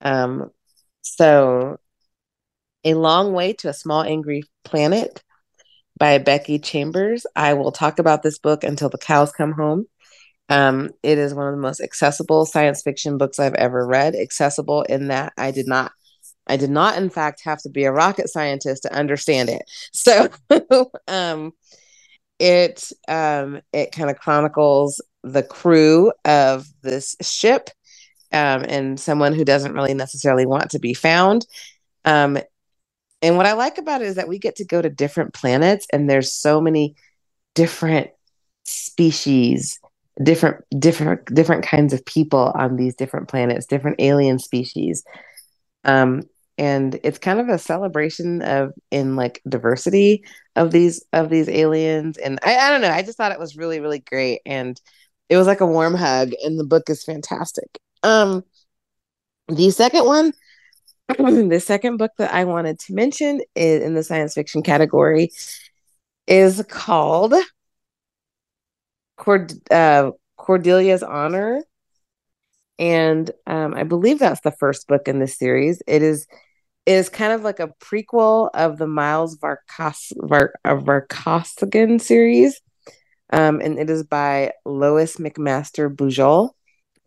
Um, 0.00 0.50
so, 1.02 1.78
A 2.84 2.94
Long 2.94 3.32
Way 3.32 3.54
to 3.54 3.68
a 3.68 3.74
Small 3.74 4.02
Angry 4.02 4.42
Planet 4.64 5.22
by 5.98 6.18
Becky 6.18 6.58
Chambers. 6.58 7.26
I 7.34 7.54
will 7.54 7.72
talk 7.72 7.98
about 7.98 8.22
this 8.22 8.38
book 8.38 8.64
until 8.64 8.88
the 8.88 8.98
cows 8.98 9.32
come 9.32 9.52
home. 9.52 9.86
Um, 10.48 10.90
it 11.02 11.18
is 11.18 11.34
one 11.34 11.48
of 11.48 11.54
the 11.54 11.60
most 11.60 11.80
accessible 11.80 12.46
science 12.46 12.82
fiction 12.82 13.18
books 13.18 13.38
I've 13.38 13.54
ever 13.54 13.86
read. 13.86 14.14
Accessible 14.14 14.82
in 14.82 15.08
that 15.08 15.32
I 15.36 15.50
did 15.50 15.66
not, 15.66 15.92
I 16.46 16.56
did 16.56 16.70
not, 16.70 16.96
in 16.96 17.10
fact, 17.10 17.42
have 17.44 17.60
to 17.62 17.70
be 17.70 17.84
a 17.84 17.92
rocket 17.92 18.28
scientist 18.28 18.84
to 18.84 18.92
understand 18.94 19.50
it. 19.50 19.62
So, 19.92 20.28
um, 21.08 21.52
it 22.38 22.92
um, 23.08 23.60
it 23.72 23.92
kind 23.92 24.10
of 24.10 24.18
chronicles 24.18 25.00
the 25.22 25.42
crew 25.42 26.12
of 26.24 26.66
this 26.82 27.16
ship 27.20 27.70
um, 28.32 28.64
and 28.68 29.00
someone 29.00 29.34
who 29.34 29.44
doesn't 29.44 29.74
really 29.74 29.94
necessarily 29.94 30.46
want 30.46 30.70
to 30.70 30.78
be 30.78 30.94
found. 30.94 31.46
Um, 32.04 32.38
and 33.20 33.36
what 33.36 33.46
I 33.46 33.54
like 33.54 33.78
about 33.78 34.00
it 34.00 34.06
is 34.06 34.14
that 34.14 34.28
we 34.28 34.38
get 34.38 34.56
to 34.56 34.64
go 34.64 34.80
to 34.80 34.88
different 34.88 35.34
planets, 35.34 35.86
and 35.92 36.08
there's 36.08 36.32
so 36.32 36.60
many 36.60 36.94
different 37.54 38.10
species, 38.64 39.80
different 40.22 40.64
different 40.78 41.34
different 41.34 41.64
kinds 41.64 41.92
of 41.92 42.04
people 42.04 42.52
on 42.54 42.76
these 42.76 42.94
different 42.94 43.28
planets, 43.28 43.66
different 43.66 43.96
alien 43.98 44.38
species. 44.38 45.02
Um, 45.84 46.22
and 46.58 46.98
it's 47.04 47.18
kind 47.18 47.38
of 47.38 47.48
a 47.48 47.58
celebration 47.58 48.42
of 48.42 48.72
in 48.90 49.16
like 49.16 49.40
diversity 49.48 50.24
of 50.56 50.72
these 50.72 51.04
of 51.12 51.30
these 51.30 51.48
aliens. 51.48 52.18
And 52.18 52.38
I, 52.42 52.56
I 52.56 52.70
don't 52.70 52.82
know 52.82 52.90
i 52.90 53.02
just 53.02 53.16
thought 53.16 53.32
it 53.32 53.38
was 53.38 53.56
really 53.56 53.80
really 53.80 54.00
great. 54.00 54.40
And 54.44 54.80
it 55.28 55.36
was 55.36 55.46
like 55.46 55.60
a 55.60 55.66
warm 55.66 55.94
hug 55.94 56.32
and 56.42 56.58
the 56.58 56.64
book 56.64 56.90
is 56.90 57.04
fantastic. 57.04 57.78
Um 58.02 58.44
the 59.48 59.70
second 59.70 60.04
one 60.04 60.32
the 61.48 61.62
second 61.64 61.96
book 61.96 62.10
that 62.18 62.34
i 62.34 62.44
wanted 62.44 62.78
to 62.78 62.92
mention 62.92 63.40
is 63.54 63.82
in 63.82 63.94
the 63.94 64.02
science 64.02 64.34
fiction 64.34 64.62
category 64.62 65.30
is 66.26 66.62
called 66.68 67.32
Cord- 69.16 69.72
uh, 69.72 70.12
cordelia's 70.38 71.02
honor. 71.02 71.62
And 72.78 73.30
um, 73.46 73.74
i 73.74 73.82
believe 73.84 74.18
that's 74.18 74.42
the 74.42 74.52
first 74.52 74.86
book 74.86 75.08
in 75.08 75.18
this 75.18 75.36
series. 75.36 75.82
It 75.86 76.02
is 76.02 76.26
is 76.88 77.10
kind 77.10 77.34
of 77.34 77.42
like 77.42 77.60
a 77.60 77.68
prequel 77.80 78.48
of 78.54 78.78
the 78.78 78.86
Miles 78.86 79.36
Varkas 79.36 80.10
Var- 80.16 80.54
uh, 80.64 80.76
Varkosigan 80.76 82.00
series. 82.00 82.62
Um, 83.30 83.60
and 83.60 83.78
it 83.78 83.90
is 83.90 84.04
by 84.04 84.52
Lois 84.64 85.16
McMaster 85.18 85.94
Bujold. 85.94 86.52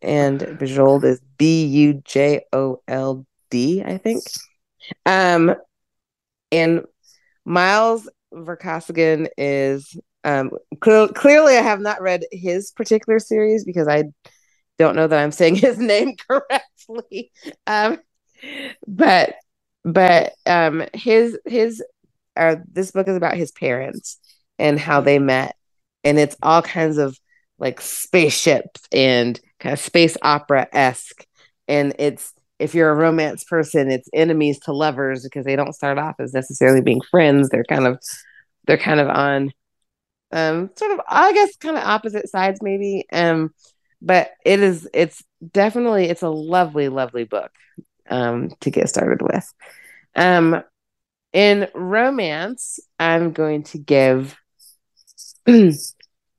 And 0.03 0.39
Bujold 0.39 1.03
is 1.03 1.19
B 1.39 1.65
U 1.65 2.01
J 2.05 2.41
O 2.53 2.83
L 2.87 3.25
D, 3.49 3.81
I 3.83 3.97
think. 3.97 4.21
Um, 5.07 5.55
and 6.51 6.85
Miles 7.43 8.07
Varkosigan 8.31 9.29
is 9.35 9.97
um, 10.23 10.51
cl- 10.83 11.07
clearly 11.07 11.57
I 11.57 11.63
have 11.63 11.79
not 11.79 12.03
read 12.03 12.23
his 12.31 12.69
particular 12.69 13.17
series 13.17 13.65
because 13.65 13.87
I 13.87 14.03
don't 14.77 14.95
know 14.95 15.07
that 15.07 15.19
I'm 15.19 15.31
saying 15.31 15.55
his 15.55 15.79
name 15.79 16.15
correctly. 16.29 17.31
Um, 17.65 17.97
but 18.87 19.35
but 19.83 20.33
um 20.45 20.83
his 20.93 21.37
his 21.45 21.83
uh 22.37 22.55
this 22.71 22.91
book 22.91 23.07
is 23.07 23.15
about 23.15 23.35
his 23.35 23.51
parents 23.51 24.19
and 24.59 24.79
how 24.79 25.01
they 25.01 25.19
met. 25.19 25.55
And 26.03 26.17
it's 26.19 26.35
all 26.41 26.61
kinds 26.61 26.97
of 26.97 27.17
like 27.59 27.81
spaceships 27.81 28.81
and 28.91 29.39
kind 29.59 29.73
of 29.73 29.79
space 29.79 30.17
opera 30.23 30.67
esque 30.73 31.25
and 31.67 31.93
it's 31.99 32.33
if 32.59 32.73
you're 32.75 32.89
a 32.91 32.95
romance 32.95 33.43
person 33.43 33.91
it's 33.91 34.09
enemies 34.13 34.59
to 34.59 34.73
lovers 34.73 35.23
because 35.23 35.45
they 35.45 35.55
don't 35.55 35.73
start 35.73 35.97
off 35.99 36.15
as 36.19 36.33
necessarily 36.33 36.81
being 36.81 37.01
friends. 37.11 37.49
They're 37.49 37.63
kind 37.63 37.87
of 37.87 37.99
they're 38.65 38.77
kind 38.77 38.99
of 38.99 39.09
on 39.09 39.51
um 40.31 40.69
sort 40.75 40.91
of 40.91 41.01
i 41.09 41.33
guess 41.33 41.55
kind 41.57 41.77
of 41.77 41.83
opposite 41.83 42.29
sides 42.29 42.59
maybe. 42.61 43.05
Um 43.11 43.53
but 44.01 44.31
it 44.45 44.59
is 44.59 44.87
it's 44.93 45.23
definitely 45.51 46.05
it's 46.05 46.23
a 46.23 46.29
lovely 46.29 46.89
lovely 46.89 47.23
book 47.23 47.51
um, 48.11 48.49
to 48.59 48.69
get 48.69 48.89
started 48.89 49.21
with. 49.21 49.51
Um, 50.15 50.63
in 51.33 51.67
romance, 51.73 52.79
I'm 52.99 53.31
going 53.31 53.63
to 53.63 53.77
give. 53.79 54.37
um, 55.47 55.73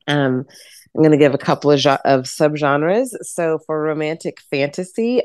I'm 0.07 1.01
going 1.03 1.11
to 1.13 1.17
give 1.17 1.35
a 1.35 1.39
couple 1.39 1.71
of, 1.71 1.81
jo- 1.81 1.99
of 2.05 2.25
subgenres. 2.25 3.09
So 3.23 3.59
for 3.67 3.83
romantic 3.83 4.41
fantasy, 4.51 5.23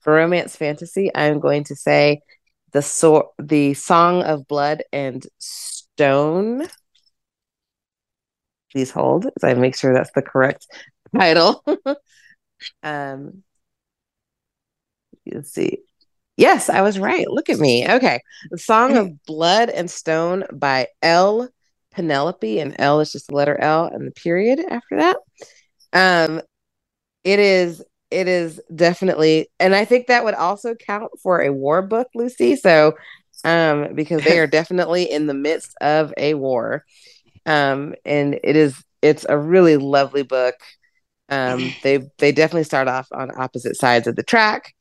for 0.00 0.12
romance 0.14 0.56
fantasy, 0.56 1.10
I'm 1.14 1.38
going 1.38 1.64
to 1.64 1.76
say 1.76 2.20
the 2.72 2.82
so- 2.82 3.32
the 3.38 3.74
Song 3.74 4.22
of 4.22 4.48
Blood 4.48 4.82
and 4.92 5.24
Stone. 5.38 6.66
Please 8.72 8.90
hold 8.90 9.26
as 9.26 9.44
I 9.44 9.54
make 9.54 9.76
sure 9.76 9.94
that's 9.94 10.10
the 10.14 10.22
correct 10.22 10.66
title. 11.16 11.64
um, 12.82 13.44
let's 15.32 15.52
see. 15.52 15.78
Yes, 16.36 16.68
I 16.68 16.80
was 16.80 16.98
right. 16.98 17.28
Look 17.28 17.48
at 17.48 17.58
me. 17.58 17.88
Okay. 17.88 18.20
The 18.50 18.58
Song 18.58 18.96
of 18.96 19.22
Blood 19.26 19.70
and 19.70 19.90
Stone 19.90 20.44
by 20.52 20.88
L. 21.02 21.48
Penelope, 21.92 22.58
and 22.58 22.74
L 22.78 23.00
is 23.00 23.12
just 23.12 23.28
the 23.28 23.36
letter 23.36 23.58
L 23.60 23.86
and 23.86 24.06
the 24.06 24.10
period 24.10 24.60
after 24.68 24.96
that. 24.96 25.16
Um, 25.92 26.42
it 27.22 27.38
is 27.38 27.82
it 28.10 28.28
is 28.28 28.60
definitely, 28.74 29.48
and 29.58 29.74
I 29.74 29.84
think 29.84 30.06
that 30.06 30.24
would 30.24 30.34
also 30.34 30.74
count 30.74 31.10
for 31.22 31.40
a 31.40 31.52
war 31.52 31.82
book, 31.82 32.08
Lucy. 32.14 32.56
So, 32.56 32.94
um, 33.44 33.94
because 33.94 34.22
they 34.24 34.38
are 34.38 34.46
definitely 34.48 35.10
in 35.10 35.26
the 35.26 35.34
midst 35.34 35.74
of 35.80 36.12
a 36.16 36.34
war, 36.34 36.84
um, 37.46 37.94
and 38.04 38.38
it 38.42 38.56
is 38.56 38.82
it's 39.00 39.24
a 39.28 39.38
really 39.38 39.76
lovely 39.76 40.22
book. 40.24 40.56
Um, 41.28 41.72
they 41.84 42.10
they 42.18 42.32
definitely 42.32 42.64
start 42.64 42.88
off 42.88 43.06
on 43.12 43.30
opposite 43.36 43.76
sides 43.76 44.08
of 44.08 44.16
the 44.16 44.24
track 44.24 44.74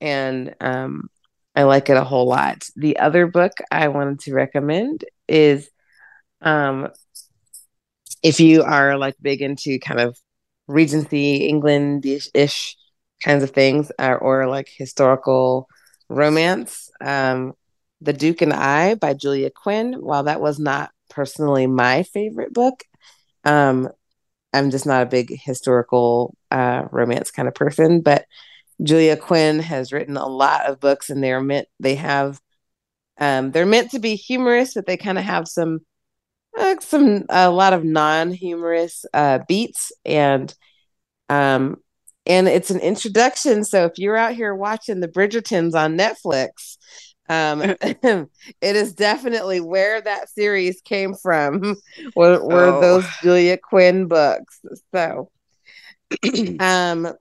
and 0.00 0.54
um, 0.60 1.08
I 1.54 1.64
like 1.64 1.90
it 1.90 1.96
a 1.96 2.04
whole 2.04 2.26
lot. 2.26 2.64
The 2.76 2.98
other 2.98 3.26
book 3.26 3.52
I 3.70 3.88
wanted 3.88 4.20
to 4.20 4.34
recommend 4.34 5.04
is 5.28 5.70
um, 6.40 6.88
if 8.22 8.40
you 8.40 8.62
are 8.62 8.96
like 8.98 9.14
big 9.20 9.42
into 9.42 9.78
kind 9.78 10.00
of 10.00 10.18
Regency 10.66 11.46
England 11.48 12.06
ish 12.34 12.76
kinds 13.22 13.42
of 13.42 13.50
things, 13.50 13.90
uh, 13.98 14.14
or 14.20 14.46
like 14.46 14.68
historical 14.68 15.68
romance. 16.08 16.90
Um, 17.00 17.54
the 18.00 18.12
Duke 18.12 18.40
and 18.40 18.52
I 18.52 18.94
by 18.94 19.14
Julia 19.14 19.50
Quinn. 19.50 19.94
While 19.94 20.24
that 20.24 20.40
was 20.40 20.58
not 20.58 20.90
personally 21.10 21.66
my 21.66 22.02
favorite 22.04 22.54
book, 22.54 22.82
um, 23.44 23.88
I'm 24.52 24.70
just 24.70 24.86
not 24.86 25.02
a 25.02 25.10
big 25.10 25.32
historical 25.38 26.34
uh, 26.50 26.84
romance 26.90 27.30
kind 27.30 27.48
of 27.48 27.54
person, 27.54 28.00
but 28.00 28.24
Julia 28.82 29.16
Quinn 29.16 29.58
has 29.60 29.92
written 29.92 30.16
a 30.16 30.26
lot 30.26 30.66
of 30.66 30.80
books, 30.80 31.10
and 31.10 31.22
they're 31.22 31.40
meant 31.40 31.68
they 31.78 31.96
have 31.96 32.40
um, 33.18 33.50
they're 33.50 33.66
meant 33.66 33.90
to 33.90 33.98
be 33.98 34.14
humorous, 34.14 34.74
but 34.74 34.86
they 34.86 34.96
kind 34.96 35.18
of 35.18 35.24
have 35.24 35.46
some 35.46 35.80
uh, 36.58 36.76
some 36.80 37.26
a 37.28 37.50
lot 37.50 37.72
of 37.72 37.84
non-humorous 37.84 39.04
uh, 39.12 39.40
beats, 39.46 39.92
and 40.04 40.54
um, 41.28 41.76
and 42.26 42.48
it's 42.48 42.70
an 42.70 42.80
introduction. 42.80 43.64
So 43.64 43.84
if 43.84 43.98
you're 43.98 44.16
out 44.16 44.34
here 44.34 44.54
watching 44.54 45.00
the 45.00 45.08
Bridgertons 45.08 45.74
on 45.74 45.96
Netflix, 45.98 46.76
um, 47.30 47.62
it 48.60 48.76
is 48.76 48.92
definitely 48.92 49.60
where 49.60 50.00
that 50.00 50.28
series 50.28 50.80
came 50.82 51.14
from. 51.14 51.76
were, 52.16 52.44
were 52.44 52.66
oh. 52.66 52.80
those 52.80 53.04
Julia 53.22 53.56
Quinn 53.56 54.06
books? 54.06 54.60
So, 54.94 55.30
um, 56.60 57.12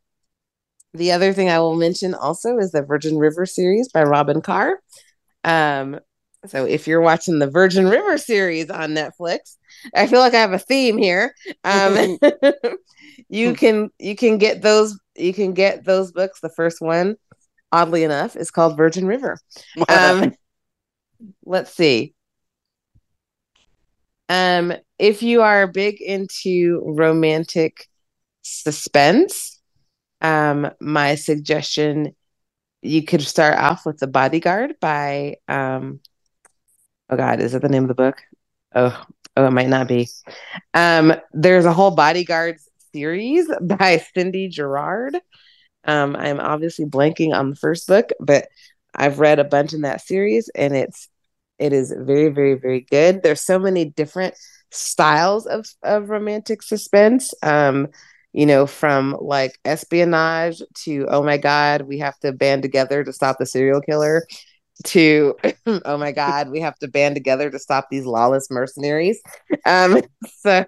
the 0.93 1.11
other 1.11 1.33
thing 1.33 1.49
I 1.49 1.59
will 1.59 1.75
mention 1.75 2.13
also 2.13 2.57
is 2.57 2.71
the 2.71 2.81
Virgin 2.81 3.17
River 3.17 3.45
series 3.45 3.89
by 3.89 4.03
Robyn 4.03 4.41
Carr. 4.41 4.81
Um, 5.43 5.99
so 6.47 6.65
if 6.65 6.87
you're 6.87 7.01
watching 7.01 7.39
the 7.39 7.49
Virgin 7.49 7.87
River 7.87 8.17
series 8.17 8.69
on 8.69 8.91
Netflix, 8.91 9.57
I 9.93 10.07
feel 10.07 10.19
like 10.19 10.33
I 10.33 10.39
have 10.39 10.53
a 10.53 10.59
theme 10.59 10.97
here. 10.97 11.35
Um, 11.63 12.17
you 13.29 13.53
can 13.53 13.89
you 13.99 14.15
can 14.15 14.37
get 14.37 14.61
those 14.61 14.97
you 15.15 15.33
can 15.33 15.53
get 15.53 15.85
those 15.85 16.11
books. 16.11 16.39
The 16.39 16.49
first 16.49 16.81
one, 16.81 17.17
oddly 17.71 18.03
enough, 18.03 18.35
is 18.35 18.51
called 18.51 18.77
Virgin 18.77 19.05
River. 19.05 19.37
Um, 19.89 20.33
let's 21.45 21.73
see. 21.73 22.13
Um, 24.29 24.73
if 24.97 25.23
you 25.23 25.41
are 25.41 25.67
big 25.67 26.01
into 26.01 26.81
romantic 26.85 27.87
suspense, 28.43 29.58
um, 30.21 30.69
my 30.79 31.15
suggestion 31.15 32.15
you 32.81 33.03
could 33.03 33.21
start 33.21 33.57
off 33.57 33.85
with 33.85 33.97
The 33.97 34.07
Bodyguard 34.07 34.75
by 34.79 35.37
um 35.47 35.99
oh 37.09 37.17
god, 37.17 37.39
is 37.39 37.53
that 37.53 37.61
the 37.61 37.69
name 37.69 37.83
of 37.83 37.89
the 37.89 37.95
book? 37.95 38.21
Oh, 38.73 39.03
oh 39.35 39.45
it 39.45 39.51
might 39.51 39.69
not 39.69 39.87
be. 39.87 40.07
Um, 40.73 41.13
there's 41.33 41.65
a 41.65 41.73
whole 41.73 41.91
bodyguards 41.91 42.67
series 42.93 43.47
by 43.61 44.03
Cindy 44.13 44.47
Gerard. 44.47 45.17
Um, 45.85 46.15
I'm 46.15 46.39
obviously 46.39 46.85
blanking 46.85 47.33
on 47.33 47.49
the 47.49 47.55
first 47.55 47.87
book, 47.87 48.09
but 48.19 48.47
I've 48.93 49.19
read 49.19 49.39
a 49.39 49.43
bunch 49.43 49.73
in 49.73 49.81
that 49.81 50.01
series 50.01 50.49
and 50.55 50.75
it's 50.75 51.09
it 51.57 51.73
is 51.73 51.93
very, 51.95 52.29
very, 52.29 52.53
very 52.53 52.81
good. 52.81 53.21
There's 53.21 53.41
so 53.41 53.59
many 53.59 53.85
different 53.85 54.35
styles 54.71 55.45
of, 55.45 55.65
of 55.83 56.09
romantic 56.09 56.63
suspense. 56.63 57.33
Um, 57.43 57.89
you 58.33 58.45
know, 58.45 58.67
from 58.67 59.17
like 59.19 59.59
espionage 59.65 60.61
to 60.83 61.07
oh 61.09 61.23
my 61.23 61.37
god, 61.37 61.83
we 61.83 61.99
have 61.99 62.17
to 62.19 62.31
band 62.31 62.61
together 62.61 63.03
to 63.03 63.13
stop 63.13 63.37
the 63.39 63.45
serial 63.45 63.81
killer 63.81 64.25
to 64.85 65.35
oh 65.85 65.97
my 65.97 66.11
god, 66.11 66.49
we 66.49 66.59
have 66.61 66.77
to 66.79 66.87
band 66.87 67.15
together 67.15 67.49
to 67.49 67.59
stop 67.59 67.87
these 67.89 68.05
lawless 68.05 68.49
mercenaries. 68.49 69.21
Um, 69.65 70.01
so 70.39 70.65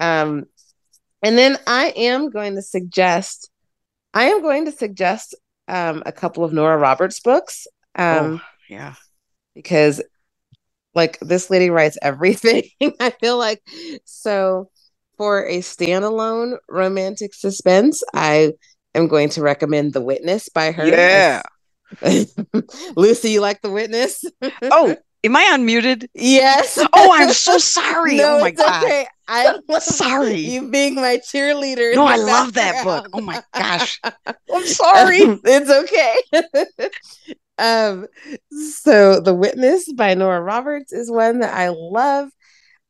um 0.00 0.44
and 1.22 1.38
then 1.38 1.58
I 1.66 1.92
am 1.96 2.30
going 2.30 2.54
to 2.56 2.62
suggest 2.62 3.50
I 4.14 4.26
am 4.26 4.42
going 4.42 4.64
to 4.66 4.72
suggest 4.72 5.34
um 5.68 6.02
a 6.06 6.12
couple 6.12 6.44
of 6.44 6.52
Nora 6.52 6.78
Roberts 6.78 7.20
books. 7.20 7.66
Um 7.94 8.40
oh, 8.42 8.46
yeah. 8.68 8.94
Because 9.54 10.02
like 10.94 11.18
this 11.20 11.50
lady 11.50 11.70
writes 11.70 11.98
everything. 12.02 12.64
I 13.00 13.10
feel 13.10 13.38
like 13.38 13.62
so 14.04 14.70
for 15.16 15.46
a 15.46 15.58
standalone 15.58 16.58
romantic 16.68 17.34
suspense, 17.34 18.02
I 18.14 18.52
am 18.94 19.08
going 19.08 19.28
to 19.30 19.42
recommend 19.42 19.92
The 19.92 20.00
Witness 20.00 20.48
by 20.48 20.72
her. 20.72 20.86
Yeah. 20.86 21.42
Lucy, 22.96 23.30
you 23.30 23.40
like 23.40 23.62
The 23.62 23.70
Witness? 23.70 24.24
oh, 24.62 24.96
am 25.24 25.36
I 25.36 25.44
unmuted? 25.52 26.08
Yes. 26.14 26.78
Oh, 26.92 27.12
I'm 27.14 27.32
so 27.32 27.58
sorry. 27.58 28.16
no, 28.16 28.38
oh 28.38 28.40
my 28.40 28.50
god. 28.50 28.84
Okay. 28.84 29.06
I'm 29.28 29.60
Sorry. 29.80 30.34
you 30.36 30.70
being 30.70 30.94
my 30.94 31.18
cheerleader. 31.18 31.94
No, 31.94 32.06
I 32.06 32.16
love 32.16 32.52
that 32.54 32.84
book. 32.84 33.08
Oh 33.12 33.20
my 33.20 33.42
gosh. 33.52 34.00
I'm 34.04 34.66
sorry. 34.66 35.18
it's 35.18 35.68
okay. 35.68 36.62
um, 37.58 38.06
so 38.50 39.20
The 39.20 39.34
Witness 39.34 39.92
by 39.92 40.14
Nora 40.14 40.40
Roberts 40.40 40.92
is 40.92 41.10
one 41.10 41.40
that 41.40 41.54
I 41.54 41.70
love. 41.70 42.30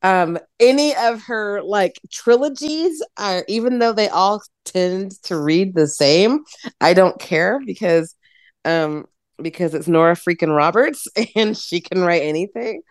Um, 0.03 0.38
any 0.61 0.94
of 0.94 1.22
her 1.22 1.62
like 1.62 1.99
trilogies 2.11 3.03
are 3.16 3.44
even 3.49 3.78
though 3.78 3.92
they 3.92 4.09
all 4.09 4.42
tend 4.64 5.12
to 5.24 5.38
read 5.38 5.74
the 5.74 5.86
same, 5.86 6.44
I 6.80 6.94
don't 6.94 7.18
care 7.18 7.61
because 7.64 8.14
um 8.64 9.07
because 9.42 9.74
it's 9.74 9.88
Nora 9.88 10.14
freaking 10.14 10.57
Roberts 10.57 11.07
and 11.36 11.57
she 11.57 11.80
can 11.80 12.03
write 12.03 12.22
anything. 12.22 12.82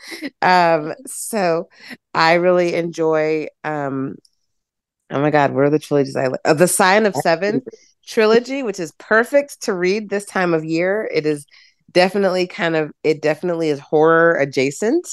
Um, 0.42 0.94
so 1.06 1.70
I 2.14 2.36
really 2.36 2.74
enjoy 2.76 3.48
um 3.64 4.16
oh 5.12 5.22
my 5.22 5.32
god, 5.32 5.54
where 5.54 5.66
are 5.66 5.70
the 5.70 5.80
trilogies 5.80 6.16
I? 6.16 6.30
Uh, 6.44 6.54
the 6.54 6.68
Sign 6.68 7.06
of 7.06 7.16
Seven 7.16 7.62
trilogy, 8.08 8.64
which 8.64 8.80
is 8.80 8.92
perfect 8.94 9.64
to 9.64 9.74
read 9.74 10.10
this 10.10 10.26
time 10.26 10.54
of 10.54 10.64
year. 10.64 11.10
It 11.14 11.26
is 11.26 11.46
definitely 11.92 12.48
kind 12.48 12.76
of 12.76 12.92
it 13.04 13.22
definitely 13.22 13.70
is 13.70 13.80
horror 13.80 14.36
adjacent 14.36 15.08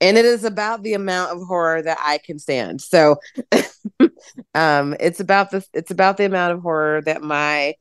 and 0.00 0.18
it 0.18 0.24
is 0.24 0.44
about 0.44 0.82
the 0.82 0.94
amount 0.94 1.32
of 1.32 1.46
horror 1.46 1.82
that 1.82 1.98
I 2.00 2.18
can 2.18 2.38
stand. 2.38 2.80
So 2.80 3.16
um 4.54 4.94
it's 5.00 5.20
about 5.20 5.50
the 5.50 5.64
it's 5.72 5.90
about 5.90 6.16
the 6.16 6.24
amount 6.24 6.54
of 6.54 6.60
horror 6.62 7.02
that 7.02 7.22
my 7.22 7.74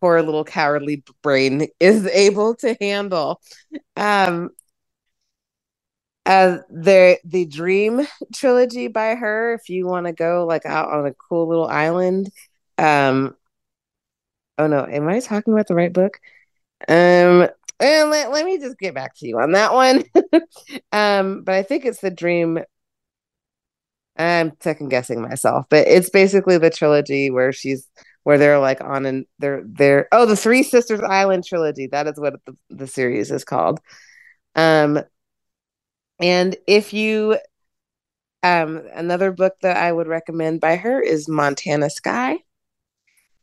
poor 0.00 0.22
little 0.22 0.44
cowardly 0.44 1.04
brain 1.22 1.68
is 1.80 2.06
able 2.12 2.54
to 2.56 2.76
handle. 2.80 3.40
Um 3.96 4.50
uh 6.26 6.58
the 6.70 7.18
the 7.24 7.46
dream 7.46 8.06
trilogy 8.34 8.88
by 8.88 9.14
her 9.14 9.54
if 9.54 9.68
you 9.68 9.86
want 9.86 10.06
to 10.06 10.12
go 10.12 10.46
like 10.46 10.66
out 10.66 10.90
on 10.90 11.06
a 11.06 11.14
cool 11.14 11.48
little 11.48 11.66
island 11.66 12.30
um 12.78 13.34
oh 14.58 14.66
no 14.66 14.86
am 14.86 15.08
i 15.08 15.20
talking 15.20 15.52
about 15.52 15.66
the 15.66 15.74
right 15.74 15.92
book 15.92 16.20
um 16.88 17.48
and 17.80 18.10
let, 18.10 18.30
let 18.30 18.44
me 18.44 18.58
just 18.58 18.78
get 18.78 18.94
back 18.94 19.14
to 19.16 19.26
you 19.26 19.38
on 19.38 19.52
that 19.52 19.72
one. 19.72 20.04
Um 20.92 21.42
but 21.44 21.54
i 21.54 21.62
think 21.62 21.84
it's 21.84 22.00
the 22.00 22.10
dream. 22.10 22.58
I'm 24.16 24.52
second 24.60 24.88
guessing 24.90 25.22
myself 25.22 25.66
but 25.70 25.86
it's 25.86 26.10
basically 26.10 26.58
the 26.58 26.70
trilogy 26.70 27.30
where 27.30 27.52
she's 27.52 27.86
where 28.24 28.38
they're 28.38 28.58
like 28.58 28.80
on 28.80 29.06
and 29.06 29.24
they're 29.38 29.62
they're 29.64 30.08
oh 30.12 30.26
the 30.26 30.36
three 30.36 30.62
sisters 30.62 31.00
island 31.00 31.44
trilogy. 31.44 31.86
That 31.88 32.06
is 32.06 32.18
what 32.18 32.34
the, 32.46 32.56
the 32.70 32.86
series 32.86 33.30
is 33.30 33.44
called. 33.44 33.80
Um 34.56 35.00
and 36.20 36.56
if 36.66 36.92
you 36.92 37.38
um 38.42 38.82
another 38.94 39.32
book 39.32 39.54
that 39.62 39.76
i 39.76 39.92
would 39.92 40.06
recommend 40.08 40.60
by 40.60 40.76
her 40.76 41.00
is 41.00 41.28
montana 41.28 41.90
sky 41.90 42.38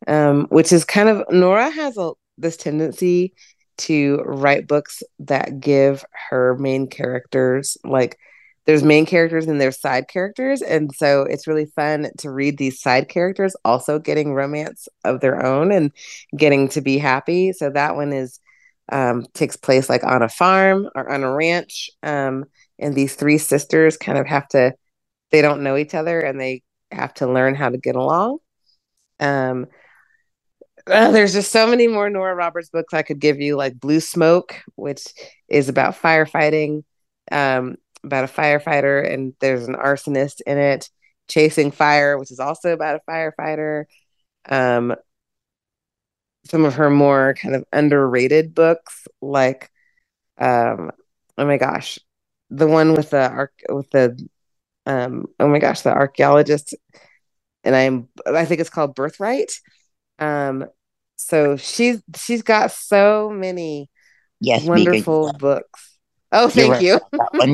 um 0.07 0.47
which 0.49 0.71
is 0.71 0.85
kind 0.85 1.09
of 1.09 1.23
nora 1.29 1.69
has 1.69 1.97
a 1.97 2.11
this 2.37 2.57
tendency 2.57 3.33
to 3.77 4.17
write 4.25 4.67
books 4.67 5.03
that 5.19 5.59
give 5.59 6.03
her 6.29 6.55
main 6.57 6.87
characters 6.87 7.77
like 7.83 8.17
there's 8.65 8.83
main 8.83 9.05
characters 9.05 9.47
and 9.47 9.61
there's 9.61 9.79
side 9.79 10.09
characters. 10.09 10.61
And 10.61 10.93
so 10.93 11.21
it's 11.21 11.47
really 11.47 11.67
fun 11.67 12.11
to 12.17 12.29
read 12.29 12.57
these 12.57 12.81
side 12.81 13.07
characters 13.07 13.55
also 13.63 13.97
getting 13.97 14.33
romance 14.33 14.89
of 15.05 15.21
their 15.21 15.43
own 15.45 15.71
and 15.71 15.91
getting 16.35 16.67
to 16.69 16.81
be 16.81 16.97
happy. 16.97 17.53
So 17.53 17.69
that 17.69 17.95
one 17.95 18.11
is 18.11 18.41
um, 18.89 19.25
takes 19.33 19.55
place 19.55 19.89
like 19.89 20.03
on 20.03 20.21
a 20.21 20.29
farm 20.29 20.89
or 20.95 21.09
on 21.09 21.23
a 21.23 21.33
ranch 21.33 21.89
um, 22.03 22.45
and 22.77 22.93
these 22.93 23.15
three 23.15 23.37
sisters 23.37 23.97
kind 23.97 24.17
of 24.17 24.25
have 24.27 24.47
to 24.49 24.73
they 25.31 25.41
don't 25.41 25.63
know 25.63 25.75
each 25.75 25.93
other 25.93 26.19
and 26.19 26.39
they 26.39 26.61
have 26.91 27.13
to 27.15 27.27
learn 27.27 27.55
how 27.55 27.69
to 27.69 27.77
get 27.77 27.95
along. 27.95 28.37
Um, 29.19 29.67
uh, 30.89 31.11
there's 31.11 31.33
just 31.33 31.51
so 31.51 31.67
many 31.67 31.87
more 31.87 32.09
Nora 32.09 32.35
Roberts 32.35 32.69
books 32.69 32.93
I 32.93 33.03
could 33.03 33.19
give 33.19 33.39
you, 33.39 33.55
like 33.55 33.79
Blue 33.79 33.99
Smoke, 33.99 34.55
which 34.75 35.03
is 35.49 35.69
about 35.69 35.95
firefighting, 35.95 36.83
um, 37.31 37.75
about 38.03 38.23
a 38.23 38.27
firefighter, 38.27 39.11
and 39.11 39.33
there's 39.39 39.67
an 39.67 39.75
arsonist 39.75 40.41
in 40.45 40.57
it. 40.57 40.89
Chasing 41.27 41.71
Fire, 41.71 42.17
which 42.17 42.31
is 42.31 42.39
also 42.39 42.71
about 42.71 43.01
a 43.01 43.11
firefighter. 43.11 43.85
Um, 44.47 44.95
some 46.45 46.63
of 46.65 46.75
her 46.75 46.89
more 46.89 47.33
kind 47.33 47.55
of 47.55 47.65
underrated 47.73 48.55
books, 48.55 49.07
like, 49.21 49.69
um, 50.37 50.91
oh 51.37 51.45
my 51.45 51.57
gosh, 51.57 51.99
the 52.49 52.67
one 52.67 52.93
with 52.93 53.09
the 53.09 53.49
with 53.69 53.89
the, 53.91 54.17
um, 54.85 55.25
oh 55.39 55.47
my 55.49 55.59
gosh, 55.59 55.81
the 55.81 55.91
archaeologist, 55.91 56.75
and 57.63 57.75
I'm 57.75 58.07
I 58.25 58.45
think 58.45 58.61
it's 58.61 58.69
called 58.69 58.95
Birthright. 58.95 59.51
Um, 60.19 60.65
so 61.17 61.57
she's 61.57 62.01
she's 62.15 62.41
got 62.41 62.71
so 62.71 63.29
many 63.29 63.89
Yes, 64.39 64.65
wonderful 64.65 65.33
books. 65.33 65.97
Oh, 66.31 66.49
thank 66.49 66.71
right 66.71 66.81
you. 66.81 66.99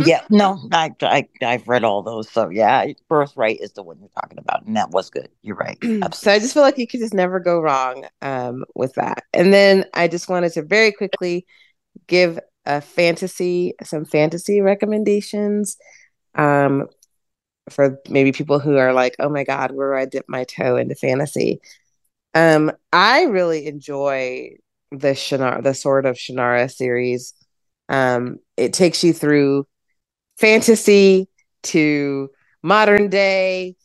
Yeah, 0.06 0.26
no, 0.30 0.60
I, 0.72 0.92
I 1.02 1.28
I've 1.42 1.68
read 1.68 1.84
all 1.84 2.02
those. 2.02 2.30
So 2.30 2.50
yeah, 2.50 2.86
Birthright 3.08 3.60
is 3.62 3.74
the 3.74 3.84
one 3.84 4.00
you're 4.00 4.10
talking 4.10 4.40
about, 4.40 4.66
and 4.66 4.76
that 4.76 4.90
was 4.90 5.10
good. 5.10 5.30
You're 5.42 5.56
right. 5.56 5.78
so 6.14 6.32
I 6.32 6.40
just 6.40 6.54
feel 6.54 6.64
like 6.64 6.78
you 6.78 6.88
could 6.88 7.00
just 7.00 7.14
never 7.14 7.40
go 7.40 7.62
wrong 7.62 8.06
um, 8.22 8.66
with 8.76 8.94
that. 8.96 9.24
And 9.34 9.54
then 9.54 9.86
I 9.94 10.08
just 10.08 10.28
wanted 10.28 10.54
to 10.54 10.64
very 10.64 10.92
quickly 10.92 11.46
give 12.08 12.40
a 12.66 12.82
fantasy, 12.82 13.74
some 13.84 14.06
fantasy 14.06 14.62
recommendations 14.62 15.78
um, 16.36 16.88
for 17.70 18.00
maybe 18.10 18.32
people 18.32 18.60
who 18.60 18.78
are 18.78 18.94
like, 18.94 19.16
oh 19.20 19.30
my 19.30 19.44
God, 19.44 19.72
where 19.72 19.94
do 19.94 20.00
I 20.00 20.06
dip 20.06 20.26
my 20.28 20.44
toe 20.46 20.78
into 20.78 20.96
fantasy? 20.96 21.62
Um, 22.34 22.72
I 22.92 23.24
really 23.24 23.68
enjoy 23.68 24.58
the 24.92 25.10
Shannara, 25.10 25.64
the 25.64 25.74
Sword 25.74 26.06
of 26.06 26.16
Shannara 26.16 26.72
series. 26.72 27.34
Um, 27.90 28.38
it 28.58 28.74
takes 28.74 29.04
you 29.04 29.14
through 29.14 29.68
fantasy 30.38 31.28
to 31.64 32.30
modern 32.62 33.10
day 33.10 33.76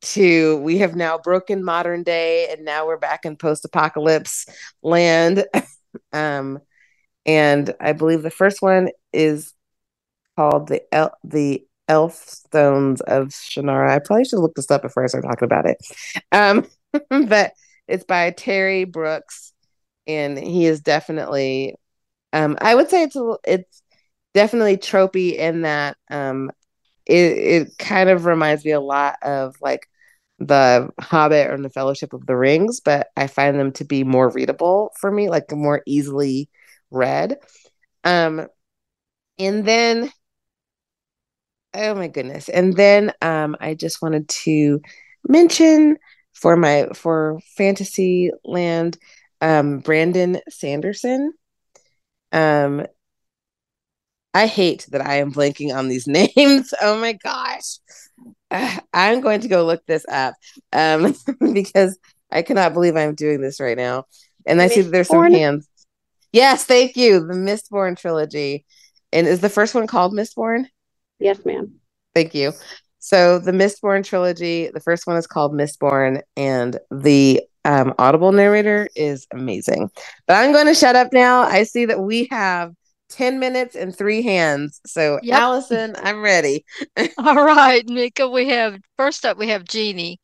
to 0.00 0.58
we 0.58 0.78
have 0.78 0.94
now 0.94 1.18
broken 1.18 1.64
modern 1.64 2.04
day 2.04 2.48
and 2.50 2.64
now 2.64 2.86
we're 2.86 2.98
back 2.98 3.24
in 3.24 3.36
post-apocalypse 3.36 4.46
land. 4.82 5.44
um, 6.12 6.60
and 7.26 7.74
I 7.80 7.92
believe 7.92 8.22
the 8.22 8.30
first 8.30 8.62
one 8.62 8.90
is 9.12 9.54
called 10.36 10.68
the 10.68 10.82
El- 10.92 11.16
the 11.24 11.66
Elf 11.88 12.14
Stones 12.14 13.00
of 13.00 13.28
Shannara. 13.28 13.90
I 13.90 13.98
probably 13.98 14.24
should 14.24 14.40
look 14.40 14.54
this 14.54 14.70
up 14.70 14.82
before 14.82 15.04
I 15.04 15.08
start 15.08 15.24
talking 15.24 15.46
about 15.46 15.66
it. 15.66 15.78
Um, 16.32 16.66
but 17.28 17.52
it's 17.88 18.04
by 18.04 18.30
Terry 18.30 18.84
Brooks, 18.84 19.52
and 20.06 20.38
he 20.38 20.66
is 20.66 20.80
definitely, 20.80 21.76
um, 22.32 22.56
I 22.60 22.74
would 22.74 22.90
say 22.90 23.02
it's 23.02 23.16
a, 23.16 23.36
it's 23.44 23.82
definitely 24.34 24.76
tropey 24.76 25.34
in 25.36 25.62
that 25.62 25.96
um, 26.10 26.50
it 27.06 27.14
it 27.14 27.78
kind 27.78 28.10
of 28.10 28.26
reminds 28.26 28.64
me 28.64 28.72
a 28.72 28.80
lot 28.80 29.16
of 29.22 29.56
like 29.60 29.88
the 30.38 30.90
Hobbit 31.00 31.50
or 31.50 31.58
the 31.60 31.70
Fellowship 31.70 32.12
of 32.12 32.26
the 32.26 32.36
Rings, 32.36 32.80
but 32.80 33.08
I 33.16 33.26
find 33.26 33.58
them 33.58 33.72
to 33.72 33.84
be 33.84 34.04
more 34.04 34.30
readable 34.30 34.92
for 35.00 35.10
me, 35.10 35.28
like 35.28 35.50
more 35.50 35.82
easily 35.86 36.48
read. 36.90 37.38
Um, 38.04 38.46
and 39.38 39.64
then, 39.64 40.10
oh 41.74 41.94
my 41.94 42.08
goodness, 42.08 42.48
and 42.48 42.76
then 42.76 43.12
um, 43.22 43.56
I 43.60 43.74
just 43.74 44.00
wanted 44.02 44.28
to 44.28 44.80
mention 45.26 45.98
for 46.40 46.56
my 46.56 46.88
for 46.94 47.40
Fantasy 47.56 48.30
Land, 48.44 48.96
um, 49.40 49.80
Brandon 49.80 50.40
Sanderson. 50.48 51.32
Um, 52.32 52.86
I 54.34 54.46
hate 54.46 54.86
that 54.90 55.04
I 55.04 55.16
am 55.16 55.32
blanking 55.32 55.74
on 55.74 55.88
these 55.88 56.06
names. 56.06 56.72
Oh 56.80 56.98
my 57.00 57.14
gosh. 57.14 57.78
Uh, 58.50 58.78
I'm 58.94 59.20
going 59.20 59.40
to 59.40 59.48
go 59.48 59.64
look 59.64 59.84
this 59.86 60.06
up 60.08 60.34
um, 60.72 61.14
because 61.52 61.98
I 62.30 62.42
cannot 62.42 62.72
believe 62.72 62.96
I'm 62.96 63.14
doing 63.14 63.40
this 63.40 63.60
right 63.60 63.76
now. 63.76 64.04
And 64.46 64.62
I 64.62 64.68
see 64.68 64.82
that 64.82 64.90
there's 64.90 65.08
some 65.08 65.30
hands. 65.30 65.68
Yes, 66.32 66.64
thank 66.64 66.96
you. 66.96 67.20
The 67.20 67.34
Mistborn 67.34 67.98
trilogy. 67.98 68.64
And 69.12 69.26
is 69.26 69.40
the 69.40 69.48
first 69.48 69.74
one 69.74 69.86
called 69.86 70.12
Mistborn? 70.12 70.66
Yes, 71.18 71.44
ma'am. 71.44 71.80
Thank 72.14 72.34
you. 72.34 72.52
So 73.08 73.38
the 73.38 73.52
Mistborn 73.52 74.04
trilogy, 74.04 74.68
the 74.68 74.80
first 74.80 75.06
one 75.06 75.16
is 75.16 75.26
called 75.26 75.54
Mistborn, 75.54 76.20
and 76.36 76.78
the 76.90 77.40
um, 77.64 77.94
Audible 77.98 78.32
narrator 78.32 78.86
is 78.94 79.26
amazing. 79.32 79.88
But 80.26 80.34
I'm 80.34 80.52
going 80.52 80.66
to 80.66 80.74
shut 80.74 80.94
up 80.94 81.10
now. 81.10 81.40
I 81.40 81.62
see 81.62 81.86
that 81.86 82.00
we 82.00 82.28
have 82.30 82.74
10 83.08 83.38
minutes 83.38 83.74
and 83.74 83.96
three 83.96 84.20
hands. 84.20 84.82
So, 84.84 85.20
Yep. 85.22 85.38
Allison, 85.40 85.96
I'm 85.96 86.20
ready. 86.20 86.66
All 87.16 87.42
right, 87.46 87.82
Mika, 87.88 88.28
we 88.28 88.50
have 88.50 88.78
first 88.98 89.24
up 89.24 89.38
we 89.38 89.48
have 89.48 89.64
Jeannie. 89.64 90.20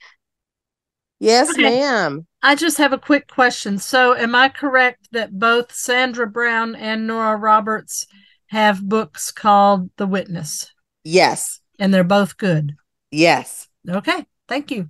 Yes, 1.20 1.49
Okay. 1.53 1.62
ma'am. 1.62 2.26
I 2.43 2.55
just 2.55 2.76
have 2.76 2.93
a 2.93 2.99
quick 2.99 3.28
question. 3.28 3.78
So, 3.78 4.14
am 4.14 4.35
I 4.35 4.51
correct 4.51 5.09
that 5.12 5.39
both 5.39 5.74
Sandra 5.74 6.26
Brown 6.26 6.74
and 6.74 7.07
Nora 7.07 7.39
Roberts 7.39 8.07
have 8.49 8.87
books 8.87 9.32
called 9.32 9.89
The 9.97 10.07
Witness, 10.07 10.70
Yes. 11.03 11.61
And 11.79 11.93
they're 11.93 12.05
both 12.05 12.37
good? 12.37 12.77
Yes. 13.11 13.68
Okay, 13.89 14.27
thank 14.49 14.70
you. 14.70 14.89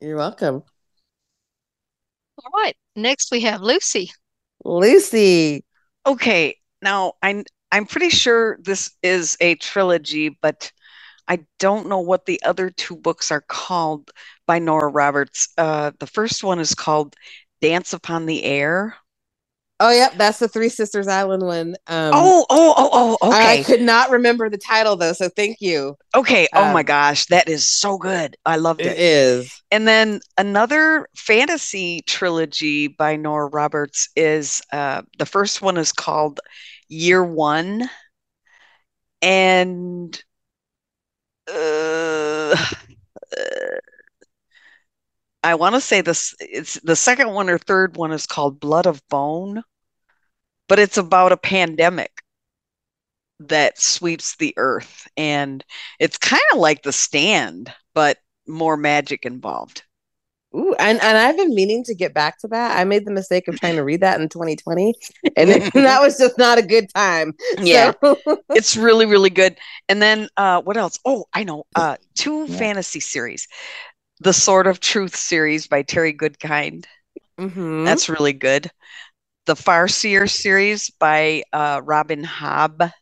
You're 0.00 0.16
welcome. 0.16 0.62
All 2.44 2.50
right. 2.54 2.76
Next 2.96 3.30
we 3.30 3.40
have 3.42 3.60
Lucy. 3.60 4.10
Lucy. 4.64 5.64
Okay, 6.06 6.56
now 6.82 7.14
I'm 7.22 7.44
I'm 7.70 7.86
pretty 7.86 8.08
sure 8.08 8.58
this 8.62 8.92
is 9.02 9.36
a 9.40 9.54
trilogy, 9.56 10.30
but 10.40 10.72
I 11.28 11.44
don't 11.58 11.88
know 11.88 12.00
what 12.00 12.26
the 12.26 12.42
other 12.42 12.70
two 12.70 12.96
books 12.96 13.30
are 13.30 13.42
called 13.42 14.10
by 14.46 14.58
Nora 14.58 14.88
Roberts. 14.88 15.48
Uh, 15.56 15.92
the 16.00 16.06
first 16.06 16.42
one 16.42 16.58
is 16.58 16.74
called 16.74 17.14
Dance 17.60 17.92
Upon 17.92 18.26
the 18.26 18.42
Air. 18.42 18.96
Oh, 19.80 19.90
yep. 19.90 20.12
That's 20.16 20.38
the 20.38 20.48
Three 20.48 20.68
Sisters 20.68 21.08
Island 21.08 21.42
one. 21.42 21.74
Um, 21.86 22.12
Oh, 22.12 22.46
oh, 22.50 22.74
oh, 22.76 23.18
oh, 23.22 23.28
okay. 23.30 23.60
I 23.60 23.64
could 23.64 23.80
not 23.82 24.10
remember 24.10 24.48
the 24.50 24.58
title 24.58 24.96
though. 24.96 25.12
So 25.12 25.28
thank 25.30 25.60
you. 25.60 25.96
Okay. 26.14 26.48
Oh 26.54 26.68
my 26.68 26.82
Um, 26.82 26.84
gosh, 26.84 27.26
that 27.26 27.48
is 27.48 27.64
so 27.68 27.96
good. 27.98 28.36
I 28.44 28.56
loved 28.56 28.84
It 28.84 28.86
it. 28.86 28.98
is. 28.98 29.62
And 29.70 29.86
then 29.86 30.20
another 30.38 31.08
fantasy 31.16 32.02
trilogy 32.06 32.88
by 32.88 33.16
Nora 33.16 33.46
Roberts 33.48 34.08
is 34.16 34.62
uh, 34.72 35.02
the 35.18 35.26
first 35.26 35.62
one 35.62 35.76
is 35.76 35.92
called 35.92 36.40
Year 36.88 37.24
One, 37.24 37.88
and 39.22 40.22
uh, 41.48 42.54
uh, 43.36 43.76
I 45.42 45.54
want 45.54 45.74
to 45.74 45.80
say 45.80 46.00
this. 46.00 46.34
It's 46.40 46.74
the 46.80 46.96
second 46.96 47.32
one 47.32 47.48
or 47.48 47.58
third 47.58 47.96
one 47.96 48.12
is 48.12 48.26
called 48.26 48.60
Blood 48.60 48.86
of 48.86 49.06
Bone, 49.08 49.62
but 50.68 50.78
it's 50.78 50.98
about 50.98 51.32
a 51.32 51.36
pandemic 51.36 52.22
that 53.40 53.80
sweeps 53.80 54.36
the 54.36 54.52
earth, 54.58 55.08
and 55.16 55.64
it's 55.98 56.18
kind 56.18 56.42
of 56.52 56.58
like 56.58 56.82
The 56.82 56.92
Stand, 56.92 57.72
but 57.94 58.18
more 58.46 58.76
magic 58.76 59.24
involved. 59.24 59.82
Ooh, 60.54 60.74
and, 60.80 61.00
and 61.00 61.16
I've 61.16 61.36
been 61.36 61.54
meaning 61.54 61.84
to 61.84 61.94
get 61.94 62.12
back 62.12 62.38
to 62.40 62.48
that. 62.48 62.76
I 62.76 62.82
made 62.84 63.06
the 63.06 63.12
mistake 63.12 63.46
of 63.46 63.58
trying 63.60 63.76
to 63.76 63.84
read 63.84 64.00
that 64.00 64.20
in 64.20 64.28
2020, 64.28 64.94
and 65.36 65.48
it- 65.48 65.72
that 65.74 66.00
was 66.02 66.18
just 66.18 66.36
not 66.38 66.58
a 66.58 66.62
good 66.62 66.92
time. 66.92 67.32
Yeah. 67.62 67.92
So- 68.02 68.18
it's 68.50 68.76
really 68.76 69.06
really 69.06 69.30
good 69.30 69.56
and 69.88 70.02
then 70.02 70.28
uh 70.36 70.60
what 70.62 70.76
else 70.76 70.98
oh 71.04 71.24
i 71.32 71.44
know 71.44 71.64
uh 71.76 71.96
two 72.16 72.46
Yeah. 72.48 72.58
fantasy 72.58 72.98
series 72.98 73.46
the 74.20 74.32
sword 74.32 74.66
of 74.66 74.80
truth 74.80 75.16
series 75.16 75.66
by 75.66 75.82
terry 75.82 76.12
goodkind. 76.14 76.84
Mhm. 77.38 77.84
that's 77.84 78.08
really 78.08 78.32
good. 78.32 78.70
The 79.46 79.54
farseer 79.54 80.28
series 80.30 80.90
by 80.90 81.42
uh 81.52 81.80
robin 81.84 82.24
hobb. 82.24 82.92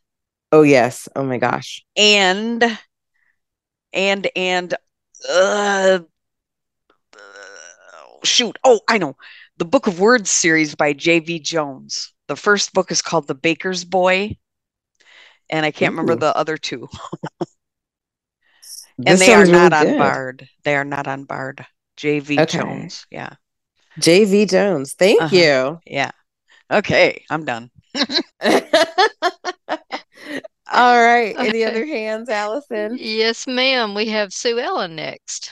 Oh 0.51 0.63
yes. 0.63 1.07
Oh 1.15 1.23
my 1.23 1.37
gosh. 1.37 1.83
and 1.97 2.63
and 3.93 4.27
and 4.35 4.73
uh, 5.29 5.99
uh 7.13 7.19
shoot. 8.23 8.57
Oh 8.63 8.79
i 8.87 8.97
know. 8.97 9.15
The 9.57 9.65
book 9.65 9.87
of 9.87 9.99
words 9.99 10.29
series 10.29 10.75
by 10.75 10.93
jv 10.93 11.41
jones. 11.43 12.13
The 12.27 12.35
first 12.35 12.73
book 12.73 12.91
is 12.91 13.01
called 13.01 13.27
the 13.27 13.35
baker's 13.35 13.83
boy. 13.83 14.37
And 15.49 15.65
i 15.65 15.71
can't 15.71 15.93
remember 15.93 16.15
the 16.15 16.35
other 16.35 16.57
two 16.57 16.87
and 19.05 19.07
This 19.07 19.19
they 19.21 19.33
are 19.33 19.45
sounds 19.45 19.49
really 19.51 19.69
not 19.69 19.87
on. 19.87 19.97
Bard. 19.97 20.49
They 20.63 20.75
are 20.75 20.83
not 20.85 21.07
on 21.07 21.23
Bard. 21.23 21.65
JV 21.97 22.39
Okay. 22.39 22.59
Jones. 22.59 23.05
Yeah. 23.09 23.31
JV 23.99 24.49
Jones. 24.49 24.93
Thank 24.93 25.21
Uh-huh. 25.21 25.35
you. 25.35 25.79
Yeah. 25.85 26.11
Okay. 26.71 27.23
I'm 27.29 27.45
done. 27.45 27.71
All 30.71 31.01
right. 31.01 31.35
Any 31.37 31.63
other 31.65 31.85
hands, 31.85 32.29
Allison? 32.29 32.95
Yes, 32.99 33.47
ma'am. 33.47 33.95
We 33.95 34.07
have 34.09 34.31
Sue 34.31 34.59
Ellen 34.59 34.95
next. 34.95 35.51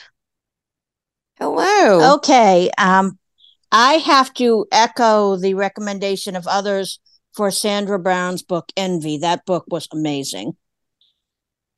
Hello. 1.40 2.14
Okay. 2.16 2.70
Um, 2.78 3.18
I 3.72 3.94
have 3.94 4.32
to 4.34 4.66
echo 4.70 5.36
the 5.36 5.54
recommendation 5.54 6.36
of 6.36 6.46
others 6.46 7.00
for 7.34 7.50
Sandra 7.50 7.98
Brown's 7.98 8.42
book 8.42 8.70
Envy. 8.76 9.18
That 9.18 9.44
book 9.44 9.64
was 9.68 9.88
amazing. 9.92 10.56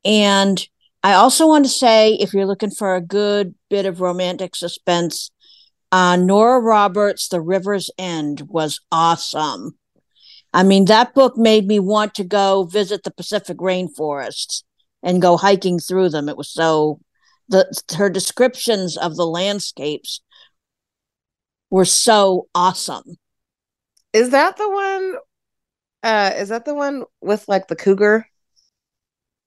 And 0.05 0.66
I 1.03 1.14
also 1.14 1.46
want 1.46 1.64
to 1.64 1.70
say 1.70 2.14
if 2.14 2.34
you're 2.34 2.46
looking 2.46 2.70
for 2.70 2.94
a 2.94 3.01
good 3.01 3.55
bit 3.70 3.86
of 3.86 4.01
romantic 4.01 4.55
suspense, 4.55 5.30
uh, 5.92 6.16
Nora 6.16 6.61
Roberts' 6.61 7.28
The 7.28 7.40
River's 7.40 7.90
End 7.98 8.42
was 8.48 8.80
awesome. 8.92 9.78
I 10.53 10.62
mean, 10.62 10.86
that 10.86 11.14
book 11.14 11.36
made 11.36 11.66
me 11.66 11.78
want 11.78 12.14
to 12.16 12.24
go 12.24 12.64
visit 12.64 13.03
the 13.05 13.11
Pacific 13.11 13.59
rainforests 13.59 14.62
and 15.03 15.22
go 15.22 15.36
hiking 15.36 15.78
through 15.78 16.11
them. 16.11 16.28
It 16.28 16.36
was 16.36 16.53
so 16.53 17.01
the 17.48 17.66
her 17.96 18.11
descriptions 18.11 18.96
of 18.96 19.16
the 19.16 19.26
landscapes 19.26 20.20
were 21.70 21.84
so 21.84 22.48
awesome. 22.55 23.16
Is 24.12 24.30
that 24.30 24.57
the 24.57 24.68
one? 24.68 25.14
Uh, 26.03 26.32
is 26.36 26.48
that 26.48 26.64
the 26.64 26.74
one 26.74 27.05
with 27.20 27.44
like 27.48 27.68
the 27.68 27.76
cougar? 27.76 28.26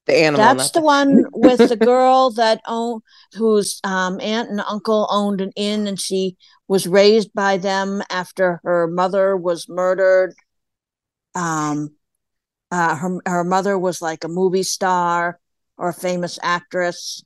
The 0.06 0.16
animal. 0.16 0.46
That's 0.46 0.72
the 0.72 0.82
one 0.82 1.26
with 1.32 1.70
the 1.70 1.76
girl 1.78 2.32
that 2.32 2.62
own 2.68 3.02
whose 3.34 3.80
um, 3.84 4.20
aunt 4.20 4.50
and 4.50 4.62
uncle 4.62 5.08
owned 5.10 5.40
an 5.40 5.52
inn, 5.56 5.88
and 5.88 6.00
she 6.00 6.38
was 6.68 6.88
raised 6.88 7.34
by 7.34 7.58
them 7.58 8.02
after 8.10 8.60
her 8.64 8.88
mother 8.88 9.38
was 9.38 9.70
murdered. 9.70 10.34
Um, 11.36 11.96
uh, 12.72 12.96
her 12.96 13.20
her 13.26 13.44
mother 13.44 13.78
was 13.78 14.02
like 14.02 14.24
a 14.24 14.28
movie 14.30 14.64
star 14.64 15.40
or 15.78 15.90
a 15.90 15.94
famous 15.94 16.38
actress. 16.42 17.24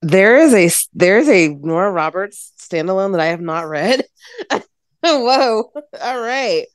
There 0.00 0.36
is 0.36 0.54
a 0.54 0.70
there 0.94 1.18
is 1.18 1.28
a 1.28 1.48
Nora 1.48 1.90
Roberts 1.90 2.52
standalone 2.58 3.12
that 3.12 3.20
I 3.20 3.26
have 3.26 3.40
not 3.40 3.68
read. 3.68 4.04
Whoa! 5.02 5.72
All 6.00 6.20
right. 6.20 6.66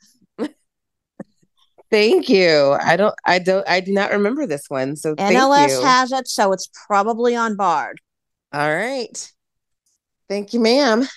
Thank 1.89 2.27
you. 2.27 2.75
I 2.81 2.97
don't. 2.97 3.15
I 3.25 3.39
don't. 3.39 3.67
I 3.67 3.79
do 3.79 3.93
not 3.93 4.11
remember 4.11 4.45
this 4.45 4.65
one. 4.69 4.95
So 4.95 5.15
thank 5.15 5.37
NLS 5.37 5.69
you. 5.69 5.81
has 5.85 6.11
it, 6.11 6.27
so 6.27 6.51
it's 6.51 6.69
probably 6.87 7.35
on 7.35 7.55
Bard. 7.55 7.99
All 8.53 8.69
right. 8.69 9.33
Thank 10.27 10.53
you, 10.53 10.59
ma'am. 10.59 11.07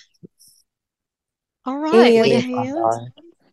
All 1.65 1.77
right. 1.77 2.15
Any 2.15 2.39
have, 2.39 2.99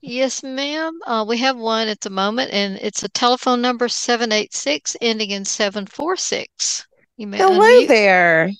yes, 0.00 0.42
ma'am. 0.42 0.98
Uh, 1.06 1.24
we 1.26 1.36
have 1.38 1.56
one 1.56 1.88
at 1.88 2.00
the 2.00 2.10
moment, 2.10 2.52
and 2.52 2.78
it's 2.80 3.02
a 3.02 3.08
telephone 3.08 3.60
number 3.60 3.88
786 3.88 4.96
ending 5.00 5.30
in 5.30 5.44
746. 5.44 6.86
You 7.16 7.26
may 7.26 7.38
Hello 7.38 7.60
unmute. 7.60 7.88
there. 7.88 8.50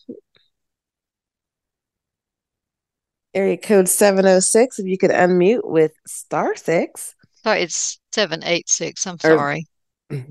Area 3.34 3.56
code 3.56 3.88
706. 3.88 4.80
If 4.80 4.86
you 4.86 4.98
could 4.98 5.10
unmute 5.10 5.64
with 5.64 5.92
star 6.06 6.56
six. 6.56 7.14
Sorry, 7.42 7.62
it's 7.62 7.98
786. 8.12 9.06
I'm 9.06 9.14
Or- 9.14 9.18
sorry. 9.18 9.66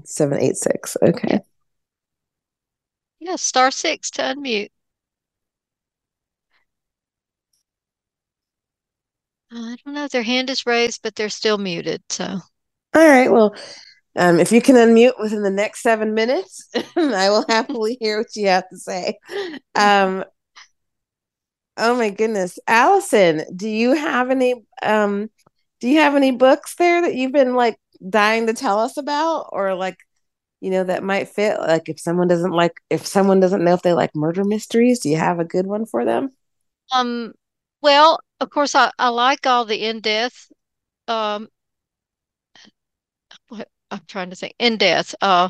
786. 0.04 0.98
Okay. 1.02 1.40
Yeah, 3.20 3.36
star 3.36 3.72
six 3.72 4.12
to 4.12 4.22
unmute. 4.22 4.70
I 9.52 9.76
don't 9.84 9.94
know. 9.94 10.08
Their 10.08 10.24
hand 10.24 10.50
is 10.50 10.66
raised, 10.66 11.02
but 11.04 11.16
they're 11.16 11.30
still 11.30 11.58
muted. 11.58 12.04
So, 12.10 12.26
all 12.26 13.08
right. 13.08 13.32
Well, 13.32 13.56
um, 14.16 14.40
if 14.40 14.52
you 14.52 14.62
can 14.62 14.76
unmute 14.76 15.20
within 15.20 15.42
the 15.44 15.50
next 15.50 15.82
seven 15.82 16.14
minutes, 16.14 16.70
I 16.96 17.30
will 17.30 17.46
happily 17.48 17.98
hear 18.00 18.20
what 18.20 18.36
you 18.36 18.48
have 18.48 18.68
to 18.70 18.78
say. 18.78 19.18
Um, 19.74 20.26
oh 21.78 21.96
my 21.96 22.10
goodness, 22.10 22.60
Allison, 22.68 23.46
do 23.56 23.70
you 23.70 23.94
have 23.94 24.32
any? 24.32 24.56
Um, 24.82 25.30
do 25.80 25.88
you 25.90 26.00
have 26.00 26.16
any 26.16 26.32
books 26.32 26.76
there 26.76 27.02
that 27.02 27.16
you've 27.16 27.32
been 27.32 27.56
like 27.56 27.78
dying 28.10 28.48
to 28.48 28.54
tell 28.54 28.80
us 28.80 28.98
about, 28.98 29.50
or 29.52 29.76
like, 29.76 29.98
you 30.62 30.72
know, 30.72 30.84
that 30.84 31.04
might 31.04 31.30
fit? 31.30 31.60
Like, 31.60 31.90
if 31.90 32.00
someone 32.00 32.28
doesn't 32.28 32.52
like, 32.52 32.74
if 32.90 33.06
someone 33.08 33.40
doesn't 33.40 33.64
know 33.64 33.74
if 33.74 33.82
they 33.84 33.94
like 33.94 34.16
murder 34.16 34.44
mysteries, 34.44 35.00
do 35.00 35.10
you 35.10 35.18
have 35.18 35.40
a 35.40 35.46
good 35.46 35.68
one 35.68 35.86
for 35.86 36.06
them? 36.06 36.32
Um, 36.92 37.34
well, 37.82 38.20
of 38.40 38.50
course, 38.50 38.76
I, 38.76 38.92
I 39.00 39.10
like 39.10 39.46
all 39.46 39.66
the 39.66 39.86
in 39.86 40.00
death. 40.02 40.52
Um, 41.08 41.50
what 43.50 43.70
I'm 43.92 44.02
trying 44.08 44.30
to 44.30 44.36
think 44.36 44.56
in 44.60 44.78
death. 44.78 45.16
Uh, 45.22 45.50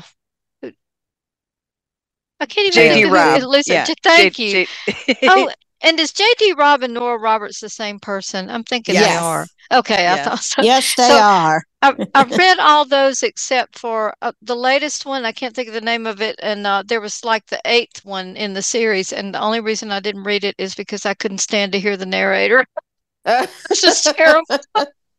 I 2.40 2.46
can't 2.46 2.66
even 2.68 2.82
J.D. 2.82 3.04
think 3.04 3.06
of 3.06 3.12
Robb. 3.12 3.42
it. 3.42 3.46
Listen, 3.46 3.76
Yeah, 3.76 3.84
j- 3.84 3.94
thank 4.02 4.38
J- 4.38 4.38
you. 4.38 4.52
J- 4.66 4.68
Oh, 5.26 5.50
and 5.82 6.00
is 6.00 6.12
J.D. 6.12 6.54
Robb 6.54 6.82
and 6.82 6.94
Nora 6.94 7.18
Roberts 7.18 7.60
the 7.60 7.68
same 7.68 8.00
person? 8.00 8.50
I'm 8.50 8.64
thinking 8.64 8.98
they 8.98 9.14
are. 9.14 9.46
Okay, 9.72 10.06
I 10.06 10.16
Yes. 10.16 10.24
thought 10.24 10.42
so. 10.42 10.62
Yes, 10.62 10.94
they 10.94 11.08
So- 11.08 11.18
are. 11.18 11.62
I've, 11.82 11.96
I've 12.14 12.30
read 12.36 12.58
all 12.58 12.84
those 12.84 13.22
except 13.22 13.78
for 13.78 14.14
uh, 14.22 14.32
the 14.42 14.56
latest 14.56 15.06
one. 15.06 15.24
I 15.24 15.32
can't 15.32 15.54
think 15.54 15.68
of 15.68 15.74
the 15.74 15.80
name 15.80 16.06
of 16.06 16.20
it. 16.20 16.36
And 16.42 16.66
uh, 16.66 16.82
there 16.86 17.00
was 17.00 17.24
like 17.24 17.46
the 17.46 17.60
eighth 17.64 18.04
one 18.04 18.36
in 18.36 18.54
the 18.54 18.62
series. 18.62 19.12
And 19.12 19.34
the 19.34 19.40
only 19.40 19.60
reason 19.60 19.92
I 19.92 20.00
didn't 20.00 20.24
read 20.24 20.44
it 20.44 20.54
is 20.58 20.74
because 20.74 21.06
I 21.06 21.14
couldn't 21.14 21.38
stand 21.38 21.72
to 21.72 21.80
hear 21.80 21.96
the 21.96 22.06
narrator. 22.06 22.64
It's 23.70 23.82
just 23.82 24.04
terrible 24.16 24.46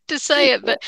to 0.08 0.20
say 0.20 0.52
it. 0.54 0.66
But 0.66 0.82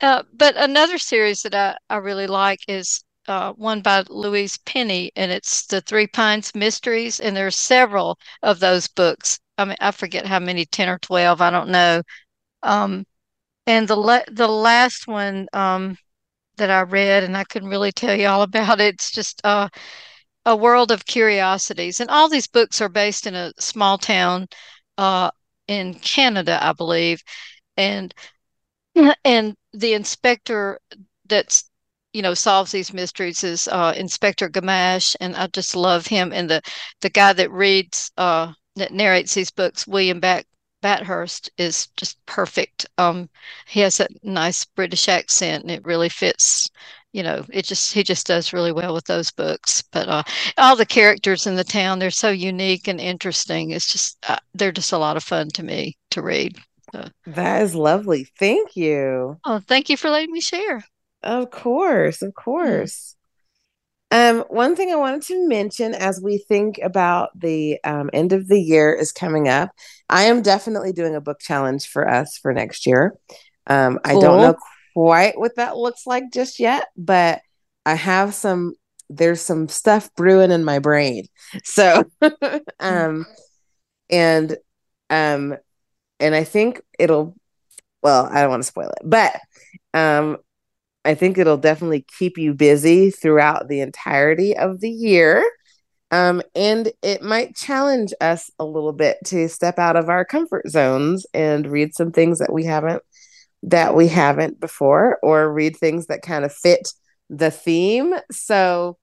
uh, 0.00 0.24
but 0.32 0.56
another 0.56 0.98
series 0.98 1.42
that 1.42 1.54
I, 1.54 1.76
I 1.88 1.98
really 1.98 2.26
like 2.26 2.60
is 2.68 3.04
uh, 3.28 3.52
one 3.52 3.80
by 3.82 4.04
Louise 4.08 4.58
Penny, 4.66 5.12
and 5.16 5.30
it's 5.30 5.66
the 5.66 5.80
Three 5.82 6.06
Pines 6.08 6.54
Mysteries. 6.54 7.20
And 7.20 7.36
there's 7.36 7.56
several 7.56 8.18
of 8.42 8.60
those 8.60 8.88
books. 8.88 9.38
I 9.58 9.64
mean, 9.66 9.76
I 9.80 9.92
forget 9.92 10.26
how 10.26 10.40
many, 10.40 10.64
10 10.66 10.88
or 10.88 10.98
12, 10.98 11.40
I 11.40 11.50
don't 11.50 11.68
know. 11.70 12.02
Um, 12.64 13.06
and 13.66 13.88
the 13.88 14.24
the 14.32 14.48
last 14.48 15.06
one 15.08 15.48
um, 15.52 15.96
that 16.56 16.70
I 16.70 16.82
read, 16.82 17.24
and 17.24 17.36
I 17.36 17.44
couldn't 17.44 17.70
really 17.70 17.92
tell 17.92 18.14
you 18.16 18.26
all 18.28 18.42
about 18.50 18.80
it, 18.80 18.94
it's 18.94 19.10
just 19.12 19.40
uh, 19.44 19.68
a 20.46 20.56
world 20.56 20.90
of 20.90 21.06
curiosities. 21.06 22.00
And 22.00 22.10
all 22.10 22.28
these 22.28 22.46
books 22.46 22.80
are 22.80 22.88
based 22.88 23.26
in 23.26 23.34
a 23.34 23.52
small 23.58 23.98
town 23.98 24.48
uh, 24.98 25.30
in 25.68 25.94
Canada, 25.94 26.58
I 26.62 26.72
believe. 26.72 27.22
And 27.76 28.14
and 29.24 29.56
the 29.72 29.94
inspector 29.94 30.78
that's 31.26 31.70
you 32.12 32.22
know 32.22 32.34
solves 32.34 32.72
these 32.72 32.92
mysteries 32.92 33.44
is 33.44 33.68
uh, 33.68 33.94
Inspector 33.96 34.48
Gamache, 34.50 35.16
and 35.20 35.36
I 35.36 35.48
just 35.48 35.76
love 35.76 36.06
him. 36.06 36.32
And 36.32 36.48
the 36.50 36.62
the 37.00 37.10
guy 37.10 37.32
that 37.34 37.50
reads 37.50 38.10
uh, 38.16 38.52
that 38.76 38.92
narrates 38.92 39.34
these 39.34 39.50
books, 39.50 39.86
William 39.86 40.20
Bat 40.20 40.46
Bathurst, 40.84 41.50
is 41.56 41.86
just 41.96 42.18
perfect. 42.26 42.84
Um, 42.98 43.30
he 43.66 43.80
has 43.80 44.00
a 44.00 44.08
nice 44.22 44.66
British 44.66 45.08
accent, 45.08 45.62
and 45.64 45.70
it 45.70 45.82
really 45.82 46.10
fits. 46.10 46.68
You 47.14 47.22
know, 47.22 47.46
it 47.50 47.64
just 47.64 47.94
he 47.94 48.02
just 48.02 48.26
does 48.26 48.52
really 48.52 48.72
well 48.72 48.92
with 48.92 49.06
those 49.06 49.30
books. 49.30 49.82
But 49.92 50.08
uh, 50.10 50.22
all 50.58 50.76
the 50.76 50.84
characters 50.84 51.46
in 51.46 51.56
the 51.56 51.64
town, 51.64 52.00
they're 52.00 52.10
so 52.10 52.28
unique 52.28 52.86
and 52.86 53.00
interesting. 53.00 53.70
It's 53.70 53.90
just 53.90 54.18
uh, 54.28 54.36
they're 54.52 54.72
just 54.72 54.92
a 54.92 54.98
lot 54.98 55.16
of 55.16 55.24
fun 55.24 55.48
to 55.54 55.62
me 55.62 55.96
to 56.10 56.20
read. 56.20 56.58
That 57.24 57.62
is 57.62 57.74
lovely. 57.74 58.26
Thank 58.38 58.76
you. 58.76 59.38
Oh, 59.46 59.60
thank 59.66 59.88
you 59.88 59.96
for 59.96 60.10
letting 60.10 60.32
me 60.32 60.42
share. 60.42 60.84
Of 61.22 61.50
course, 61.50 62.20
of 62.20 62.34
course. 62.34 63.13
Um, 64.10 64.44
one 64.48 64.76
thing 64.76 64.92
I 64.92 64.96
wanted 64.96 65.22
to 65.22 65.48
mention 65.48 65.94
as 65.94 66.20
we 66.22 66.38
think 66.38 66.78
about 66.82 67.30
the 67.38 67.78
um, 67.84 68.10
end 68.12 68.32
of 68.32 68.46
the 68.46 68.60
year 68.60 68.92
is 68.92 69.10
coming 69.12 69.48
up. 69.48 69.70
I 70.08 70.24
am 70.24 70.42
definitely 70.42 70.92
doing 70.92 71.16
a 71.16 71.20
book 71.20 71.40
challenge 71.40 71.88
for 71.88 72.08
us 72.08 72.38
for 72.38 72.52
next 72.52 72.86
year. 72.86 73.16
Um, 73.66 73.98
I 74.04 74.12
don't 74.12 74.40
know 74.40 74.56
quite 74.94 75.38
what 75.38 75.56
that 75.56 75.76
looks 75.76 76.06
like 76.06 76.24
just 76.32 76.60
yet, 76.60 76.86
but 76.96 77.40
I 77.84 77.94
have 77.94 78.34
some. 78.34 78.74
There's 79.10 79.40
some 79.40 79.68
stuff 79.68 80.10
brewing 80.16 80.50
in 80.50 80.64
my 80.64 80.78
brain. 80.78 81.26
So, 81.62 82.04
um, 82.80 83.26
and 84.10 84.56
um, 85.10 85.56
and 86.20 86.34
I 86.34 86.44
think 86.44 86.80
it'll. 86.98 87.36
Well, 88.02 88.28
I 88.30 88.42
don't 88.42 88.50
want 88.50 88.62
to 88.62 88.68
spoil 88.68 88.90
it, 88.90 89.02
but 89.02 89.40
um, 89.94 90.38
I 91.04 91.14
think 91.14 91.38
it'll 91.38 91.56
definitely 91.58 92.04
keep 92.18 92.38
you 92.38 92.54
busy 92.54 93.10
throughout 93.10 93.68
the 93.68 93.80
entirety 93.80 94.56
of 94.56 94.80
the 94.80 94.90
year. 94.90 95.44
Um, 96.10 96.42
and 96.54 96.92
it 97.02 97.22
might 97.22 97.56
challenge 97.56 98.12
us 98.20 98.50
a 98.58 98.64
little 98.64 98.92
bit 98.92 99.18
to 99.26 99.48
step 99.48 99.78
out 99.78 99.96
of 99.96 100.08
our 100.08 100.24
comfort 100.24 100.68
zones 100.68 101.26
and 101.34 101.66
read 101.66 101.94
some 101.94 102.12
things 102.12 102.38
that 102.38 102.52
we 102.52 102.64
haven't 102.64 103.02
that 103.64 103.94
we 103.96 104.08
haven't 104.08 104.60
before 104.60 105.18
or 105.22 105.50
read 105.50 105.76
things 105.76 106.06
that 106.06 106.20
kind 106.20 106.44
of 106.44 106.52
fit 106.52 106.86
the 107.30 107.50
theme. 107.50 108.14
So 108.30 108.98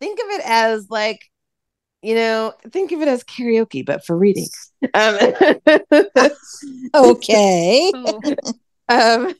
think 0.00 0.20
of 0.20 0.26
it 0.28 0.42
as 0.44 0.86
like 0.90 1.20
you 2.02 2.14
know, 2.14 2.52
think 2.70 2.92
of 2.92 3.00
it 3.00 3.08
as 3.08 3.24
karaoke, 3.24 3.84
but 3.84 4.04
for 4.04 4.16
reading. 4.16 4.46
Um, 4.92 5.18
Okay. 6.94 7.92
Um 8.86 9.34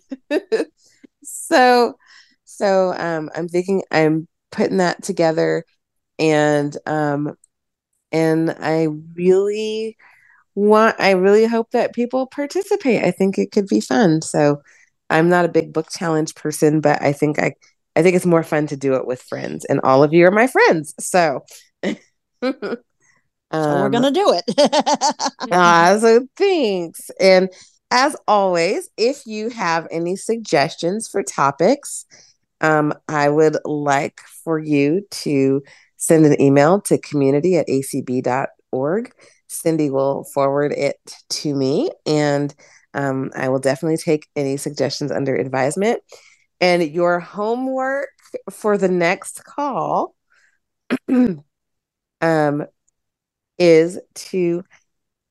so 1.54 1.94
so 2.44 2.94
um 2.98 3.30
i'm 3.34 3.48
thinking 3.48 3.82
i'm 3.90 4.26
putting 4.50 4.78
that 4.78 5.02
together 5.02 5.64
and 6.18 6.76
um 6.86 7.34
and 8.12 8.50
i 8.60 8.88
really 9.14 9.96
want 10.54 10.96
i 11.00 11.12
really 11.12 11.46
hope 11.46 11.70
that 11.72 11.94
people 11.94 12.26
participate 12.26 13.04
i 13.04 13.10
think 13.10 13.38
it 13.38 13.52
could 13.52 13.66
be 13.66 13.80
fun 13.80 14.22
so 14.22 14.60
i'm 15.10 15.28
not 15.28 15.44
a 15.44 15.48
big 15.48 15.72
book 15.72 15.88
challenge 15.90 16.34
person 16.34 16.80
but 16.80 17.00
i 17.02 17.12
think 17.12 17.38
i 17.38 17.52
i 17.96 18.02
think 18.02 18.16
it's 18.16 18.26
more 18.26 18.42
fun 18.42 18.66
to 18.66 18.76
do 18.76 18.94
it 18.94 19.06
with 19.06 19.22
friends 19.22 19.64
and 19.66 19.80
all 19.84 20.02
of 20.02 20.12
you 20.12 20.26
are 20.26 20.30
my 20.30 20.46
friends 20.46 20.94
so 21.00 21.40
So 23.60 23.60
Um, 23.60 23.80
we're 23.80 23.90
gonna 23.90 24.10
do 24.10 24.32
it. 24.34 24.44
Ah, 25.52 25.96
so 26.00 26.26
thanks. 26.36 27.10
And 27.20 27.48
as 27.94 28.16
always, 28.26 28.90
if 28.96 29.24
you 29.24 29.50
have 29.50 29.86
any 29.88 30.16
suggestions 30.16 31.06
for 31.06 31.22
topics, 31.22 32.06
um, 32.60 32.92
I 33.06 33.28
would 33.28 33.56
like 33.64 34.20
for 34.42 34.58
you 34.58 35.06
to 35.22 35.62
send 35.96 36.26
an 36.26 36.40
email 36.40 36.80
to 36.82 36.98
community 36.98 37.56
at 37.56 37.68
acb.org. 37.68 39.14
Cindy 39.46 39.90
will 39.90 40.24
forward 40.24 40.72
it 40.72 40.96
to 41.30 41.54
me, 41.54 41.92
and 42.04 42.52
um, 42.94 43.30
I 43.36 43.48
will 43.48 43.60
definitely 43.60 43.98
take 43.98 44.26
any 44.34 44.56
suggestions 44.56 45.12
under 45.12 45.36
advisement. 45.36 46.00
And 46.60 46.82
your 46.82 47.20
homework 47.20 48.08
for 48.50 48.76
the 48.76 48.88
next 48.88 49.44
call 49.44 50.16
um, 52.20 52.66
is 53.56 54.00
to 54.14 54.64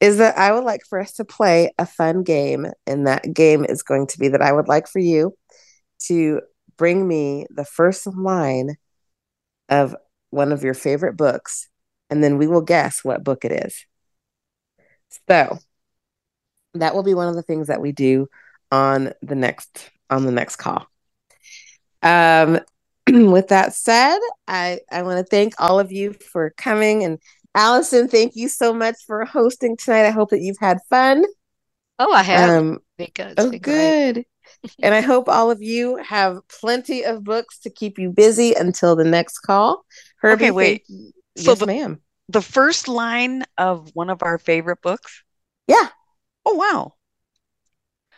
is 0.03 0.17
that 0.17 0.37
I 0.37 0.51
would 0.51 0.65
like 0.65 0.81
for 0.89 0.99
us 0.99 1.13
to 1.13 1.23
play 1.23 1.71
a 1.77 1.85
fun 1.85 2.23
game, 2.23 2.67
and 2.85 3.07
that 3.07 3.33
game 3.33 3.63
is 3.63 3.83
going 3.83 4.07
to 4.07 4.19
be 4.19 4.27
that 4.27 4.41
I 4.41 4.51
would 4.51 4.67
like 4.67 4.85
for 4.85 4.99
you 4.99 5.33
to 6.07 6.41
bring 6.75 7.07
me 7.07 7.45
the 7.49 7.63
first 7.63 8.05
line 8.05 8.75
of 9.69 9.95
one 10.29 10.51
of 10.51 10.61
your 10.61 10.73
favorite 10.73 11.15
books, 11.15 11.69
and 12.09 12.21
then 12.21 12.37
we 12.37 12.47
will 12.47 12.59
guess 12.59 13.01
what 13.05 13.23
book 13.23 13.45
it 13.45 13.53
is. 13.65 13.85
So 15.29 15.57
that 16.73 16.95
will 16.95 17.03
be 17.03 17.13
one 17.13 17.29
of 17.29 17.35
the 17.35 17.41
things 17.41 17.67
that 17.67 17.79
we 17.79 17.93
do 17.93 18.27
on 18.73 19.13
the 19.21 19.35
next 19.35 19.89
on 20.09 20.25
the 20.25 20.33
next 20.33 20.57
call. 20.57 20.85
Um, 22.01 22.59
with 23.07 23.47
that 23.47 23.73
said, 23.73 24.19
I 24.49 24.81
I 24.91 25.03
want 25.03 25.19
to 25.19 25.23
thank 25.23 25.53
all 25.59 25.79
of 25.79 25.93
you 25.93 26.11
for 26.11 26.49
coming 26.57 27.05
and 27.05 27.19
Allison, 27.55 28.07
thank 28.07 28.35
you 28.35 28.49
so 28.49 28.73
much 28.73 28.95
for 29.05 29.25
hosting 29.25 29.77
tonight. 29.77 30.05
I 30.05 30.11
hope 30.11 30.31
that 30.31 30.41
you've 30.41 30.57
had 30.59 30.79
fun. 30.89 31.23
oh, 31.99 32.11
I 32.11 32.23
have. 32.23 32.49
Um, 32.49 32.79
Mika. 32.97 33.33
It's 33.37 33.43
oh, 33.43 33.51
good. 33.51 34.25
and 34.81 34.93
I 34.93 35.01
hope 35.01 35.29
all 35.29 35.51
of 35.51 35.61
you 35.61 35.97
have 35.97 36.39
plenty 36.47 37.03
of 37.03 37.23
books 37.23 37.59
to 37.59 37.69
keep 37.69 37.99
you 37.99 38.09
busy 38.09 38.53
until 38.53 38.95
the 38.95 39.03
next 39.03 39.39
call. 39.39 39.85
Herbie, 40.17 40.45
Okay, 40.45 40.51
wait. 40.51 40.83
thank 40.87 40.99
you- 40.99 41.11
So 41.37 41.51
yes, 41.51 41.59
the- 41.59 41.65
ma'am. 41.67 41.99
The 42.29 42.41
first 42.41 42.87
line 42.87 43.43
of 43.57 43.89
one 43.93 44.09
of 44.09 44.23
our 44.23 44.39
favorite 44.39 44.81
books. 44.81 45.23
Yeah. 45.67 45.89
Oh 46.45 46.55
wow. 46.55 46.93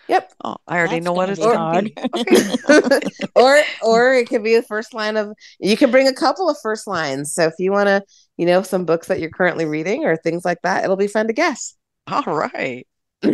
Yep. 0.08 0.34
Oh, 0.44 0.58
I 0.68 0.78
already 0.78 0.96
That's 0.98 1.06
know 1.06 1.14
what 1.14 1.30
it's 1.32 1.40
be 1.40 1.46
going 1.46 1.58
to 1.58 1.60
hard. 1.60 1.86
be. 1.86 1.96
Okay. 2.86 3.02
or 3.36 3.62
or 3.82 4.14
it 4.14 4.30
could 4.30 4.44
be 4.44 4.56
the 4.56 4.62
first 4.62 4.94
line 4.94 5.18
of 5.18 5.34
you 5.60 5.76
can 5.76 5.90
bring 5.90 6.08
a 6.08 6.14
couple 6.14 6.48
of 6.50 6.58
first 6.62 6.86
lines. 6.86 7.34
So 7.34 7.46
if 7.46 7.54
you 7.58 7.72
want 7.72 7.88
to, 7.88 8.04
you 8.38 8.46
know, 8.46 8.62
some 8.62 8.86
books 8.86 9.08
that 9.08 9.20
you're 9.20 9.30
currently 9.30 9.66
reading 9.66 10.06
or 10.06 10.16
things 10.18 10.46
like 10.46 10.62
that, 10.64 10.84
it'll 10.84 10.96
be 10.96 11.08
fun 11.08 11.28
to 11.28 11.34
guess. 11.34 11.76
All 12.08 12.24
right. 12.24 12.88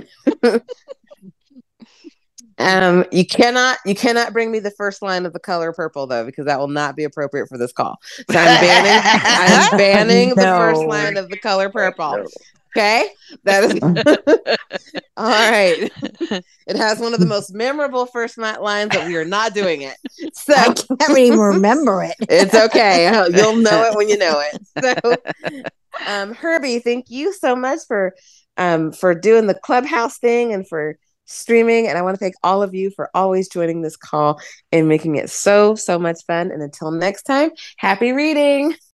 Um, 2.62 3.06
you 3.12 3.26
cannot 3.26 3.80
you 3.86 3.96
cannot 3.96 4.34
bring 4.34 4.52
me 4.52 4.60
the 4.60 4.72
first 4.72 5.02
line 5.02 5.26
of 5.26 5.34
the 5.34 5.40
color 5.40 5.74
purple 5.74 6.06
though, 6.06 6.26
because 6.26 6.46
that 6.46 6.60
will 6.60 6.68
not 6.68 6.96
be 6.96 7.04
appropriate 7.04 7.48
for 7.48 7.58
this 7.58 7.72
call. 7.72 7.98
So 8.30 8.38
I'm 8.38 8.62
banning 8.62 9.02
I'm 9.24 9.78
banning 9.78 10.30
the 10.30 10.42
first 10.42 10.84
line 10.84 11.18
of 11.18 11.30
the 11.30 11.38
color 11.38 11.70
purple. 11.74 12.24
Okay, 12.76 13.10
that 13.44 13.64
is 13.66 13.80
all 15.18 15.30
right. 15.30 15.92
It 16.68 16.78
has 16.78 17.00
one 17.00 17.14
of 17.14 17.20
the 17.20 17.26
most 17.26 17.54
memorable 17.54 18.06
first 18.06 18.38
night 18.38 18.62
lines, 18.62 18.92
but 18.94 19.08
we 19.08 19.16
are 19.18 19.26
not 19.26 19.54
doing 19.54 19.82
it. 19.82 19.98
So 20.34 20.54
I 20.54 20.74
can't 20.74 21.18
even 21.18 21.40
remember 21.40 22.04
it. 22.04 22.16
it's 22.30 22.56
okay. 22.56 23.06
You'll 23.34 23.58
know 23.58 23.84
it 23.84 23.96
when 23.96 24.08
you 24.08 24.18
know 24.18 24.42
it. 24.42 24.62
So, 24.82 25.62
um, 26.08 26.34
Herbie, 26.34 26.80
thank 26.80 27.10
you 27.10 27.34
so 27.34 27.56
much 27.56 27.80
for 27.88 28.16
um, 28.56 28.94
for 28.94 29.14
doing 29.14 29.48
the 29.48 29.54
clubhouse 29.54 30.18
thing 30.18 30.54
and 30.54 30.68
for 30.68 30.98
streaming. 31.26 31.88
And 31.88 31.98
I 31.98 32.04
want 32.04 32.16
to 32.16 32.20
thank 32.20 32.36
all 32.44 32.64
of 32.64 32.74
you 32.74 32.90
for 32.92 33.10
always 33.14 33.50
joining 33.50 33.82
this 33.82 33.98
call 33.98 34.40
and 34.72 34.88
making 34.88 35.18
it 35.18 35.30
so 35.30 35.76
so 35.76 36.00
much 36.00 36.24
fun. 36.26 36.52
And 36.52 36.62
until 36.62 36.92
next 36.92 37.24
time, 37.24 37.52
happy 37.78 38.14
reading. 38.14 38.76